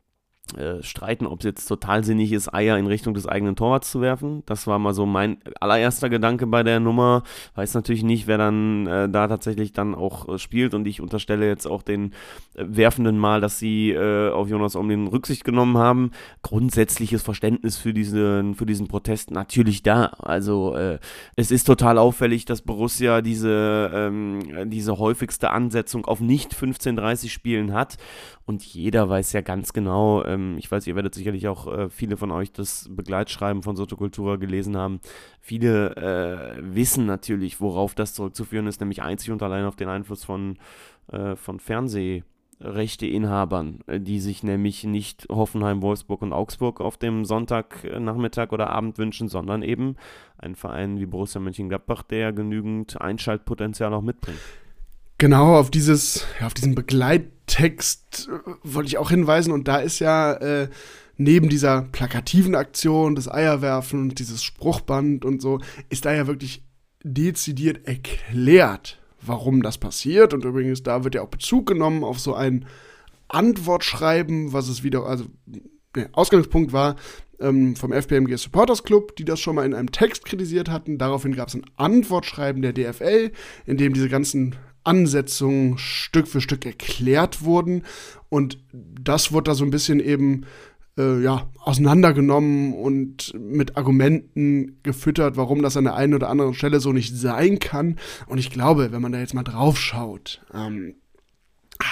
äh, 0.57 0.81
streiten, 0.81 1.27
ob 1.27 1.39
es 1.39 1.45
jetzt 1.45 1.65
total 1.65 2.03
sinnig 2.03 2.31
ist, 2.31 2.53
Eier 2.53 2.77
in 2.77 2.88
Richtung 2.88 3.13
des 3.13 3.27
eigenen 3.27 3.55
Torwarts 3.55 3.91
zu 3.91 4.01
werfen. 4.01 4.43
Das 4.45 4.67
war 4.67 4.79
mal 4.79 4.93
so 4.93 5.05
mein 5.05 5.38
allererster 5.59 6.09
Gedanke 6.09 6.47
bei 6.47 6.63
der 6.63 6.79
Nummer. 6.79 7.23
Weiß 7.55 7.73
natürlich 7.73 8.03
nicht, 8.03 8.27
wer 8.27 8.38
dann 8.38 8.88
äh, 8.88 9.09
da 9.09 9.27
tatsächlich 9.27 9.73
dann 9.73 9.93
auch 9.93 10.27
äh, 10.27 10.39
spielt 10.39 10.73
und 10.73 10.88
ich 10.88 11.01
unterstelle 11.01 11.47
jetzt 11.47 11.67
auch 11.67 11.83
den 11.83 12.13
äh, 12.55 12.65
Werfenden 12.67 13.17
mal, 13.17 13.41
dass 13.41 13.59
sie 13.59 13.91
äh, 13.91 14.31
auf 14.31 14.49
Jonas 14.49 14.75
Omlin 14.75 15.07
Rücksicht 15.07 15.43
genommen 15.43 15.77
haben. 15.77 16.12
Grundsätzliches 16.41 17.21
Verständnis 17.21 17.77
für 17.77 17.93
diesen, 17.93 18.55
für 18.55 18.65
diesen 18.65 18.88
Protest 18.88 19.31
natürlich 19.31 19.83
da. 19.83 20.05
Also 20.19 20.75
es 21.35 21.51
ist 21.51 21.65
total 21.65 21.97
auffällig, 21.97 22.45
dass 22.45 22.62
Borussia 22.62 23.21
diese, 23.21 23.91
ähm, 23.93 24.69
diese 24.69 24.97
häufigste 24.97 25.51
Ansetzung 25.51 26.05
auf 26.05 26.19
nicht 26.19 26.53
15:30 26.53 27.29
Spielen 27.29 27.73
hat 27.73 27.97
und 28.49 28.65
jeder 28.65 29.07
weiß 29.07 29.31
ja 29.33 29.41
ganz 29.41 29.73
genau, 29.73 30.25
ähm, 30.25 30.55
ich 30.57 30.71
weiß, 30.71 30.88
ihr 30.88 30.95
werdet 30.95 31.13
sicherlich 31.13 31.47
auch 31.47 31.71
äh, 31.71 31.88
viele 31.88 32.17
von 32.17 32.31
euch 32.31 32.51
das 32.51 32.89
Begleitschreiben 32.89 33.62
von 33.62 33.75
Sotokultura 33.75 34.38
gelesen 34.38 34.75
haben. 34.75 35.01
Viele 35.39 35.95
äh, 35.95 36.55
wissen 36.59 37.05
natürlich, 37.05 37.62
worauf 37.62 37.93
das 37.93 38.15
zurückzuführen 38.15 38.65
ist, 38.65 38.79
nämlich 38.79 39.03
einzig 39.03 39.29
und 39.29 39.43
allein 39.43 39.65
auf 39.65 39.75
den 39.75 39.88
Einfluss 39.88 40.25
von, 40.25 40.57
äh, 41.12 41.35
von 41.35 41.59
Fernsehrechteinhabern, 41.59 43.81
äh, 43.85 43.99
die 43.99 44.19
sich 44.19 44.41
nämlich 44.41 44.83
nicht 44.83 45.27
Hoffenheim, 45.29 45.83
Wolfsburg 45.83 46.23
und 46.23 46.33
Augsburg 46.33 46.81
auf 46.81 46.97
dem 46.97 47.25
Sonntagnachmittag 47.25 48.51
oder 48.51 48.71
Abend 48.71 48.97
wünschen, 48.97 49.27
sondern 49.27 49.62
eben 49.62 49.95
einen 50.39 50.55
Verein 50.55 50.99
wie 50.99 51.05
Borussia 51.05 51.39
Mönchengladbach, 51.39 52.01
der 52.01 52.33
genügend 52.33 52.99
Einschaltpotenzial 52.99 53.93
auch 53.93 54.01
mitbringt. 54.01 54.39
Genau, 55.19 55.58
auf 55.58 55.69
dieses, 55.69 56.25
ja, 56.39 56.47
auf 56.47 56.53
diesen 56.53 56.75
Begleittext 56.75 58.29
äh, 58.32 58.51
wollte 58.63 58.88
ich 58.88 58.97
auch 58.97 59.10
hinweisen 59.10 59.51
und 59.51 59.67
da 59.67 59.77
ist 59.79 59.99
ja 59.99 60.32
äh, 60.34 60.69
neben 61.17 61.49
dieser 61.49 61.82
plakativen 61.91 62.55
Aktion 62.55 63.15
des 63.15 63.29
Eierwerfen 63.29 63.99
und 63.99 64.19
dieses 64.19 64.41
Spruchband 64.41 65.25
und 65.25 65.41
so, 65.41 65.60
ist 65.89 66.05
da 66.05 66.13
ja 66.13 66.25
wirklich 66.25 66.63
dezidiert 67.03 67.86
erklärt, 67.86 68.97
warum 69.21 69.62
das 69.62 69.77
passiert. 69.77 70.34
Und 70.34 70.45
übrigens, 70.45 70.84
da 70.84 71.03
wird 71.03 71.15
ja 71.15 71.21
auch 71.21 71.27
Bezug 71.27 71.67
genommen 71.67 72.05
auf 72.05 72.17
so 72.17 72.34
ein 72.34 72.65
Antwortschreiben, 73.27 74.53
was 74.53 74.69
es 74.69 74.84
wieder, 74.84 75.05
also 75.05 75.25
der 75.95 76.08
Ausgangspunkt 76.13 76.71
war, 76.71 76.95
ähm, 77.41 77.75
vom 77.75 77.91
FBMG 77.91 78.38
Supporters 78.38 78.84
Club, 78.84 79.17
die 79.17 79.25
das 79.25 79.41
schon 79.41 79.55
mal 79.55 79.65
in 79.65 79.73
einem 79.73 79.91
Text 79.91 80.23
kritisiert 80.23 80.69
hatten. 80.69 80.97
Daraufhin 80.97 81.36
gab 81.36 81.49
es 81.49 81.55
ein 81.55 81.65
Antwortschreiben 81.75 82.62
der 82.62 82.71
DFL, 82.71 83.32
in 83.65 83.75
dem 83.75 83.93
diese 83.93 84.08
ganzen 84.08 84.55
Ansetzungen 84.89 85.78
Stück 85.78 86.28
für 86.28 86.41
Stück 86.41 86.65
erklärt 86.65 87.43
wurden. 87.43 87.84
Und 88.30 88.58
das 88.73 89.32
wurde 89.32 89.52
da 89.52 89.56
so 89.56 89.63
ein 89.63 89.69
bisschen 89.69 89.99
eben 89.99 90.45
äh, 90.97 91.21
ja, 91.21 91.47
auseinandergenommen 91.60 92.73
und 92.73 93.34
mit 93.39 93.78
Argumenten 93.78 94.80
gefüttert, 94.82 95.38
warum 95.38 95.62
das 95.62 95.78
an 95.78 95.84
der 95.84 95.95
einen 95.95 96.15
oder 96.15 96.30
anderen 96.30 96.56
Stelle 96.56 96.80
so 96.80 96.91
nicht 96.91 97.15
sein 97.15 97.60
kann. 97.60 97.97
Und 98.25 98.39
ich 98.39 98.49
glaube, 98.49 98.91
wenn 98.91 99.02
man 99.02 99.12
da 99.12 99.19
jetzt 99.19 99.36
mal 99.36 99.43
drauf 99.43 99.78
schaut, 99.80 100.41
ähm, 100.54 100.95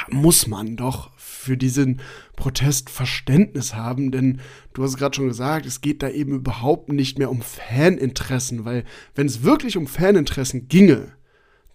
muss 0.10 0.47
man 0.47 0.75
doch 0.75 1.12
für 1.15 1.55
diesen 1.55 2.01
Protest 2.36 2.89
Verständnis 2.89 3.73
haben, 3.73 4.12
denn 4.12 4.41
du 4.73 4.83
hast 4.83 4.97
gerade 4.97 5.15
schon 5.15 5.27
gesagt, 5.27 5.65
es 5.65 5.79
geht 5.79 6.03
da 6.03 6.10
eben 6.10 6.33
überhaupt 6.33 6.91
nicht 6.91 7.17
mehr 7.19 7.31
um 7.31 7.41
Faninteressen, 7.41 8.65
weil 8.65 8.83
wenn 9.15 9.27
es 9.27 9.43
wirklich 9.43 9.77
um 9.77 9.88
Faninteressen 9.88 10.67
ginge, 10.67 11.13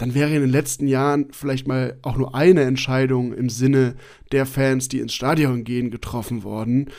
dann 0.03 0.15
wäre 0.15 0.35
in 0.35 0.41
den 0.41 0.51
letzten 0.51 0.89
Jahren 0.89 1.29
vielleicht 1.31 1.69
mal 1.69 1.97
auch 2.03 2.17
nur 2.17 2.35
eine 2.35 2.63
Entscheidung 2.63 3.33
im 3.33 3.49
Sinne 3.49 3.95
der 4.33 4.47
Fans, 4.47 4.89
die 4.89 4.99
ins 4.99 5.15
Stadion 5.15 5.63
gehen, 5.63 5.93
getroffen 5.93 6.43
worden, 6.43 6.91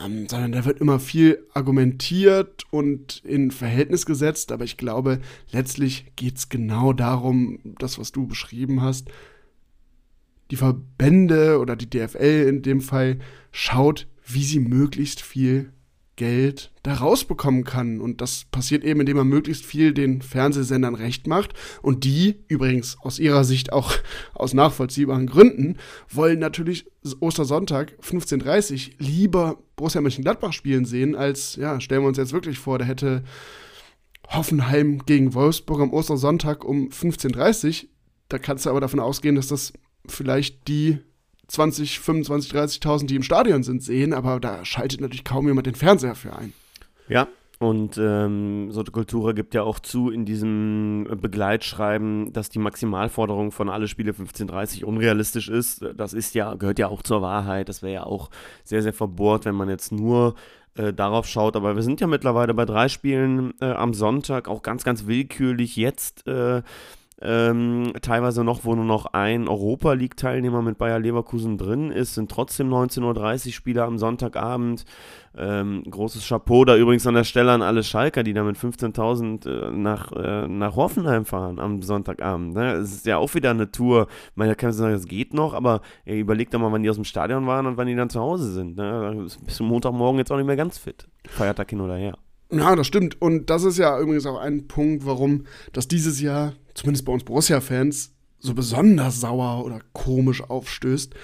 ähm, 0.00 0.28
sondern 0.28 0.52
da 0.52 0.64
wird 0.64 0.80
immer 0.80 1.00
viel 1.00 1.44
argumentiert 1.52 2.62
und 2.70 3.24
in 3.24 3.50
Verhältnis 3.50 4.06
gesetzt, 4.06 4.52
aber 4.52 4.62
ich 4.62 4.76
glaube, 4.76 5.20
letztlich 5.50 6.12
geht 6.14 6.36
es 6.36 6.48
genau 6.48 6.92
darum, 6.92 7.58
das, 7.80 7.98
was 7.98 8.12
du 8.12 8.28
beschrieben 8.28 8.82
hast, 8.82 9.08
die 10.52 10.56
Verbände 10.56 11.58
oder 11.58 11.74
die 11.74 11.90
DFL 11.90 12.46
in 12.48 12.62
dem 12.62 12.82
Fall 12.82 13.18
schaut, 13.50 14.06
wie 14.24 14.44
sie 14.44 14.60
möglichst 14.60 15.22
viel 15.22 15.72
Geld 16.16 16.72
da 16.82 16.94
rausbekommen 16.94 17.64
kann. 17.64 18.00
Und 18.00 18.20
das 18.20 18.44
passiert 18.50 18.84
eben, 18.84 19.00
indem 19.00 19.16
man 19.16 19.28
möglichst 19.28 19.64
viel 19.64 19.92
den 19.92 20.22
Fernsehsendern 20.22 20.94
recht 20.94 21.26
macht. 21.26 21.54
Und 21.82 22.04
die, 22.04 22.44
übrigens 22.48 22.96
aus 23.00 23.18
ihrer 23.18 23.44
Sicht 23.44 23.72
auch 23.72 23.92
aus 24.34 24.54
nachvollziehbaren 24.54 25.26
Gründen, 25.26 25.76
wollen 26.10 26.38
natürlich 26.38 26.86
Ostersonntag 27.20 27.92
15.30 28.02 28.72
Uhr 28.72 28.94
lieber 28.98 29.58
Borussia 29.76 30.00
Mönchengladbach 30.00 30.52
spielen 30.52 30.84
sehen, 30.84 31.16
als, 31.16 31.56
ja, 31.56 31.80
stellen 31.80 32.02
wir 32.02 32.08
uns 32.08 32.18
jetzt 32.18 32.32
wirklich 32.32 32.58
vor, 32.58 32.78
da 32.78 32.84
hätte 32.84 33.24
Hoffenheim 34.28 35.02
gegen 35.04 35.34
Wolfsburg 35.34 35.80
am 35.80 35.92
Ostersonntag 35.92 36.64
um 36.64 36.88
15.30 36.88 37.84
Uhr. 37.84 37.88
Da 38.28 38.38
kannst 38.38 38.66
du 38.66 38.70
aber 38.70 38.80
davon 38.80 39.00
ausgehen, 39.00 39.34
dass 39.34 39.48
das 39.48 39.72
vielleicht 40.06 40.68
die 40.68 40.98
20, 41.48 42.00
25, 42.00 42.52
30.000, 42.52 43.06
die 43.06 43.16
im 43.16 43.22
Stadion 43.22 43.62
sind, 43.62 43.82
sehen, 43.82 44.12
aber 44.12 44.40
da 44.40 44.64
schaltet 44.64 45.00
natürlich 45.00 45.24
kaum 45.24 45.46
jemand 45.46 45.66
den 45.66 45.74
Fernseher 45.74 46.14
für 46.14 46.34
ein. 46.34 46.52
Ja, 47.08 47.28
und 47.58 47.98
ähm, 47.98 48.72
Soto 48.72 48.90
Kultura 48.90 49.32
gibt 49.32 49.54
ja 49.54 49.62
auch 49.62 49.78
zu 49.78 50.10
in 50.10 50.24
diesem 50.24 51.06
Begleitschreiben, 51.20 52.32
dass 52.32 52.48
die 52.48 52.58
Maximalforderung 52.58 53.52
von 53.52 53.68
alle 53.68 53.88
Spiele 53.88 54.12
15:30 54.12 54.84
unrealistisch 54.84 55.48
ist. 55.48 55.84
Das 55.96 56.12
ist 56.12 56.34
ja, 56.34 56.54
gehört 56.54 56.78
ja 56.78 56.88
auch 56.88 57.02
zur 57.02 57.22
Wahrheit. 57.22 57.68
Das 57.68 57.82
wäre 57.82 57.94
ja 57.94 58.02
auch 58.04 58.30
sehr, 58.64 58.82
sehr 58.82 58.92
verbohrt, 58.92 59.44
wenn 59.44 59.54
man 59.54 59.68
jetzt 59.68 59.92
nur 59.92 60.34
äh, 60.74 60.92
darauf 60.92 61.26
schaut. 61.26 61.54
Aber 61.54 61.76
wir 61.76 61.82
sind 61.82 62.00
ja 62.00 62.06
mittlerweile 62.06 62.54
bei 62.54 62.64
drei 62.64 62.88
Spielen 62.88 63.54
äh, 63.60 63.66
am 63.66 63.94
Sonntag, 63.94 64.48
auch 64.48 64.62
ganz, 64.62 64.82
ganz 64.82 65.06
willkürlich 65.06 65.76
jetzt. 65.76 66.26
Äh, 66.26 66.62
ähm, 67.22 67.92
teilweise 68.02 68.42
noch, 68.42 68.64
wo 68.64 68.74
nur 68.74 68.84
noch 68.84 69.06
ein 69.06 69.48
Europa 69.48 69.92
League-Teilnehmer 69.92 70.62
mit 70.62 70.78
Bayer 70.78 70.98
Leverkusen 70.98 71.58
drin 71.58 71.90
ist, 71.90 72.14
sind 72.14 72.30
trotzdem 72.30 72.68
19.30 72.68 73.46
Uhr 73.46 73.52
Spiele 73.52 73.84
am 73.84 73.98
Sonntagabend. 73.98 74.84
Ähm, 75.36 75.84
großes 75.88 76.28
Chapeau 76.28 76.64
da 76.64 76.76
übrigens 76.76 77.06
an 77.06 77.14
der 77.14 77.24
Stelle 77.24 77.52
an 77.52 77.62
alle 77.62 77.82
Schalker, 77.82 78.22
die 78.22 78.32
da 78.32 78.44
mit 78.44 78.56
15.000 78.56 79.48
äh, 79.48 79.70
nach, 79.70 80.12
äh, 80.12 80.46
nach 80.48 80.76
Hoffenheim 80.76 81.24
fahren 81.24 81.58
am 81.58 81.82
Sonntagabend. 81.82 82.54
Ne? 82.54 82.74
Es 82.74 82.92
ist 82.92 83.06
ja 83.06 83.16
auch 83.16 83.34
wieder 83.34 83.50
eine 83.50 83.70
Tour. 83.70 84.06
Man 84.34 84.56
kann 84.56 84.72
sagen, 84.72 84.92
das 84.92 85.06
geht 85.06 85.34
noch, 85.34 85.54
aber 85.54 85.82
ey, 86.04 86.20
überlegt 86.20 86.54
doch 86.54 86.60
mal, 86.60 86.72
wann 86.72 86.82
die 86.82 86.90
aus 86.90 86.96
dem 86.96 87.04
Stadion 87.04 87.46
waren 87.46 87.66
und 87.66 87.76
wann 87.76 87.86
die 87.86 87.96
dann 87.96 88.10
zu 88.10 88.20
Hause 88.20 88.52
sind. 88.52 88.76
Ne? 88.76 89.26
Bis 89.44 89.56
zum 89.56 89.68
Montagmorgen 89.68 90.18
jetzt 90.18 90.30
auch 90.30 90.36
nicht 90.36 90.46
mehr 90.46 90.56
ganz 90.56 90.78
fit. 90.78 91.08
Feiertag 91.28 91.70
hin 91.70 91.80
oder 91.80 91.96
her. 91.96 92.18
Ja, 92.50 92.76
das 92.76 92.86
stimmt. 92.86 93.20
Und 93.20 93.50
das 93.50 93.64
ist 93.64 93.78
ja 93.78 93.98
übrigens 93.98 94.26
auch 94.26 94.38
ein 94.38 94.68
Punkt, 94.68 95.06
warum 95.06 95.44
das 95.72 95.88
dieses 95.88 96.20
Jahr, 96.20 96.52
zumindest 96.74 97.04
bei 97.04 97.12
uns 97.12 97.24
Borussia-Fans, 97.24 98.12
so 98.38 98.54
besonders 98.54 99.20
sauer 99.20 99.64
oder 99.64 99.80
komisch 99.92 100.42
aufstößt. 100.42 101.14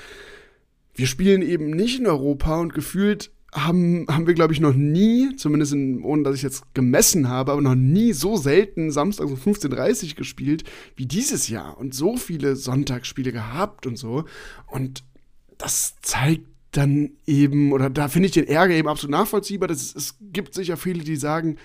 Wir 0.95 1.07
spielen 1.07 1.43
eben 1.43 1.71
nicht 1.71 1.99
in 1.99 2.07
Europa 2.07 2.59
und 2.59 2.75
gefühlt 2.75 3.31
haben, 3.53 4.07
haben 4.09 4.27
wir, 4.27 4.35
glaube 4.35 4.53
ich, 4.53 4.61
noch 4.61 4.75
nie, 4.75 5.35
zumindest 5.37 5.73
in, 5.73 6.03
ohne 6.05 6.23
dass 6.23 6.37
ich 6.37 6.43
jetzt 6.43 6.73
gemessen 6.75 7.29
habe, 7.29 7.53
aber 7.53 7.61
noch 7.61 7.75
nie 7.75 8.13
so 8.13 8.37
selten 8.37 8.91
samstags 8.91 9.31
um 9.31 9.37
15.30 9.37 10.11
Uhr 10.11 10.15
gespielt 10.15 10.65
wie 10.97 11.07
dieses 11.07 11.49
Jahr 11.49 11.77
und 11.79 11.95
so 11.95 12.17
viele 12.17 12.55
Sonntagsspiele 12.57 13.33
gehabt 13.33 13.87
und 13.87 13.97
so. 13.97 14.25
Und 14.67 15.05
das 15.59 15.97
zeigt 16.01 16.47
dann 16.73 17.11
eben, 17.27 17.73
oder 17.73 17.91
da 17.91 18.09
finde 18.09 18.27
ich 18.27 18.33
den 18.33 18.47
Ärger 18.47 18.75
eben 18.75 18.89
absolut 18.89 19.11
nachvollziehbar. 19.11 19.69
Das 19.69 19.83
ist, 19.83 19.97
es 19.97 20.15
gibt 20.21 20.55
sicher 20.55 20.77
viele, 20.77 21.03
die 21.03 21.17
sagen, 21.17 21.57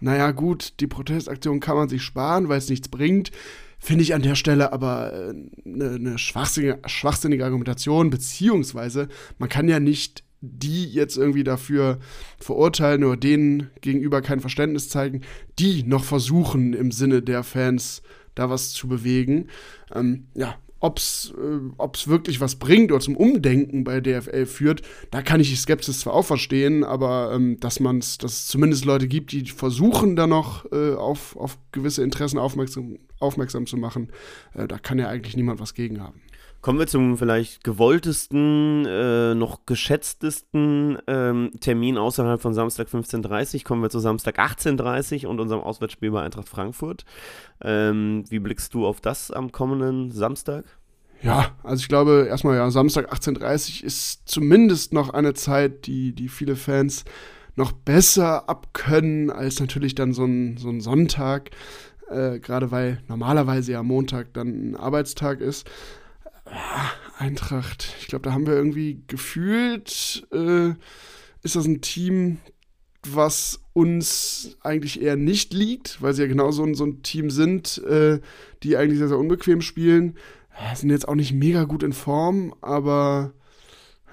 naja 0.00 0.30
gut, 0.30 0.74
die 0.80 0.86
Protestaktion 0.86 1.60
kann 1.60 1.76
man 1.76 1.88
sich 1.88 2.02
sparen, 2.02 2.48
weil 2.48 2.58
es 2.58 2.68
nichts 2.68 2.88
bringt. 2.88 3.30
Finde 3.78 4.02
ich 4.02 4.14
an 4.14 4.22
der 4.22 4.34
Stelle 4.34 4.72
aber 4.72 5.34
eine, 5.64 5.84
äh, 5.84 5.94
eine 5.94 6.18
schwachsinnige, 6.18 6.80
schwachsinnige 6.86 7.44
Argumentation, 7.44 8.10
beziehungsweise 8.10 9.08
man 9.38 9.48
kann 9.48 9.68
ja 9.68 9.80
nicht 9.80 10.24
die 10.40 10.84
jetzt 10.84 11.16
irgendwie 11.16 11.44
dafür 11.44 11.98
verurteilen 12.38 13.04
oder 13.04 13.16
denen 13.16 13.70
gegenüber 13.80 14.22
kein 14.22 14.40
Verständnis 14.40 14.88
zeigen, 14.88 15.22
die 15.58 15.82
noch 15.82 16.04
versuchen 16.04 16.72
im 16.74 16.90
Sinne 16.90 17.22
der 17.22 17.42
Fans 17.42 18.02
da 18.34 18.50
was 18.50 18.72
zu 18.72 18.86
bewegen. 18.86 19.48
Ähm, 19.94 20.26
ja, 20.34 20.56
ob 20.80 20.98
es 20.98 21.32
äh, 21.36 22.08
wirklich 22.08 22.40
was 22.40 22.56
bringt 22.56 22.92
oder 22.92 23.00
zum 23.00 23.16
Umdenken 23.16 23.84
bei 23.84 24.00
DFL 24.00 24.46
führt, 24.46 24.82
da 25.10 25.22
kann 25.22 25.40
ich 25.40 25.48
die 25.48 25.56
Skepsis 25.56 26.00
zwar 26.00 26.14
auch 26.14 26.24
verstehen, 26.24 26.84
aber 26.84 27.32
ähm, 27.34 27.58
dass 27.60 27.80
man 27.80 27.98
es, 27.98 28.18
dass 28.18 28.32
es 28.32 28.46
zumindest 28.46 28.84
Leute 28.84 29.08
gibt, 29.08 29.32
die 29.32 29.46
versuchen 29.46 30.16
da 30.16 30.26
noch 30.26 30.70
äh, 30.72 30.94
auf, 30.94 31.36
auf 31.36 31.58
gewisse 31.72 32.02
Interessen 32.02 32.38
aufmerksam, 32.38 32.98
aufmerksam 33.20 33.66
zu 33.66 33.76
machen, 33.76 34.10
äh, 34.54 34.68
da 34.68 34.78
kann 34.78 34.98
ja 34.98 35.08
eigentlich 35.08 35.36
niemand 35.36 35.60
was 35.60 35.74
gegen 35.74 36.00
haben. 36.00 36.20
Kommen 36.60 36.78
wir 36.78 36.86
zum 36.86 37.16
vielleicht 37.16 37.62
gewolltesten, 37.62 38.84
äh, 38.86 39.34
noch 39.34 39.66
geschätztesten 39.66 40.98
ähm, 41.06 41.52
Termin 41.60 41.96
außerhalb 41.96 42.40
von 42.40 42.54
Samstag 42.54 42.88
15.30 42.88 43.54
Uhr. 43.58 43.64
Kommen 43.64 43.82
wir 43.82 43.90
zu 43.90 44.00
Samstag 44.00 44.38
18.30 44.40 45.24
Uhr 45.24 45.30
und 45.30 45.40
unserem 45.40 45.62
Auswärtsspiel 45.62 46.10
bei 46.10 46.22
Eintracht 46.22 46.48
Frankfurt. 46.48 47.04
Ähm, 47.62 48.24
wie 48.30 48.40
blickst 48.40 48.74
du 48.74 48.86
auf 48.86 49.00
das 49.00 49.30
am 49.30 49.52
kommenden 49.52 50.10
Samstag? 50.10 50.64
Ja, 51.22 51.52
also 51.62 51.80
ich 51.80 51.88
glaube 51.88 52.26
erstmal 52.28 52.56
ja, 52.56 52.70
Samstag 52.70 53.12
18.30 53.12 53.80
Uhr 53.80 53.86
ist 53.86 54.28
zumindest 54.28 54.92
noch 54.92 55.10
eine 55.10 55.34
Zeit, 55.34 55.86
die, 55.86 56.12
die 56.12 56.28
viele 56.28 56.56
Fans 56.56 57.04
noch 57.54 57.72
besser 57.72 58.48
abkönnen 58.48 59.30
als 59.30 59.60
natürlich 59.60 59.94
dann 59.94 60.12
so 60.12 60.24
ein, 60.24 60.56
so 60.58 60.68
ein 60.68 60.80
Sonntag. 60.80 61.50
Äh, 62.08 62.38
Gerade 62.38 62.70
weil 62.70 63.02
normalerweise 63.08 63.72
ja 63.72 63.82
Montag 63.82 64.34
dann 64.34 64.70
ein 64.70 64.76
Arbeitstag 64.76 65.40
ist. 65.40 65.68
Eintracht, 67.18 67.94
ich 68.00 68.06
glaube, 68.08 68.22
da 68.22 68.32
haben 68.32 68.46
wir 68.46 68.54
irgendwie 68.54 69.02
gefühlt, 69.06 70.26
äh, 70.32 70.70
ist 71.42 71.56
das 71.56 71.66
ein 71.66 71.80
Team, 71.80 72.38
was 73.06 73.60
uns 73.72 74.56
eigentlich 74.62 75.00
eher 75.00 75.16
nicht 75.16 75.52
liegt, 75.52 76.02
weil 76.02 76.12
sie 76.14 76.22
ja 76.22 76.28
genau 76.28 76.50
so 76.50 76.64
ein, 76.64 76.74
so 76.74 76.84
ein 76.84 77.02
Team 77.02 77.30
sind, 77.30 77.78
äh, 77.84 78.20
die 78.62 78.76
eigentlich 78.76 78.98
sehr, 78.98 79.08
sehr 79.08 79.18
unbequem 79.18 79.60
spielen. 79.60 80.16
Ja, 80.58 80.74
sind 80.74 80.90
jetzt 80.90 81.08
auch 81.08 81.14
nicht 81.14 81.32
mega 81.32 81.64
gut 81.64 81.82
in 81.82 81.92
Form, 81.92 82.54
aber 82.62 83.32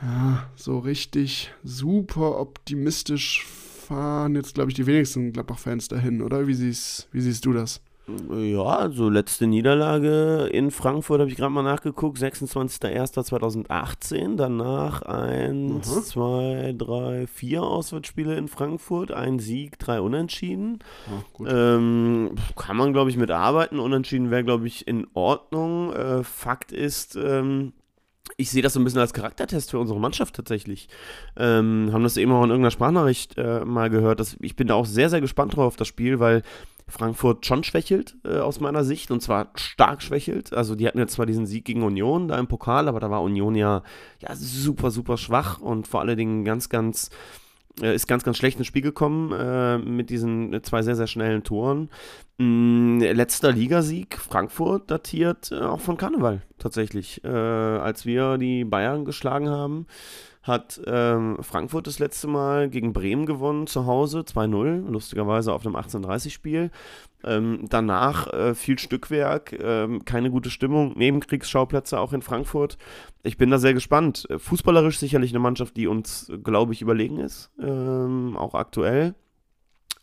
ja, 0.02 0.50
so 0.56 0.80
richtig 0.80 1.54
super 1.64 2.40
optimistisch 2.40 3.46
fahren 3.46 4.36
jetzt, 4.36 4.54
glaube 4.56 4.72
ich, 4.72 4.76
die 4.76 4.86
wenigsten 4.86 5.34
Gladbach-Fans 5.34 5.88
dahin, 5.88 6.22
oder? 6.22 6.48
Wie 6.48 6.54
siehst, 6.54 7.08
wie 7.12 7.22
siehst 7.22 7.46
du 7.46 7.54
das? 7.54 7.82
Ja, 8.06 8.64
also 8.64 9.08
letzte 9.08 9.48
Niederlage 9.48 10.50
in 10.52 10.72
Frankfurt 10.72 11.22
habe 11.22 11.32
ich 11.32 11.38
gerade 11.38 11.54
mal 11.54 11.64
nachgeguckt, 11.64 12.18
26.01.2018. 12.18 14.36
Danach 14.36 15.04
eins, 15.04 15.96
mhm. 15.96 16.04
zwei, 16.04 16.76
drei, 16.78 17.28
vier 17.28 17.64
Auswärtsspiele 17.64 18.36
in 18.36 18.50
Frankfurt, 18.50 19.14
ein 19.14 19.40
Sieg, 19.40 19.80
drei 19.80 20.02
Unentschieden. 20.02 20.80
Ja, 21.40 21.76
ähm, 21.76 22.32
kann 22.58 22.76
man, 22.76 22.92
glaube 22.92 23.10
ich, 23.10 23.16
mitarbeiten. 23.16 23.80
Unentschieden 23.80 24.32
wäre, 24.32 24.44
glaube 24.44 24.68
ich, 24.68 24.86
in 24.86 25.08
Ordnung. 25.14 25.94
Äh, 25.94 26.26
Fakt 26.26 26.74
ist, 26.74 27.16
ähm, 27.16 27.72
ich 28.36 28.50
sehe 28.50 28.62
das 28.62 28.74
so 28.74 28.80
ein 28.80 28.84
bisschen 28.84 29.00
als 29.00 29.14
Charaktertest 29.14 29.72
für 29.72 29.80
unsere 29.80 30.00
Mannschaft 30.00 30.36
tatsächlich. 30.36 30.90
Ähm, 31.38 31.90
haben 31.94 32.04
das 32.04 32.18
eben 32.18 32.32
auch 32.32 32.44
in 32.44 32.50
irgendeiner 32.50 32.72
Sprachnachricht 32.72 33.38
äh, 33.38 33.64
mal 33.64 33.90
gehört. 33.90 34.20
Dass, 34.20 34.38
ich 34.42 34.56
bin 34.56 34.68
da 34.68 34.76
auch 34.76 34.86
sehr, 34.86 35.10
sehr 35.10 35.22
gespannt 35.22 35.56
drauf 35.56 35.68
auf 35.68 35.76
das 35.76 35.88
Spiel, 35.88 36.20
weil 36.20 36.42
Frankfurt 36.88 37.46
schon 37.46 37.64
schwächelt, 37.64 38.16
äh, 38.24 38.38
aus 38.38 38.60
meiner 38.60 38.84
Sicht, 38.84 39.12
und 39.12 39.22
zwar 39.22 39.52
stark 39.56 40.02
schwächelt. 40.02 40.54
Also 40.54 40.76
die 40.76 40.88
hatten 40.88 41.00
jetzt 41.00 41.14
zwar 41.14 41.26
diesen 41.26 41.46
Sieg 41.46 41.66
gegen 41.66 41.84
Union 41.84 42.28
da 42.28 42.38
im 42.38 42.48
Pokal, 42.48 42.88
aber 42.88 43.00
da 43.00 43.10
war 43.10 43.22
Union 43.22 43.56
ja, 43.56 43.84
ja 44.20 44.36
super, 44.36 44.92
super 44.92 45.18
schwach 45.18 45.60
und 45.60 45.88
vor 45.88 46.02
allen 46.02 46.18
Dingen 46.18 46.46
ganz, 46.46 46.70
ganz, 46.70 47.10
äh, 47.82 47.96
ist 47.96 48.08
ganz, 48.08 48.24
ganz 48.24 48.38
schlecht 48.38 48.58
ins 48.58 48.68
Spiel 48.68 48.82
gekommen 48.82 49.32
äh, 49.32 49.78
mit 49.78 50.10
diesen 50.10 50.62
zwei 50.64 50.82
sehr, 50.82 50.96
sehr 50.96 51.08
schnellen 51.08 51.44
Toren. 51.44 51.90
Mm, 52.38 53.00
letzter 53.00 53.52
Ligasieg, 53.52 54.18
Frankfurt, 54.18 54.92
datiert 54.92 55.52
äh, 55.52 55.62
auch 55.62 55.82
von 55.82 55.98
Karneval 55.98 56.42
tatsächlich, 56.60 57.24
äh, 57.24 57.30
als 57.30 58.06
wir 58.06 58.38
die 58.38 58.66
Bayern 58.66 59.06
geschlagen 59.06 59.50
haben 59.50 59.88
hat 60.44 60.82
ähm, 60.86 61.38
Frankfurt 61.42 61.88
das 61.88 62.00
letzte 62.00 62.28
Mal 62.28 62.70
gegen 62.70 62.92
Bremen 62.92 63.26
gewonnen 63.26 63.66
zu 63.66 63.86
Hause, 63.86 64.20
2-0, 64.20 64.90
lustigerweise 64.90 65.54
auf 65.54 65.66
einem 65.66 65.78
18:30-Spiel. 65.78 66.70
Ähm, 67.24 67.66
danach 67.70 68.28
äh, 68.34 68.54
viel 68.54 68.78
Stückwerk, 68.78 69.58
ähm, 69.58 70.04
keine 70.04 70.30
gute 70.30 70.50
Stimmung, 70.50 70.98
Nebenkriegsschauplätze 70.98 71.98
auch 71.98 72.12
in 72.12 72.22
Frankfurt. 72.22 72.78
Ich 73.24 73.38
bin 73.38 73.50
da 73.50 73.58
sehr 73.58 73.74
gespannt. 73.74 74.28
Fußballerisch 74.36 75.00
sicherlich 75.00 75.32
eine 75.32 75.40
Mannschaft, 75.40 75.78
die 75.78 75.88
uns, 75.88 76.30
glaube 76.44 76.74
ich, 76.74 76.82
überlegen 76.82 77.20
ist, 77.20 77.50
ähm, 77.62 78.36
auch 78.38 78.54
aktuell. 78.54 79.16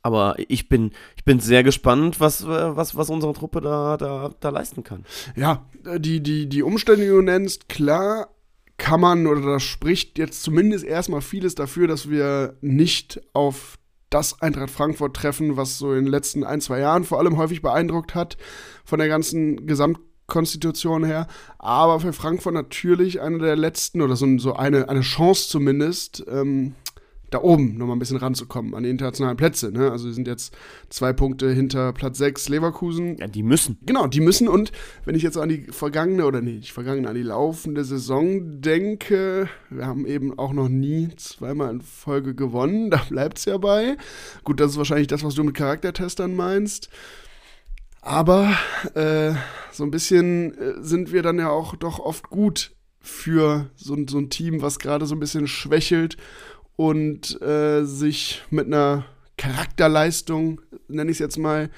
Aber 0.03 0.37
ich 0.39 0.71
bin, 0.71 0.93
ich 1.17 1.25
bin 1.25 1.41
sehr 1.41 1.63
gespannt, 1.63 2.21
was, 2.21 2.47
was, 2.47 2.97
was 2.97 3.11
unsere 3.11 3.35
Truppe 3.35 3.61
da, 3.61 3.99
da, 3.99 4.31
da 4.41 4.49
leisten 4.49 4.83
kann. 4.83 5.05
Ja, 5.37 5.67
die, 5.99 6.23
die, 6.23 6.49
die 6.49 6.63
Umstände, 6.63 7.03
die 7.03 7.11
du 7.11 7.21
nennst, 7.21 7.69
klar, 7.69 8.29
kann 8.81 9.01
man 9.01 9.27
oder 9.27 9.43
das 9.43 9.63
spricht 9.63 10.19
jetzt 10.19 10.43
zumindest 10.43 10.85
erstmal 10.85 11.21
vieles 11.21 11.55
dafür, 11.55 11.87
dass 11.87 12.09
wir 12.09 12.57
nicht 12.63 13.21
auf 13.35 13.79
das 14.09 14.41
Eintracht 14.41 14.71
Frankfurt 14.71 15.15
treffen, 15.15 15.57
was 15.57 15.79
so 15.79 15.93
in 15.93 16.07
den 16.07 16.11
letzten 16.11 16.43
ein, 16.43 16.61
zwei 16.61 16.81
Jahren 16.81 17.05
vor 17.05 17.19
allem 17.19 17.37
häufig 17.37 17.63
beeindruckt 17.63 18.15
hat, 18.15 18.39
von 18.85 18.99
der 18.99 19.09
ganzen 19.09 19.67
Gesamtkonstitution 19.67 21.05
her. 21.05 21.29
Aber 21.59 22.01
für 22.01 22.13
Frankfurt 22.13 22.55
natürlich 22.55 23.21
eine 23.21 23.39
der 23.39 23.55
letzten 23.55 24.01
oder 24.01 24.17
so, 24.17 24.27
so 24.39 24.55
eine, 24.55 24.89
eine 24.89 25.03
Chance 25.03 25.49
zumindest, 25.49 26.25
ähm, 26.29 26.75
da 27.31 27.41
oben 27.41 27.79
nochmal 27.79 27.97
ein 27.97 27.99
bisschen 27.99 28.17
ranzukommen 28.17 28.75
an 28.75 28.83
die 28.83 28.91
internationalen 28.91 29.37
Plätze. 29.37 29.71
Ne? 29.71 29.91
Also 29.91 30.09
sie 30.09 30.15
sind 30.15 30.27
jetzt 30.27 30.55
zwei 30.89 31.13
Punkte 31.13 31.51
hinter 31.53 31.93
Platz 31.93 32.19
6 32.19 32.49
Leverkusen. 32.49 33.17
Ja, 33.19 33.29
die 33.29 33.43
müssen. 33.43 33.79
Genau, 33.87 34.07
die 34.07 34.21
müssen 34.21 34.49
und 34.49 34.73
wenn 35.05 35.15
ich 35.15 35.23
jetzt 35.23 35.39
an 35.39 35.49
die 35.49 35.63
vergangene 35.71 36.27
oder 36.27 36.41
nee, 36.41 36.55
nicht 36.55 36.73
vergangene, 36.73 37.09
an 37.09 37.15
die 37.15 37.23
laufende 37.23 37.85
Saison 37.85 38.61
denke, 38.61 39.49
wir 39.71 39.87
haben 39.87 40.07
eben 40.07 40.39
auch 40.39 40.53
noch 40.53 40.69
nie 40.69 41.09
zweimal 41.17 41.71
in 41.71 41.81
Folge 41.81 42.35
gewonnen, 42.35 42.91
da 42.91 43.01
bleibt 43.09 43.39
es 43.39 43.45
ja 43.45 43.59
bei. 43.59 43.97
Gut, 44.45 44.61
das 44.61 44.73
ist 44.73 44.79
wahrscheinlich 44.79 45.09
das, 45.09 45.25
was 45.25 45.35
du 45.35 45.45
mit 45.45 45.55
Charaktertestern 45.55 46.35
meinst. 46.35 46.91
Aber 48.03 48.57
äh, 48.95 49.35
so 49.73 49.85
ein 49.85 49.91
bisschen 49.91 50.57
äh, 50.59 50.83
sind 50.83 51.13
wir 51.13 51.23
dann 51.23 51.39
ja 51.39 51.51
auch 51.51 51.77
doch 51.77 51.99
oft 51.99 52.31
gut 52.31 52.73
für 53.01 53.71
so, 53.77 53.97
so 54.09 54.19
ein 54.19 54.31
Team, 54.31 54.63
was 54.63 54.79
gerade 54.79 55.07
so 55.07 55.15
ein 55.15 55.21
bisschen 55.21 55.47
schwächelt 55.47 56.17
und 56.81 57.43
äh, 57.43 57.85
sich 57.85 58.43
mit 58.49 58.65
einer 58.65 59.05
Charakterleistung, 59.37 60.63
nenne 60.89 61.11
ich 61.11 61.17
es 61.17 61.19
jetzt 61.19 61.37
mal, 61.37 61.69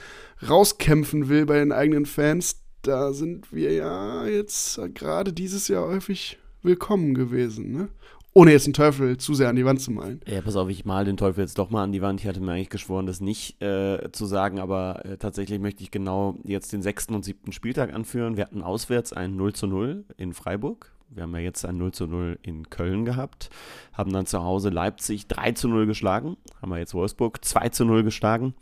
rauskämpfen 0.48 1.28
will 1.28 1.44
bei 1.44 1.58
den 1.58 1.72
eigenen 1.72 2.06
Fans. 2.06 2.60
Da 2.82 3.12
sind 3.12 3.52
wir 3.52 3.72
ja 3.72 4.26
jetzt 4.26 4.80
gerade 4.94 5.32
dieses 5.32 5.66
Jahr 5.66 5.88
häufig 5.88 6.38
willkommen 6.62 7.14
gewesen. 7.14 7.72
Ne? 7.72 7.88
ohne 8.34 8.52
jetzt 8.52 8.66
den 8.66 8.72
Teufel 8.72 9.18
zu 9.18 9.34
sehr 9.34 9.48
an 9.48 9.56
die 9.56 9.64
Wand 9.64 9.80
zu 9.80 9.90
malen. 9.90 10.20
Ja, 10.26 10.40
pass 10.40 10.56
auf, 10.56 10.68
ich 10.70 10.84
mal 10.84 11.04
den 11.04 11.16
Teufel 11.16 11.42
jetzt 11.42 11.58
doch 11.58 11.68
mal 11.68 11.82
an 11.82 11.92
die 11.92 12.00
Wand. 12.00 12.20
Ich 12.20 12.26
hatte 12.26 12.40
mir 12.40 12.52
eigentlich 12.52 12.70
geschworen, 12.70 13.06
das 13.06 13.20
nicht 13.20 13.60
äh, 13.60 14.10
zu 14.12 14.24
sagen, 14.24 14.58
aber 14.58 15.04
äh, 15.04 15.18
tatsächlich 15.18 15.60
möchte 15.60 15.82
ich 15.82 15.90
genau 15.90 16.36
jetzt 16.44 16.72
den 16.72 16.80
sechsten 16.80 17.14
und 17.14 17.24
siebten 17.24 17.52
Spieltag 17.52 17.92
anführen. 17.92 18.36
Wir 18.36 18.44
hatten 18.44 18.62
auswärts 18.62 19.12
ein 19.12 19.36
0 19.36 19.52
zu 19.52 19.66
0 19.66 20.04
in 20.16 20.32
Freiburg. 20.32 20.91
Wir 21.14 21.24
haben 21.24 21.34
ja 21.34 21.40
jetzt 21.40 21.66
ein 21.66 21.76
0 21.76 21.92
zu 21.92 22.06
0 22.06 22.38
in 22.42 22.70
Köln 22.70 23.04
gehabt, 23.04 23.50
haben 23.92 24.12
dann 24.12 24.24
zu 24.24 24.42
Hause 24.42 24.70
Leipzig 24.70 25.26
3 25.28 25.52
zu 25.52 25.68
0 25.68 25.86
geschlagen, 25.86 26.36
haben 26.60 26.70
wir 26.70 26.78
jetzt 26.78 26.94
Wolfsburg 26.94 27.44
2 27.44 27.68
zu 27.68 27.84
0 27.84 28.02
geschlagen. 28.02 28.54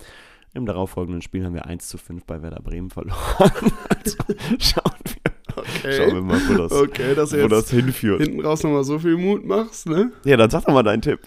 Im 0.52 0.66
darauffolgenden 0.66 1.22
Spiel 1.22 1.44
haben 1.44 1.54
wir 1.54 1.66
1 1.66 1.88
zu 1.88 1.96
5 1.96 2.24
bei 2.24 2.42
Werder 2.42 2.60
Bremen 2.60 2.90
verloren. 2.90 3.20
also, 3.88 4.16
schauen 4.58 4.98
wir 5.04 5.30
Okay. 5.56 5.92
Schauen 5.96 6.14
wir 6.14 6.22
mal, 6.22 6.40
wo 6.48 6.54
das, 6.54 6.72
okay, 6.72 7.14
dass 7.14 7.32
wo 7.32 7.36
jetzt 7.36 7.52
das 7.52 7.70
hinführt. 7.70 8.22
hinten 8.22 8.40
raus 8.40 8.62
nochmal 8.62 8.84
so 8.84 8.98
viel 8.98 9.16
Mut 9.16 9.44
machst, 9.44 9.86
ne? 9.86 10.12
Ja, 10.24 10.36
dann 10.36 10.48
sag 10.48 10.64
doch 10.64 10.72
mal 10.72 10.82
deinen 10.82 11.02
Tipp. 11.02 11.20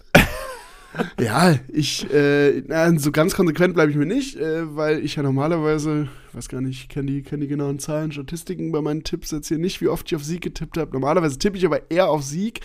Ja, 1.19 1.55
ich, 1.71 2.11
äh, 2.11 2.63
na, 2.67 2.97
so 2.99 3.11
ganz 3.11 3.35
konsequent 3.35 3.73
bleibe 3.73 3.91
ich 3.91 3.97
mir 3.97 4.05
nicht, 4.05 4.35
äh, 4.35 4.75
weil 4.75 5.03
ich 5.03 5.15
ja 5.15 5.23
normalerweise, 5.23 6.07
weiß 6.33 6.49
gar 6.49 6.61
nicht, 6.61 6.89
kenne 6.89 7.11
die, 7.11 7.23
kenn 7.23 7.41
die 7.41 7.47
genauen 7.47 7.79
Zahlen, 7.79 8.11
Statistiken 8.11 8.71
bei 8.71 8.81
meinen 8.81 9.03
Tipps 9.03 9.31
jetzt 9.31 9.47
hier 9.47 9.57
nicht, 9.57 9.81
wie 9.81 9.87
oft 9.87 10.11
ich 10.11 10.15
auf 10.15 10.23
Sieg 10.23 10.41
getippt 10.41 10.77
habe. 10.77 10.91
Normalerweise 10.91 11.39
tippe 11.39 11.57
ich 11.57 11.65
aber 11.65 11.89
eher 11.91 12.09
auf 12.09 12.23
Sieg, 12.23 12.61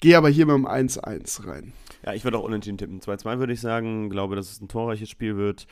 gehe 0.00 0.16
aber 0.16 0.28
hier 0.28 0.46
mit 0.46 0.56
dem 0.56 0.66
1-1 0.66 1.46
rein. 1.46 1.72
Ja, 2.04 2.14
ich 2.14 2.24
würde 2.24 2.38
auch 2.38 2.44
unentschieden 2.44 2.78
tippen. 2.78 3.00
2-2 3.00 3.38
würde 3.38 3.52
ich 3.52 3.60
sagen. 3.60 4.10
Glaube, 4.10 4.36
dass 4.36 4.52
es 4.52 4.60
ein 4.60 4.68
torreiches 4.68 5.10
Spiel 5.10 5.36
wird. 5.36 5.66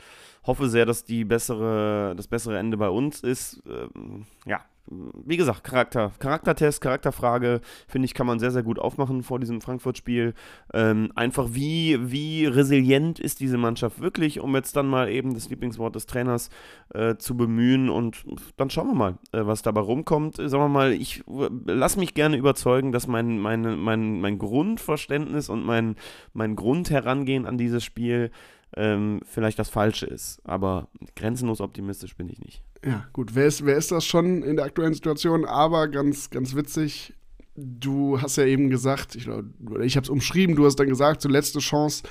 Hoffe 0.45 0.67
sehr, 0.67 0.85
dass 0.85 1.05
die 1.05 1.23
bessere, 1.23 2.13
das 2.17 2.27
bessere 2.27 2.59
Ende 2.59 2.75
bei 2.75 2.89
uns 2.89 3.21
ist. 3.21 3.63
Ähm, 3.65 4.25
ja, 4.45 4.65
wie 4.87 5.37
gesagt, 5.37 5.63
Charakter, 5.63 6.11
Charaktertest, 6.19 6.81
Charakterfrage, 6.81 7.61
finde 7.87 8.05
ich, 8.05 8.13
kann 8.13 8.27
man 8.27 8.39
sehr, 8.39 8.51
sehr 8.51 8.63
gut 8.63 8.79
aufmachen 8.79 9.23
vor 9.23 9.39
diesem 9.39 9.61
Frankfurt-Spiel. 9.61 10.33
Ähm, 10.73 11.11
einfach, 11.15 11.49
wie, 11.51 11.97
wie 12.11 12.45
resilient 12.45 13.19
ist 13.19 13.39
diese 13.39 13.57
Mannschaft 13.57 13.99
wirklich, 13.99 14.39
um 14.39 14.55
jetzt 14.55 14.75
dann 14.75 14.87
mal 14.87 15.09
eben 15.09 15.33
das 15.33 15.49
Lieblingswort 15.49 15.95
des 15.95 16.05
Trainers 16.05 16.49
äh, 16.93 17.15
zu 17.15 17.35
bemühen 17.35 17.89
und 17.89 18.23
dann 18.57 18.69
schauen 18.69 18.87
wir 18.87 18.95
mal, 18.95 19.17
äh, 19.31 19.45
was 19.45 19.63
dabei 19.63 19.81
rumkommt. 19.81 20.37
Sagen 20.37 20.63
wir 20.63 20.69
mal, 20.69 20.93
ich 20.93 21.23
lasse 21.65 21.99
mich 21.99 22.13
gerne 22.13 22.37
überzeugen, 22.37 22.91
dass 22.91 23.07
mein, 23.07 23.39
meine, 23.39 23.75
mein, 23.75 24.21
mein 24.21 24.37
Grundverständnis 24.37 25.49
und 25.49 25.65
mein, 25.65 25.95
mein 26.33 26.55
Grundherangehen 26.55 27.45
an 27.45 27.57
dieses 27.57 27.83
Spiel 27.83 28.31
ähm, 28.75 29.21
vielleicht 29.25 29.59
das 29.59 29.69
Falsche 29.69 30.05
ist. 30.05 30.41
Aber 30.43 30.87
grenzenlos 31.15 31.61
optimistisch 31.61 32.15
bin 32.15 32.29
ich 32.29 32.39
nicht. 32.39 32.61
Ja, 32.85 33.07
gut, 33.13 33.33
wer 33.33 33.47
ist, 33.47 33.65
wer 33.65 33.77
ist 33.77 33.91
das 33.91 34.05
schon 34.05 34.43
in 34.43 34.57
der 34.57 34.65
aktuellen 34.65 34.93
Situation? 34.93 35.43
Aber 35.45 35.87
ganz, 35.87 36.29
ganz 36.29 36.55
witzig, 36.55 37.13
du 37.55 38.21
hast 38.21 38.35
ja 38.35 38.45
eben 38.45 38.69
gesagt, 38.69 39.15
ich, 39.15 39.27
ich 39.27 39.95
habe 39.95 40.03
es 40.03 40.09
umschrieben, 40.09 40.55
du 40.55 40.65
hast 40.65 40.75
dann 40.75 40.87
gesagt, 40.87 41.21
so 41.21 41.29
letzte 41.29 41.59
Chance 41.59 42.03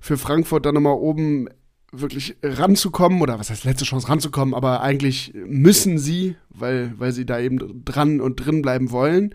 für 0.00 0.16
Frankfurt 0.16 0.66
dann 0.66 0.74
nochmal 0.74 0.94
oben 0.94 1.48
wirklich 1.92 2.36
ranzukommen, 2.42 3.20
oder 3.20 3.40
was 3.40 3.50
heißt 3.50 3.64
letzte 3.64 3.84
Chance 3.84 4.08
ranzukommen, 4.08 4.54
aber 4.54 4.82
eigentlich 4.82 5.34
müssen 5.34 5.98
sie, 5.98 6.36
weil, 6.48 6.94
weil 6.96 7.10
sie 7.10 7.26
da 7.26 7.40
eben 7.40 7.84
dran 7.84 8.20
und 8.20 8.36
drin 8.36 8.62
bleiben 8.62 8.92
wollen 8.92 9.34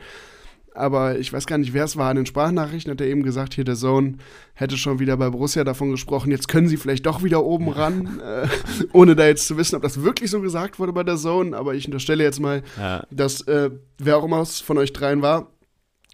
aber 0.75 1.19
ich 1.19 1.31
weiß 1.31 1.45
gar 1.45 1.57
nicht, 1.57 1.73
wer 1.73 1.85
es 1.85 1.97
war. 1.97 2.11
In 2.11 2.17
den 2.17 2.25
Sprachnachrichten 2.25 2.91
hat 2.91 3.01
er 3.01 3.07
eben 3.07 3.23
gesagt, 3.23 3.53
hier 3.53 3.63
der 3.63 3.75
Sohn 3.75 4.19
hätte 4.53 4.77
schon 4.77 4.99
wieder 4.99 5.17
bei 5.17 5.29
Borussia 5.29 5.63
davon 5.63 5.91
gesprochen, 5.91 6.31
jetzt 6.31 6.47
können 6.47 6.67
sie 6.67 6.77
vielleicht 6.77 7.05
doch 7.05 7.23
wieder 7.23 7.43
oben 7.43 7.69
ran, 7.69 8.19
äh, 8.19 8.47
ohne 8.93 9.15
da 9.15 9.25
jetzt 9.27 9.47
zu 9.47 9.57
wissen, 9.57 9.75
ob 9.75 9.81
das 9.81 10.03
wirklich 10.03 10.31
so 10.31 10.41
gesagt 10.41 10.79
wurde 10.79 10.93
bei 10.93 11.03
der 11.03 11.17
Zone. 11.17 11.55
Aber 11.55 11.75
ich 11.75 11.85
unterstelle 11.85 12.23
jetzt 12.23 12.39
mal, 12.39 12.63
ja. 12.77 13.03
dass 13.11 13.41
äh, 13.47 13.71
wer 13.97 14.17
auch 14.17 14.25
immer 14.25 14.41
es 14.41 14.59
von 14.59 14.77
euch 14.77 14.93
dreien 14.93 15.21
war, 15.21 15.51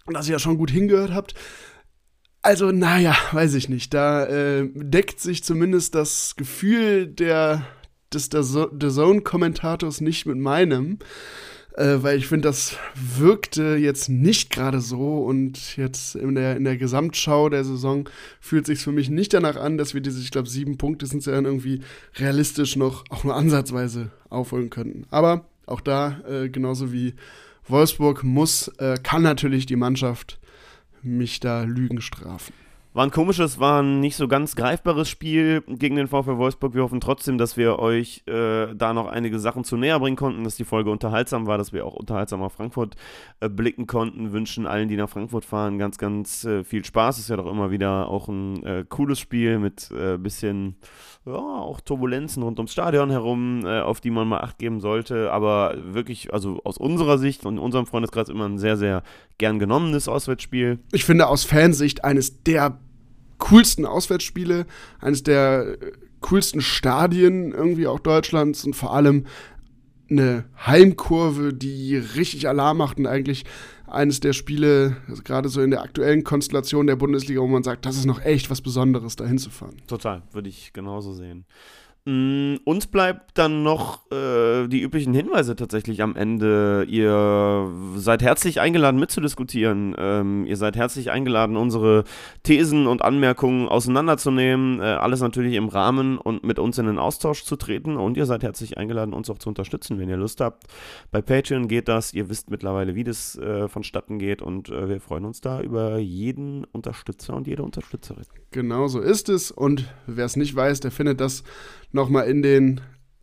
dass 0.06 0.28
ihr 0.28 0.32
ja 0.32 0.38
schon 0.38 0.58
gut 0.58 0.70
hingehört 0.70 1.12
habt. 1.12 1.34
Also, 2.42 2.72
naja, 2.72 3.14
weiß 3.30 3.54
ich 3.54 3.68
nicht. 3.68 3.94
Da 3.94 4.26
äh, 4.26 4.68
deckt 4.74 5.20
sich 5.20 5.44
zumindest 5.44 5.94
das 5.94 6.34
Gefühl 6.36 7.06
der, 7.06 7.62
des 8.12 8.30
der, 8.30 8.42
der 8.72 8.90
Zone-Kommentators 8.90 10.00
nicht 10.00 10.26
mit 10.26 10.38
meinem 10.38 10.98
äh, 11.76 12.02
weil 12.02 12.18
ich 12.18 12.26
finde, 12.26 12.48
das 12.48 12.76
wirkte 12.94 13.76
jetzt 13.76 14.08
nicht 14.08 14.50
gerade 14.50 14.80
so 14.80 15.24
und 15.24 15.76
jetzt 15.76 16.14
in 16.14 16.34
der, 16.34 16.56
in 16.56 16.64
der 16.64 16.76
Gesamtschau 16.76 17.48
der 17.48 17.64
Saison 17.64 18.08
fühlt 18.40 18.66
sich 18.66 18.80
für 18.80 18.92
mich 18.92 19.08
nicht 19.08 19.32
danach 19.32 19.56
an, 19.56 19.78
dass 19.78 19.94
wir 19.94 20.00
diese, 20.00 20.20
ich 20.20 20.30
glaube, 20.30 20.48
sieben 20.48 20.78
Punkte 20.78 21.06
sind 21.06 21.24
ja 21.24 21.32
dann 21.32 21.44
irgendwie 21.44 21.80
realistisch 22.16 22.76
noch 22.76 23.04
auch 23.10 23.24
nur 23.24 23.34
ansatzweise 23.34 24.10
aufholen 24.28 24.70
könnten. 24.70 25.06
Aber 25.10 25.46
auch 25.66 25.80
da, 25.80 26.20
äh, 26.28 26.48
genauso 26.48 26.92
wie 26.92 27.14
Wolfsburg 27.68 28.24
muss, 28.24 28.68
äh, 28.78 28.96
kann 29.02 29.22
natürlich 29.22 29.66
die 29.66 29.76
Mannschaft 29.76 30.38
mich 31.02 31.40
da 31.40 31.62
Lügen 31.62 32.00
strafen. 32.00 32.52
War 32.94 33.06
ein 33.06 33.10
komisches, 33.10 33.58
war 33.58 33.82
ein 33.82 34.00
nicht 34.00 34.16
so 34.16 34.28
ganz 34.28 34.54
greifbares 34.54 35.08
Spiel 35.08 35.62
gegen 35.66 35.96
den 35.96 36.08
VfL 36.08 36.36
Wolfsburg. 36.36 36.74
Wir 36.74 36.82
hoffen 36.82 37.00
trotzdem, 37.00 37.38
dass 37.38 37.56
wir 37.56 37.78
euch 37.78 38.22
äh, 38.26 38.74
da 38.74 38.92
noch 38.92 39.06
einige 39.06 39.38
Sachen 39.38 39.64
zu 39.64 39.78
näher 39.78 39.98
bringen 39.98 40.16
konnten, 40.16 40.44
dass 40.44 40.56
die 40.56 40.66
Folge 40.66 40.90
unterhaltsam 40.90 41.46
war, 41.46 41.56
dass 41.56 41.72
wir 41.72 41.86
auch 41.86 41.94
unterhaltsam 41.94 42.42
auf 42.42 42.52
Frankfurt 42.52 42.96
äh, 43.40 43.48
blicken 43.48 43.86
konnten. 43.86 44.32
Wünschen 44.32 44.66
allen, 44.66 44.88
die 44.88 44.96
nach 44.96 45.08
Frankfurt 45.08 45.46
fahren, 45.46 45.78
ganz, 45.78 45.96
ganz 45.96 46.44
äh, 46.44 46.64
viel 46.64 46.84
Spaß. 46.84 47.18
Ist 47.18 47.30
ja 47.30 47.36
doch 47.36 47.50
immer 47.50 47.70
wieder 47.70 48.10
auch 48.10 48.28
ein 48.28 48.62
äh, 48.62 48.84
cooles 48.86 49.18
Spiel 49.18 49.58
mit 49.58 49.90
äh, 49.90 50.18
bisschen, 50.18 50.76
ja, 51.24 51.34
auch 51.34 51.80
Turbulenzen 51.80 52.42
rund 52.42 52.58
ums 52.58 52.72
Stadion 52.72 53.10
herum, 53.10 53.64
äh, 53.64 53.80
auf 53.80 54.00
die 54.00 54.10
man 54.10 54.26
mal 54.26 54.40
Acht 54.40 54.58
geben 54.58 54.80
sollte. 54.80 55.30
Aber 55.30 55.76
wirklich, 55.84 56.32
also 56.32 56.60
aus 56.64 56.78
unserer 56.78 57.18
Sicht 57.18 57.46
und 57.46 57.58
unserem 57.58 57.86
Freundeskreis 57.86 58.28
immer 58.28 58.48
ein 58.48 58.58
sehr, 58.58 58.76
sehr 58.76 59.02
gern 59.38 59.58
genommenes 59.58 60.08
Auswärtsspiel. 60.08 60.80
Ich 60.90 61.04
finde 61.04 61.28
aus 61.28 61.44
Fansicht 61.44 62.04
eines 62.04 62.42
der 62.42 62.78
coolsten 63.38 63.86
Auswärtsspiele, 63.86 64.66
eines 65.00 65.22
der 65.22 65.80
äh, 65.80 65.92
coolsten 66.20 66.60
Stadien 66.60 67.52
irgendwie 67.52 67.86
auch 67.86 68.00
Deutschlands 68.00 68.64
und 68.64 68.74
vor 68.74 68.92
allem 68.92 69.26
eine 70.10 70.44
Heimkurve, 70.66 71.52
die 71.54 71.96
richtig 71.96 72.48
Alarm 72.48 72.78
macht 72.78 72.98
und 72.98 73.06
eigentlich 73.06 73.44
eines 73.92 74.20
der 74.20 74.32
Spiele, 74.32 74.96
also 75.08 75.22
gerade 75.22 75.48
so 75.48 75.60
in 75.62 75.70
der 75.70 75.82
aktuellen 75.82 76.24
Konstellation 76.24 76.86
der 76.86 76.96
Bundesliga, 76.96 77.40
wo 77.40 77.46
man 77.46 77.62
sagt, 77.62 77.86
das 77.86 77.96
ist 77.96 78.06
noch 78.06 78.22
echt 78.24 78.50
was 78.50 78.60
Besonderes, 78.60 79.16
da 79.16 79.26
hinzufahren. 79.26 79.76
Total, 79.86 80.22
würde 80.32 80.48
ich 80.48 80.72
genauso 80.72 81.12
sehen. 81.12 81.44
Mm, 82.04 82.56
uns 82.64 82.88
bleibt 82.88 83.38
dann 83.38 83.62
noch 83.62 84.10
äh, 84.10 84.66
die 84.66 84.80
üblichen 84.80 85.14
Hinweise 85.14 85.54
tatsächlich 85.54 86.02
am 86.02 86.16
Ende. 86.16 86.84
Ihr 86.88 87.70
seid 87.94 88.22
herzlich 88.22 88.60
eingeladen 88.60 88.98
mitzudiskutieren. 88.98 89.94
Ähm, 89.96 90.44
ihr 90.46 90.56
seid 90.56 90.74
herzlich 90.74 91.12
eingeladen, 91.12 91.56
unsere 91.56 92.02
Thesen 92.42 92.88
und 92.88 93.02
Anmerkungen 93.02 93.68
auseinanderzunehmen. 93.68 94.80
Äh, 94.80 94.84
alles 94.84 95.20
natürlich 95.20 95.54
im 95.54 95.68
Rahmen 95.68 96.18
und 96.18 96.42
mit 96.42 96.58
uns 96.58 96.76
in 96.78 96.86
den 96.86 96.98
Austausch 96.98 97.44
zu 97.44 97.54
treten. 97.54 97.96
Und 97.96 98.16
ihr 98.16 98.26
seid 98.26 98.42
herzlich 98.42 98.78
eingeladen, 98.78 99.14
uns 99.14 99.30
auch 99.30 99.38
zu 99.38 99.48
unterstützen, 99.48 100.00
wenn 100.00 100.08
ihr 100.08 100.16
Lust 100.16 100.40
habt. 100.40 100.64
Bei 101.12 101.22
Patreon 101.22 101.68
geht 101.68 101.86
das. 101.86 102.12
Ihr 102.14 102.28
wisst 102.28 102.50
mittlerweile, 102.50 102.96
wie 102.96 103.04
das 103.04 103.38
äh, 103.38 103.68
vonstatten 103.68 104.18
geht. 104.18 104.42
Und 104.42 104.70
äh, 104.70 104.88
wir 104.88 105.00
freuen 105.00 105.24
uns 105.24 105.40
da 105.40 105.60
über 105.60 105.98
jeden 105.98 106.64
Unterstützer 106.64 107.36
und 107.36 107.46
jede 107.46 107.62
Unterstützerin. 107.62 108.24
Genau 108.50 108.88
so 108.88 108.98
ist 108.98 109.28
es. 109.28 109.52
Und 109.52 109.94
wer 110.08 110.24
es 110.24 110.34
nicht 110.34 110.56
weiß, 110.56 110.80
der 110.80 110.90
findet 110.90 111.20
das 111.20 111.44
nochmal 111.92 112.28
in 112.28 112.42
den 112.42 112.80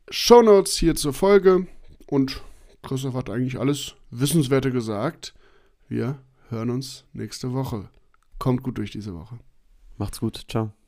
Shownotes 0.10 0.78
hier 0.78 0.96
zur 0.96 1.14
Folge. 1.14 1.68
Und 2.08 2.42
Christoph 2.82 3.14
hat 3.14 3.30
eigentlich 3.30 3.60
alles 3.60 3.96
Wissenswerte 4.10 4.72
gesagt. 4.72 5.34
Wir 5.88 6.20
hören 6.50 6.70
uns 6.70 7.06
nächste 7.14 7.54
Woche. 7.54 7.90
Kommt 8.38 8.64
gut 8.64 8.78
durch 8.78 8.92
diese 8.92 9.14
Woche. 9.14 9.40
Macht's 9.98 10.20
gut. 10.20 10.46
Ciao. 10.48 10.79